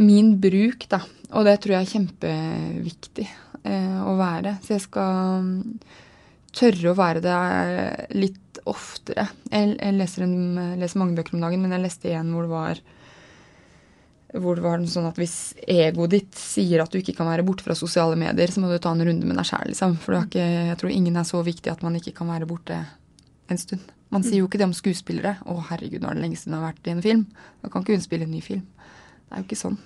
min 0.00 0.36
bruk, 0.40 0.86
da. 0.90 1.02
Og 1.32 1.46
det 1.48 1.58
tror 1.62 1.76
jeg 1.76 1.86
er 1.86 1.92
kjempeviktig 1.92 3.26
eh, 3.28 4.00
å 4.04 4.14
være. 4.18 4.56
Så 4.64 4.76
jeg 4.76 4.84
skal 4.84 5.44
mm, 5.44 5.60
tørre 6.56 6.92
å 6.92 6.98
være 6.98 7.22
det 7.24 7.36
litt 8.16 8.62
oftere. 8.68 9.28
Jeg, 9.50 9.76
jeg 9.78 9.96
leser, 9.96 10.26
en, 10.26 10.74
leser, 10.80 11.00
mange 11.00 11.16
bøker 11.18 11.36
om 11.36 11.44
dagen, 11.44 11.62
men 11.64 11.76
jeg 11.76 11.86
leste 11.86 12.12
en 12.16 12.34
hvor 12.34 12.48
det 12.48 12.52
var 12.52 12.82
hvor 14.32 14.56
det 14.56 14.64
var 14.64 14.80
sånn 14.88 15.10
at 15.10 15.18
hvis 15.20 15.52
egoet 15.68 16.14
ditt 16.14 16.36
sier 16.40 16.80
at 16.80 16.92
du 16.92 16.96
ikke 17.02 17.12
kan 17.18 17.28
være 17.28 17.44
borte 17.44 17.66
fra 17.66 17.74
sosiale 17.76 18.16
medier, 18.16 18.48
så 18.48 18.62
må 18.62 18.70
du 18.70 18.78
ta 18.80 18.94
en 18.94 19.04
runde 19.04 19.28
med 19.28 19.36
deg 19.36 19.44
sjæl, 19.44 19.66
liksom. 19.74 19.98
For 20.00 20.16
ikke, 20.22 20.46
jeg 20.70 20.78
tror 20.80 20.94
ingen 20.94 21.18
er 21.20 21.26
så 21.28 21.42
viktig 21.44 21.68
at 21.68 21.84
man 21.84 21.98
ikke 21.98 22.14
kan 22.16 22.30
være 22.32 22.48
borte 22.48 22.78
en 23.52 23.60
stund. 23.60 23.90
Man 24.12 24.24
sier 24.24 24.40
jo 24.42 24.48
ikke 24.48 24.60
det 24.60 24.68
om 24.68 24.74
skuespillere. 24.76 25.38
'Å, 25.44 25.58
herregud, 25.70 26.00
nå 26.00 26.10
er 26.10 26.16
det 26.16 26.24
lenge 26.24 26.40
siden 26.40 26.56
hun 26.56 26.62
har 26.62 26.72
vært 26.72 26.88
i 26.88 26.94
en 26.94 27.04
film.' 27.04 27.26
Da 27.60 27.68
kan 27.72 27.84
ikke 27.84 27.96
hun 27.96 28.04
spille 28.04 28.28
en 28.28 28.34
ny 28.34 28.40
film. 28.44 28.64
Det 29.32 29.38
er 29.38 29.40
jo 29.40 29.48
ikke 29.48 29.56
sånn. 29.62 29.78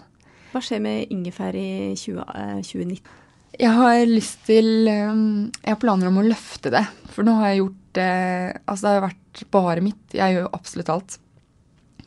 Hva 0.50 0.60
skjer 0.64 0.80
med 0.82 1.12
ingefær 1.14 1.54
i 1.54 1.94
20, 1.94 2.24
eh, 2.34 2.56
2019? 2.66 3.12
Jeg 3.56 3.72
har 3.72 4.00
lyst 4.10 4.40
til 4.44 4.88
um, 4.90 5.46
Jeg 5.62 5.70
har 5.70 5.78
planer 5.80 6.10
om 6.10 6.18
å 6.18 6.24
løfte 6.26 6.72
det. 6.74 6.82
For 7.14 7.22
nå 7.22 7.36
har 7.38 7.52
jeg 7.52 7.60
gjort 7.60 8.00
eh, 8.02 8.48
Altså, 8.66 8.82
det 8.82 8.94
har 8.96 9.04
vært 9.06 9.44
bare 9.54 9.84
mitt. 9.86 10.02
Jeg 10.10 10.34
gjør 10.34 10.48
jo 10.48 10.50
absolutt 10.58 10.90
alt. 10.96 11.16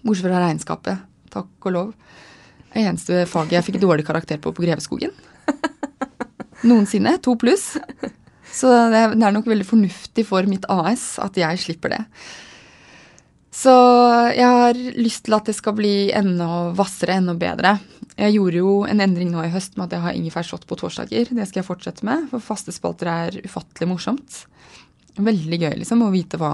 Bortsett 0.01 0.27
fra 0.27 0.43
regnskapet. 0.43 1.07
Takk 1.31 1.69
og 1.69 1.75
lov. 1.77 1.95
Det 2.73 2.83
eneste 2.83 3.23
faget 3.29 3.55
jeg 3.55 3.67
fikk 3.69 3.79
dårlig 3.85 4.03
karakter 4.05 4.41
på 4.43 4.51
på 4.51 4.65
Greveskogen. 4.67 5.15
Noensinne. 6.69 7.15
To 7.23 7.37
pluss. 7.39 7.71
Så 8.51 8.75
det 8.91 9.05
er 9.07 9.31
nok 9.31 9.47
veldig 9.47 9.69
fornuftig 9.71 10.27
for 10.27 10.43
mitt 10.51 10.67
AS 10.67 11.13
at 11.23 11.39
jeg 11.39 11.63
slipper 11.63 11.95
det. 11.95 12.03
Så 13.51 13.73
jeg 14.35 14.45
har 14.45 14.77
lyst 14.77 15.25
til 15.25 15.35
at 15.37 15.47
det 15.49 15.55
skal 15.57 15.73
bli 15.77 16.11
enda 16.15 16.69
hvassere, 16.77 17.17
enda 17.17 17.33
bedre. 17.37 17.77
Jeg 18.19 18.35
gjorde 18.35 18.59
jo 18.59 18.73
en 18.85 19.01
endring 19.01 19.31
nå 19.33 19.41
i 19.45 19.53
høst 19.53 19.77
med 19.77 19.87
at 19.87 19.95
jeg 19.95 20.05
har 20.05 20.17
ingefærshot 20.17 20.67
på 20.69 20.77
torsdager. 20.77 21.31
Det 21.31 21.47
skal 21.49 21.61
jeg 21.61 21.69
fortsette 21.69 22.05
med, 22.05 22.27
for 22.31 22.43
faste 22.43 22.73
spalter 22.75 23.09
er 23.09 23.39
ufattelig 23.45 23.89
morsomt. 23.89 24.43
Veldig 25.19 25.59
gøy 25.63 25.73
liksom 25.81 26.05
å 26.05 26.13
vite 26.13 26.39
hva 26.39 26.53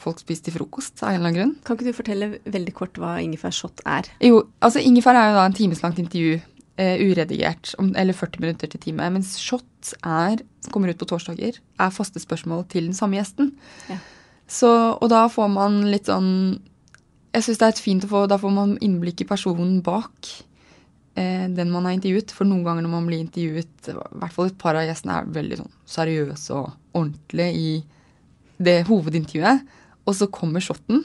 folk 0.00 0.20
spiste 0.22 0.50
til 0.50 0.58
frokost 0.58 1.02
av 1.02 1.10
en 1.10 1.16
eller 1.18 1.30
annen 1.30 1.38
grunn. 1.38 1.54
Kan 1.66 1.78
ikke 1.78 1.88
du 1.88 1.96
fortelle 1.96 2.28
veldig 2.44 2.74
kort 2.76 3.00
hva 3.00 3.16
ingefærshot 3.24 3.82
er? 3.88 4.10
Jo, 4.22 4.44
altså 4.62 4.82
ingefær 4.84 5.18
er 5.18 5.32
jo 5.32 5.38
da 5.40 5.46
en 5.48 5.56
timeslangt 5.56 6.02
intervju. 6.02 6.42
Uh, 6.76 6.98
uredigert, 7.00 7.70
om, 7.80 7.86
eller 7.96 8.12
40 8.12 8.42
minutter 8.42 8.68
til 8.68 8.82
time. 8.82 9.06
Mens 9.14 9.30
shot 9.40 9.94
er, 10.04 10.42
som 10.60 10.74
kommer 10.74 10.92
ut 10.92 10.98
på 11.00 11.06
torsdager, 11.08 11.56
er 11.56 11.94
faste 11.94 12.20
spørsmål 12.20 12.66
til 12.68 12.90
den 12.90 12.98
samme 12.98 13.16
gjesten. 13.16 13.54
Ja. 13.88 13.96
Så, 14.46 14.70
og 14.94 15.08
da 15.10 15.26
får 15.32 15.48
man 15.50 15.80
litt 15.90 16.06
sånn 16.06 16.28
Jeg 17.34 17.42
syns 17.42 17.58
det 17.58 17.66
er 17.66 17.72
et 17.74 17.80
fint 17.82 18.04
å 18.06 18.10
få 18.12 18.20
Da 18.30 18.38
får 18.38 18.52
man 18.54 18.76
innblikk 18.84 19.24
i 19.24 19.26
personen 19.26 19.80
bak 19.84 20.30
eh, 21.18 21.48
den 21.50 21.72
man 21.72 21.88
har 21.88 21.96
intervjuet. 21.96 22.30
For 22.34 22.48
noen 22.48 22.62
ganger 22.66 22.86
når 22.86 22.92
man 22.94 23.08
blir 23.10 23.24
intervjuet, 23.24 23.90
i 23.90 23.96
hvert 23.96 24.36
fall 24.36 24.52
et 24.52 24.60
par 24.60 24.78
av 24.78 24.86
gjestene 24.86 25.18
er 25.18 25.34
veldig 25.34 25.60
sånn 25.62 25.74
seriøse 25.96 26.60
og 26.60 26.96
ordentlige 26.96 27.50
i 27.56 27.72
det 28.62 28.78
hovedintervjuet. 28.88 29.66
Og 30.06 30.14
så 30.14 30.30
kommer 30.30 30.62
shotten, 30.62 31.02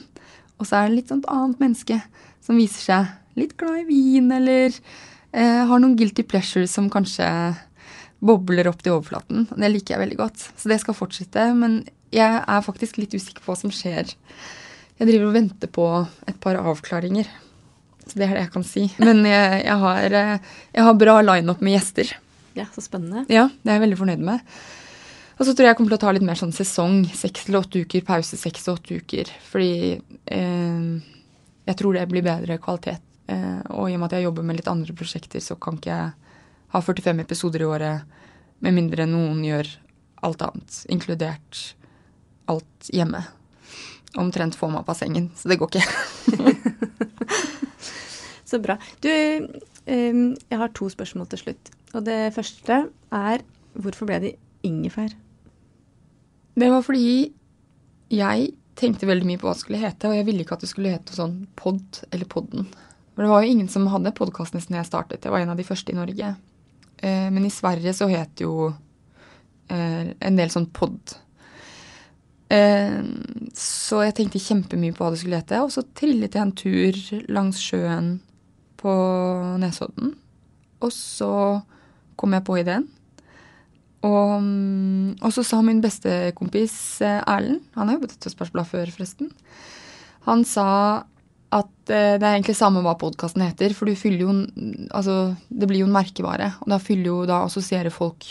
og 0.60 0.68
så 0.68 0.78
er 0.78 0.88
det 0.88 1.00
litt 1.00 1.10
sånt 1.10 1.26
annet 1.32 1.58
menneske 1.58 1.98
som 2.42 2.58
viser 2.60 2.84
seg 2.86 3.40
litt 3.40 3.56
glad 3.58 3.80
i 3.82 3.88
vin, 3.88 4.28
eller 4.34 4.70
eh, 4.70 5.62
har 5.66 5.82
noen 5.82 5.96
guilty 5.98 6.22
pleasures 6.28 6.74
som 6.76 6.90
kanskje 6.92 7.26
bobler 8.22 8.68
opp 8.70 8.84
til 8.84 8.94
overflaten. 8.94 9.48
Det 9.50 9.70
liker 9.72 9.96
jeg 9.96 10.02
veldig 10.04 10.20
godt. 10.20 10.44
Så 10.54 10.70
det 10.70 10.78
skal 10.82 10.94
fortsette. 10.94 11.48
Men 11.58 11.80
jeg 12.12 12.42
er 12.42 12.66
faktisk 12.66 12.98
litt 13.00 13.14
usikker 13.14 13.42
på 13.42 13.52
hva 13.52 13.58
som 13.58 13.72
skjer 13.72 14.12
Jeg 14.12 15.08
driver 15.08 15.30
og 15.30 15.36
venter 15.36 15.70
på 15.72 15.86
et 16.28 16.36
par 16.42 16.58
avklaringer. 16.60 17.26
Så 18.06 18.18
det 18.18 18.26
er 18.26 18.36
det 18.36 18.44
jeg 18.44 18.52
kan 18.54 18.66
si. 18.66 18.84
Men 19.02 19.24
jeg, 19.26 19.62
jeg 19.64 19.78
har, 19.82 20.14
eh, 20.18 20.52
jeg 20.76 20.86
har 20.86 21.00
bra 21.00 21.16
lineup 21.24 21.62
med 21.64 21.76
gjester. 21.76 22.12
Ja, 22.58 22.68
så 22.74 22.84
spennende. 22.84 23.24
Ja, 23.32 23.48
det 23.62 23.72
er 23.72 23.78
jeg 23.78 23.84
veldig 23.86 23.98
fornøyd 24.02 24.24
med. 24.26 24.44
Og 25.38 25.46
så 25.48 25.54
tror 25.56 25.66
jeg 25.66 25.72
jeg 25.72 25.78
kommer 25.80 25.94
til 25.94 25.98
å 25.98 26.02
ta 26.04 26.12
litt 26.14 26.26
mer 26.26 26.38
sånn 26.38 26.54
sesong. 26.54 27.00
Seks 27.16 27.48
til 27.48 27.58
åtte 27.58 27.82
uker, 27.82 28.04
pause 28.06 28.38
seks 28.38 28.66
til 28.66 28.76
åtte 28.76 29.00
uker. 29.00 29.32
Fordi 29.48 29.72
eh, 30.36 31.16
jeg 31.70 31.78
tror 31.80 31.96
det 31.96 32.08
blir 32.12 32.26
bedre 32.26 32.60
kvalitet. 32.62 33.02
Eh, 33.32 33.60
og 33.72 33.88
i 33.88 33.96
og 33.96 34.02
med 34.02 34.10
at 34.10 34.18
jeg 34.18 34.28
jobber 34.28 34.46
med 34.46 34.60
litt 34.60 34.70
andre 34.70 34.94
prosjekter, 34.98 35.42
så 35.42 35.56
kan 35.58 35.80
ikke 35.80 35.94
jeg 35.94 36.34
ha 36.76 36.80
45 36.84 37.24
episoder 37.24 37.64
i 37.64 37.68
året 37.68 38.18
med 38.62 38.76
mindre 38.76 39.06
noen 39.10 39.42
gjør 39.44 39.70
alt 40.22 40.42
annet, 40.46 40.82
inkludert 40.92 41.62
alt 42.52 42.92
hjemme. 42.92 43.24
Omtrent 44.20 44.58
få 44.58 44.68
meg 44.68 44.82
opp 44.82 44.92
av 44.92 44.98
sengen, 44.98 45.30
så 45.38 45.48
det 45.50 45.58
går 45.60 45.72
ikke. 45.72 45.84
så 48.50 48.60
bra. 48.62 48.76
Du, 49.04 49.10
eh, 49.10 50.22
jeg 50.52 50.60
har 50.60 50.74
to 50.76 50.90
spørsmål 50.92 51.30
til 51.32 51.46
slutt. 51.46 51.72
Og 51.96 52.04
det 52.08 52.20
første 52.36 52.84
er 53.12 53.44
hvorfor 53.72 54.08
ble 54.08 54.18
det 54.22 54.34
ingefær? 54.66 55.14
Det 56.52 56.68
var 56.68 56.84
fordi 56.84 57.32
jeg 58.12 58.50
tenkte 58.76 59.08
veldig 59.08 59.28
mye 59.28 59.40
på 59.40 59.48
hva 59.48 59.56
det 59.56 59.64
skulle 59.64 59.80
hete, 59.80 60.08
og 60.08 60.16
jeg 60.16 60.26
ville 60.28 60.44
ikke 60.44 60.56
at 60.58 60.64
det 60.64 60.70
skulle 60.70 60.92
hete 60.92 61.16
sånn 61.16 61.42
pod 61.56 62.02
eller 62.10 62.28
Podden. 62.28 62.68
For 63.12 63.24
det 63.24 63.32
var 63.32 63.44
jo 63.44 63.52
ingen 63.52 63.68
som 63.72 63.88
hadde 63.92 64.14
podkast 64.16 64.56
nesten 64.56 64.76
da 64.76 64.80
jeg 64.80 64.88
startet. 64.88 65.24
Jeg 65.24 65.32
var 65.32 65.44
en 65.44 65.52
av 65.52 65.60
de 65.60 65.66
første 65.68 65.92
i 65.92 65.96
Norge. 65.96 66.32
Eh, 66.96 67.28
men 67.32 67.44
i 67.44 67.52
Sverige 67.52 67.92
så 67.96 68.08
het 68.08 68.40
jo 68.40 68.70
eh, 69.68 70.12
en 70.16 70.38
del 70.38 70.52
sånn 70.52 70.70
pod. 70.72 71.16
Eh, 72.52 72.98
så 73.56 74.02
jeg 74.04 74.16
tenkte 74.18 74.42
kjempemye 74.42 74.94
på 74.96 75.04
hva 75.04 75.12
det 75.14 75.22
skulle 75.22 75.40
hete. 75.40 75.60
Og 75.64 75.72
så 75.74 75.84
trillet 75.96 76.36
jeg 76.36 76.44
en 76.44 76.56
tur 76.56 76.98
langs 77.32 77.60
sjøen 77.62 78.16
på 78.80 78.92
Nesodden. 79.62 80.16
Og 80.82 80.92
så 80.94 81.32
kom 82.18 82.34
jeg 82.36 82.46
på 82.46 82.58
ideen. 82.60 82.88
Og, 84.02 84.42
mm, 84.42 85.22
og, 85.22 85.30
så 85.30 85.44
sa 85.46 85.60
min 85.62 85.80
bestekompis 85.82 86.74
eh, 87.06 87.20
Erlend, 87.22 87.62
han 87.76 87.86
har 87.86 87.96
jobbet 87.96 88.16
i 88.16 88.22
Tønsbergs 88.24 88.66
før, 88.66 88.90
forresten, 88.90 89.28
han 90.26 90.42
sa 90.46 90.66
at 91.52 91.92
eh, 91.92 92.16
det 92.18 92.26
er 92.26 92.32
egentlig 92.32 92.56
samme 92.58 92.82
hva 92.82 92.96
podkasten 92.98 93.44
heter, 93.44 93.76
for 93.78 93.86
du 93.86 93.98
fyller 93.98 94.24
jo 94.24 94.34
Altså, 94.90 95.36
det 95.50 95.68
blir 95.70 95.84
jo 95.84 95.86
en 95.86 95.94
merkevare, 95.94 96.50
og 96.64 96.72
da 96.72 96.80
fyller 96.82 97.12
jo 97.12 97.20
Da 97.30 97.44
assosierer 97.46 97.94
folk 97.94 98.26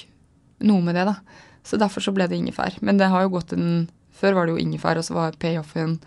noe 0.67 0.84
med 0.84 0.99
det, 0.99 1.07
da. 1.07 1.15
Så 1.63 1.80
derfor 1.80 2.03
så 2.03 2.11
ble 2.13 2.28
det 2.30 2.38
ingefær. 2.38 2.76
Men 2.86 2.99
det 2.99 3.07
har 3.09 3.24
jo 3.24 3.32
gått 3.34 3.55
en 3.55 3.88
Før 4.22 4.38
var 4.38 4.47
det 4.47 4.55
jo 4.55 4.61
ingefær, 4.61 4.99
og 5.01 5.07
så 5.07 5.17
var 5.17 5.39
payoffen 5.41 5.97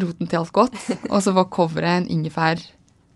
roten 0.00 0.28
til 0.28 0.40
alt 0.40 0.54
godt. 0.56 0.78
Og 1.12 1.20
så 1.24 1.34
var 1.36 1.50
coveret 1.52 2.02
en 2.02 2.08
ingefær 2.08 2.62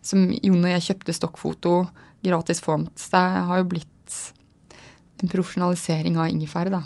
som 0.06 0.28
Jon 0.30 0.62
og 0.62 0.70
jeg 0.70 0.84
kjøpte 0.90 1.14
stokkfoto, 1.16 1.76
gratis 2.22 2.60
font. 2.62 2.92
Så 3.00 3.16
det 3.16 3.46
har 3.48 3.62
jo 3.62 3.70
blitt 3.72 4.18
en 5.22 5.32
profesjonalisering 5.32 6.18
av 6.20 6.28
ingefær, 6.30 6.70
da. 6.70 6.82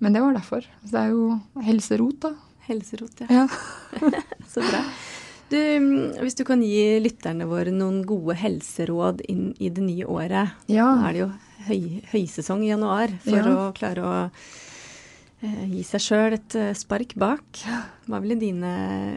Men 0.00 0.16
det 0.16 0.22
var 0.24 0.34
derfor. 0.34 0.64
Så 0.82 0.94
det 0.94 1.02
er 1.02 1.12
jo 1.12 1.26
helserot, 1.66 2.24
da. 2.24 2.32
Helserot, 2.66 3.22
ja. 3.22 3.44
ja. 3.44 4.22
Så 4.52 4.64
bra. 4.64 4.80
Du, 5.50 5.58
hvis 6.22 6.38
du 6.38 6.44
kan 6.46 6.62
gi 6.62 7.00
lytterne 7.02 7.46
våre 7.50 7.72
noen 7.74 8.04
gode 8.06 8.36
helseråd 8.38 9.24
inn 9.28 9.50
i 9.58 9.68
det 9.68 9.82
nye 9.82 10.06
året. 10.06 10.56
Ja. 10.70 10.88
Nå 10.94 11.08
er 11.08 11.16
det 11.16 11.22
jo 11.24 11.30
høy, 11.66 11.80
høysesong 12.12 12.62
i 12.64 12.70
januar 12.70 13.12
for 13.24 13.38
ja. 13.40 13.54
å 13.54 13.70
klare 13.76 14.06
å 14.06 14.14
gi 15.40 15.82
seg 15.86 16.02
sjøl 16.04 16.36
et 16.36 16.56
eh, 16.58 16.74
spark 16.76 17.14
bak. 17.20 17.62
Hva 18.08 18.20
ville 18.20 18.36
dine 18.40 18.72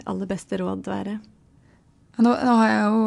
aller 0.07 0.29
beste 0.29 0.59
råd 0.61 0.87
være? 0.87 1.17
Nå, 2.21 2.29
nå 2.29 2.55
har 2.61 2.69
jeg 2.69 2.83
jo 2.85 3.03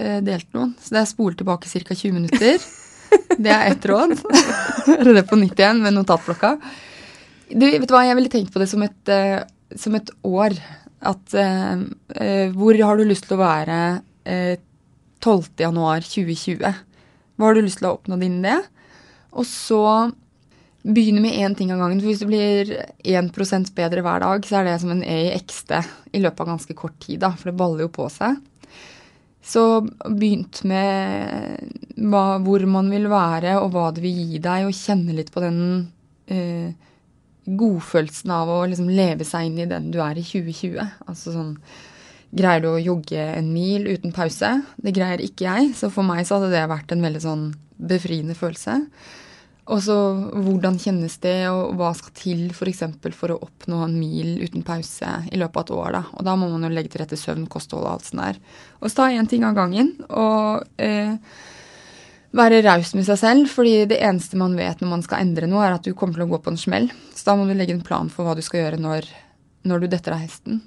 eh, 0.00 0.20
delt 0.24 0.48
noen, 0.56 0.72
så 0.80 0.94
det 0.94 1.02
er 1.02 1.10
spole 1.10 1.36
tilbake 1.38 1.68
ca. 1.68 1.94
20 1.94 2.16
minutter. 2.16 2.58
Det 3.36 3.52
er 3.52 3.68
ett 3.70 3.84
råd. 3.86 4.16
Høre 4.86 5.12
det 5.14 5.22
på 5.28 5.36
nytt 5.38 5.58
igjen 5.60 5.82
med 5.84 5.94
notatblokka. 5.94 6.56
Du, 7.52 7.62
vet 7.62 7.84
du 7.84 7.92
hva, 7.94 8.02
Jeg 8.06 8.16
ville 8.18 8.32
tenkt 8.32 8.52
på 8.54 8.60
det 8.62 8.68
som 8.70 8.82
et, 8.82 9.08
eh, 9.12 9.44
som 9.78 9.94
et 9.98 10.10
år. 10.26 10.56
At 11.06 11.34
eh, 11.36 11.76
uh, 11.76 12.46
Hvor 12.56 12.78
har 12.80 12.96
du 12.96 13.04
lyst 13.06 13.28
til 13.28 13.36
å 13.36 13.42
være 13.44 13.78
12.1.2020? 15.22 16.80
Hva 17.36 17.44
har 17.46 17.54
du 17.54 17.62
lyst 17.62 17.78
til 17.82 17.90
å 17.90 17.94
oppnå 17.98 18.18
innen 18.18 18.46
det? 18.46 18.58
Og 19.36 19.46
så 19.46 19.82
begynne 20.86 21.22
med 21.24 21.34
én 21.34 21.54
ting 21.58 21.72
av 21.74 21.80
gangen. 21.82 22.00
For 22.00 22.10
hvis 22.10 22.22
du 22.22 22.28
blir 22.30 22.72
1% 23.02 23.72
bedre 23.76 24.04
hver 24.06 24.22
dag, 24.22 24.46
så 24.46 24.60
er 24.60 24.68
det 24.68 24.76
som 24.82 24.92
en 24.94 25.02
E 25.02 25.18
i 25.26 25.38
XD 25.40 25.72
i 26.14 26.22
løpet 26.22 26.44
av 26.44 26.52
ganske 26.54 26.76
kort 26.78 26.98
tid. 27.02 27.20
da, 27.24 27.32
For 27.34 27.50
det 27.50 27.58
baller 27.58 27.86
jo 27.86 27.94
på 27.96 28.08
seg. 28.12 28.38
Så 29.46 29.62
begynt 30.02 30.64
med 30.66 31.74
hva, 32.10 32.38
hvor 32.42 32.64
man 32.66 32.90
vil 32.90 33.06
være, 33.10 33.58
og 33.60 33.70
hva 33.74 33.90
det 33.94 34.02
vil 34.02 34.22
gi 34.32 34.40
deg, 34.42 34.66
og 34.66 34.74
kjenne 34.74 35.14
litt 35.14 35.30
på 35.34 35.42
den 35.44 35.60
eh, 36.26 36.72
godfølelsen 37.46 38.32
av 38.34 38.50
å 38.50 38.64
liksom 38.66 38.88
leve 38.90 39.26
seg 39.26 39.46
inn 39.46 39.60
i 39.62 39.68
den 39.70 39.92
du 39.94 40.00
er 40.02 40.18
i 40.18 40.26
2020. 40.26 40.82
Altså 41.06 41.34
sånn 41.34 41.54
Greier 42.36 42.60
du 42.60 42.66
å 42.68 42.80
jogge 42.82 43.22
en 43.22 43.46
mil 43.54 43.86
uten 43.86 44.10
pause? 44.12 44.48
Det 44.82 44.92
greier 44.92 45.22
ikke 45.22 45.46
jeg, 45.46 45.68
så 45.78 45.88
for 45.94 46.04
meg 46.04 46.26
så 46.26 46.36
hadde 46.36 46.50
det 46.52 46.64
vært 46.68 46.90
en 46.92 47.04
veldig 47.06 47.22
sånn 47.22 47.44
befriende 47.78 48.34
følelse. 48.36 48.74
Og 49.66 49.80
så 49.82 49.94
hvordan 50.30 50.76
kjennes 50.78 51.16
det, 51.24 51.48
og 51.50 51.74
hva 51.78 51.90
skal 51.98 52.12
til 52.14 52.44
f.eks. 52.52 52.84
For, 53.02 53.16
for 53.18 53.34
å 53.34 53.40
oppnå 53.48 53.80
en 53.82 53.96
mil 53.98 54.36
uten 54.44 54.62
pause 54.66 55.10
i 55.26 55.40
løpet 55.40 55.58
av 55.58 55.64
et 55.64 55.74
år. 55.74 55.90
da. 55.96 56.02
Og 56.14 56.26
da 56.28 56.36
må 56.38 56.50
man 56.52 56.68
jo 56.68 56.70
legge 56.70 56.92
til 56.92 57.02
rette 57.02 57.18
søvn, 57.18 57.48
kosthold 57.50 57.82
og 57.82 57.96
alt 57.96 58.06
sånt 58.06 58.22
der. 58.22 58.38
Og 58.78 58.88
så 58.88 59.00
ta 59.00 59.08
én 59.10 59.26
ting 59.30 59.42
av 59.48 59.56
gangen. 59.58 59.90
Og 60.06 60.62
eh, 60.78 61.16
være 62.36 62.62
raus 62.62 62.92
med 62.94 63.08
seg 63.08 63.18
selv, 63.18 63.50
fordi 63.50 63.88
det 63.90 63.98
eneste 64.06 64.38
man 64.38 64.54
vet 64.58 64.82
når 64.82 64.92
man 64.92 65.02
skal 65.02 65.24
endre 65.24 65.48
noe, 65.50 65.64
er 65.66 65.74
at 65.80 65.86
du 65.86 65.96
kommer 65.98 66.20
til 66.20 66.28
å 66.28 66.30
gå 66.36 66.40
på 66.44 66.52
en 66.54 66.60
smell. 66.60 66.86
Så 67.16 67.26
da 67.26 67.34
må 67.38 67.48
du 67.48 67.54
legge 67.56 67.74
en 67.74 67.84
plan 67.86 68.10
for 68.12 68.26
hva 68.26 68.36
du 68.38 68.44
skal 68.46 68.62
gjøre 68.62 68.80
når, 68.82 69.08
når 69.66 69.82
du 69.82 69.88
detter 69.96 70.14
av 70.14 70.22
hesten. 70.22 70.60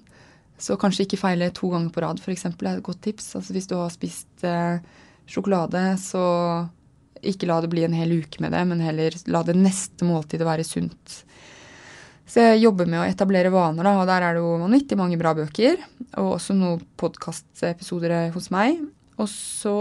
Så 0.59 0.75
kanskje 0.79 1.05
ikke 1.05 1.21
feile 1.21 1.53
to 1.55 1.69
ganger 1.71 1.93
på 1.95 2.03
rad, 2.03 2.19
f.eks. 2.19 2.49
er 2.49 2.73
et 2.73 2.83
godt 2.83 2.99
tips. 3.05 3.31
Altså 3.39 3.55
hvis 3.55 3.69
du 3.71 3.77
har 3.79 3.95
spist 3.95 4.43
eh, 4.43 4.83
sjokolade, 5.29 5.85
så 6.03 6.25
ikke 7.25 7.49
la 7.49 7.59
det 7.63 7.71
bli 7.71 7.85
en 7.87 7.95
hel 7.97 8.13
uke 8.21 8.41
med 8.43 8.53
det, 8.55 8.61
men 8.69 8.83
heller 8.83 9.15
la 9.31 9.41
det 9.47 9.57
neste 9.57 10.07
måltidet 10.07 10.47
være 10.47 10.67
sunt. 10.67 11.23
Så 12.29 12.43
jeg 12.43 12.61
jobber 12.61 12.85
med 12.85 13.01
å 13.01 13.07
etablere 13.09 13.49
vaner, 13.49 13.87
da, 13.87 13.95
og 13.97 14.05
der 14.09 14.21
er 14.21 14.37
det 14.37 14.43
jo 14.43 14.53
vanvittig 14.61 14.97
mange 14.99 15.17
bra 15.17 15.33
bøker. 15.37 15.79
Og 16.21 16.35
også 16.35 16.53
noen 16.53 16.83
podkastepisoder 17.01 18.29
hos 18.35 18.51
meg. 18.53 18.83
Og 19.17 19.25
så 19.31 19.75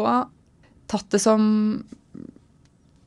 tatt 0.88 1.10
det 1.12 1.20
som 1.20 1.42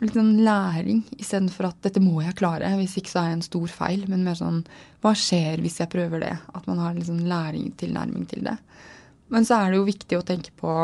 litt 0.02 0.18
sånn 0.18 0.40
læring 0.46 1.02
istedenfor 1.18 1.68
at 1.70 1.82
dette 1.86 2.02
må 2.02 2.22
jeg 2.24 2.38
klare, 2.38 2.70
hvis 2.78 2.98
ikke 3.02 3.14
så 3.14 3.22
er 3.22 3.32
jeg 3.32 3.40
en 3.40 3.48
stor 3.50 3.74
feil. 3.82 4.06
Men 4.10 4.26
mer 4.26 4.38
sånn 4.38 4.62
hva 5.02 5.16
skjer 5.18 5.62
hvis 5.66 5.80
jeg 5.82 5.90
prøver 5.94 6.22
det? 6.22 6.36
At 6.54 6.70
man 6.70 6.82
har 6.82 6.94
litt 6.94 7.10
sånn 7.10 7.26
læring, 7.30 7.72
tilnærming 7.82 8.30
til 8.30 8.46
det. 8.46 8.58
Men 9.34 9.48
så 9.48 9.58
er 9.58 9.72
det 9.72 9.82
jo 9.82 9.90
viktig 9.90 10.20
å 10.20 10.26
tenke 10.28 10.54
på 10.60 10.76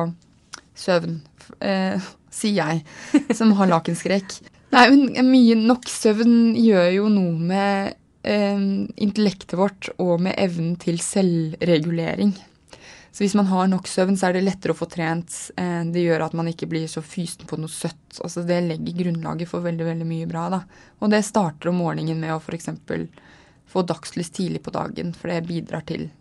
søvn. 0.78 1.20
Eh, 1.62 2.10
sier 2.38 2.60
jeg, 2.62 3.28
som 3.38 3.56
har 3.58 3.72
lakenskrekk. 3.72 4.38
Nei, 4.76 4.90
men 4.92 5.32
mye 5.32 5.56
nok 5.60 5.88
søvn 5.90 6.54
gjør 6.60 6.92
jo 6.98 7.08
noe 7.12 7.48
med 7.54 7.96
eh, 8.28 8.60
intellektet 9.00 9.58
vårt 9.60 9.90
og 9.98 10.20
med 10.26 10.36
evnen 10.38 10.76
til 10.82 11.00
selvregulering. 11.04 12.36
Så 13.18 13.24
hvis 13.24 13.34
man 13.34 13.48
har 13.50 13.66
nok 13.66 13.88
søvn, 13.90 14.14
så 14.14 14.28
er 14.28 14.36
det 14.36 14.44
lettere 14.44 14.76
å 14.76 14.78
få 14.78 14.86
trent. 14.94 15.34
Eh, 15.58 15.80
det 15.90 16.04
gjør 16.04 16.28
at 16.28 16.36
man 16.38 16.52
ikke 16.52 16.68
blir 16.70 16.86
så 16.92 17.02
fysen 17.02 17.48
på 17.50 17.58
noe 17.58 17.72
søtt. 17.72 18.20
Altså 18.22 18.44
det 18.46 18.60
legger 18.68 19.00
grunnlaget 19.00 19.50
for 19.50 19.66
veldig 19.66 19.88
veldig 19.88 20.06
mye 20.06 20.28
bra. 20.30 20.44
da. 20.54 20.60
Og 21.02 21.10
det 21.10 21.24
starter 21.26 21.72
om 21.72 21.80
morgenen 21.82 22.20
med 22.22 22.36
å 22.36 22.38
f.eks. 22.38 22.70
få 23.72 23.86
dagslys 23.90 24.30
tidlig 24.36 24.62
på 24.68 24.76
dagen, 24.76 25.16
for 25.18 25.34
det 25.34 25.48
bidrar 25.48 25.88
til 25.90 26.12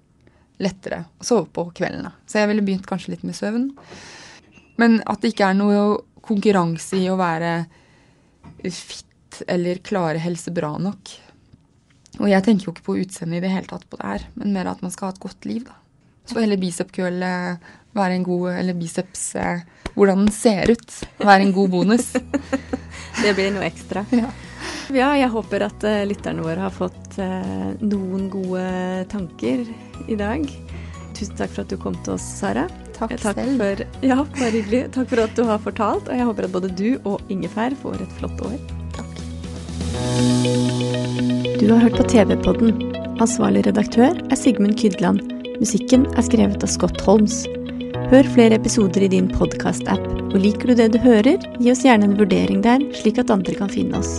lettere 0.63 1.03
å 1.21 1.27
sove 1.29 1.51
på 1.53 1.67
kveldene. 1.77 2.15
Så 2.25 2.41
jeg 2.41 2.49
ville 2.49 2.65
begynt 2.65 2.89
kanskje 2.89 3.13
litt 3.13 3.27
med 3.29 3.37
søvn. 3.37 3.69
Men 4.81 5.01
at 5.07 5.23
det 5.23 5.33
ikke 5.33 5.51
er 5.51 5.59
noe 5.59 5.83
konkurranse 6.27 6.99
i 6.99 7.09
å 7.11 7.19
være 7.19 7.53
fit 8.73 9.43
eller 9.47 9.81
klare 9.85 10.21
helse 10.23 10.53
bra 10.55 10.75
nok. 10.81 11.13
Og 12.17 12.29
jeg 12.31 12.45
tenker 12.45 12.69
jo 12.69 12.75
ikke 12.75 12.87
på 12.87 13.01
utseendet 13.03 13.41
i 13.41 13.45
det 13.45 13.53
hele 13.53 13.69
tatt 13.69 13.85
på 13.91 13.99
det 14.01 14.09
her, 14.09 14.25
men 14.41 14.55
mer 14.57 14.71
at 14.71 14.81
man 14.85 14.93
skal 14.93 15.11
ha 15.11 15.17
et 15.17 15.23
godt 15.23 15.49
liv, 15.49 15.67
da. 15.69 15.77
Så 16.27 16.41
heller 16.41 16.59
bicepkøll 16.59 17.21
være 17.97 18.17
en 18.17 18.25
god 18.27 18.49
Eller 18.57 18.75
biceps 18.75 19.29
Hvordan 19.95 20.25
den 20.25 20.33
ser 20.35 20.73
ut. 20.73 20.97
Være 21.23 21.47
en 21.47 21.53
god 21.55 21.71
bonus. 21.71 22.09
det 23.23 23.35
blir 23.39 23.55
noe 23.55 23.65
ekstra. 23.69 24.03
Ja. 24.11 24.33
ja 24.93 25.13
jeg 25.23 25.31
håper 25.33 25.69
at 25.71 25.87
uh, 25.87 26.03
lytterne 26.09 26.45
våre 26.45 26.67
har 26.67 26.75
fått 26.75 27.17
noen 27.81 28.27
gode 28.33 28.67
tanker 29.13 29.65
i 30.05 30.19
dag. 30.19 30.45
Tusen 31.17 31.39
takk 31.39 31.55
for 31.55 31.65
at 31.65 31.73
du 31.73 31.81
kom 31.81 31.97
til 32.03 32.19
oss, 32.19 32.27
Sara. 32.43 32.67
Takk, 32.97 33.17
Takk 33.21 33.39
selv. 33.39 33.61
For, 33.61 33.85
ja, 34.11 34.19
bare 34.39 34.53
hyggelig. 34.57 34.83
Takk 34.97 35.13
for 35.13 35.25
at 35.27 35.39
du 35.39 35.45
har 35.49 35.63
fortalt, 35.63 36.11
og 36.11 36.17
jeg 36.17 36.29
håper 36.29 36.49
at 36.49 36.57
både 36.57 36.73
du 36.77 36.89
og 37.05 37.21
Ingefær 37.33 37.77
får 37.83 38.03
et 38.07 38.19
flott 38.21 38.45
år. 38.49 38.59
Takk. 38.97 39.13
Du 41.57 41.67
har 41.73 41.81
hørt 41.87 41.97
på 41.97 42.09
TV-podden, 42.13 42.97
Ansvarlig 43.17 43.63
redaktør 43.65 44.13
er 44.13 44.37
Sigmund 44.37 44.77
Kydland. 44.77 45.23
Musikken 45.57 46.03
er 46.21 46.25
skrevet 46.27 46.61
av 46.61 46.69
Scott 46.69 47.01
Holmes. 47.07 47.47
Hør 48.11 48.29
flere 48.35 48.59
episoder 48.61 49.07
i 49.07 49.09
din 49.09 49.31
podkast-app, 49.33 50.05
og 50.27 50.37
liker 50.37 50.69
du 50.69 50.83
det 50.83 50.91
du 50.93 50.99
hører, 51.01 51.41
gi 51.57 51.73
oss 51.73 51.81
gjerne 51.87 52.11
en 52.11 52.19
vurdering 52.21 52.61
der, 52.67 52.85
slik 53.01 53.23
at 53.23 53.33
andre 53.33 53.57
kan 53.57 53.73
finne 53.73 54.03
oss. 54.03 54.19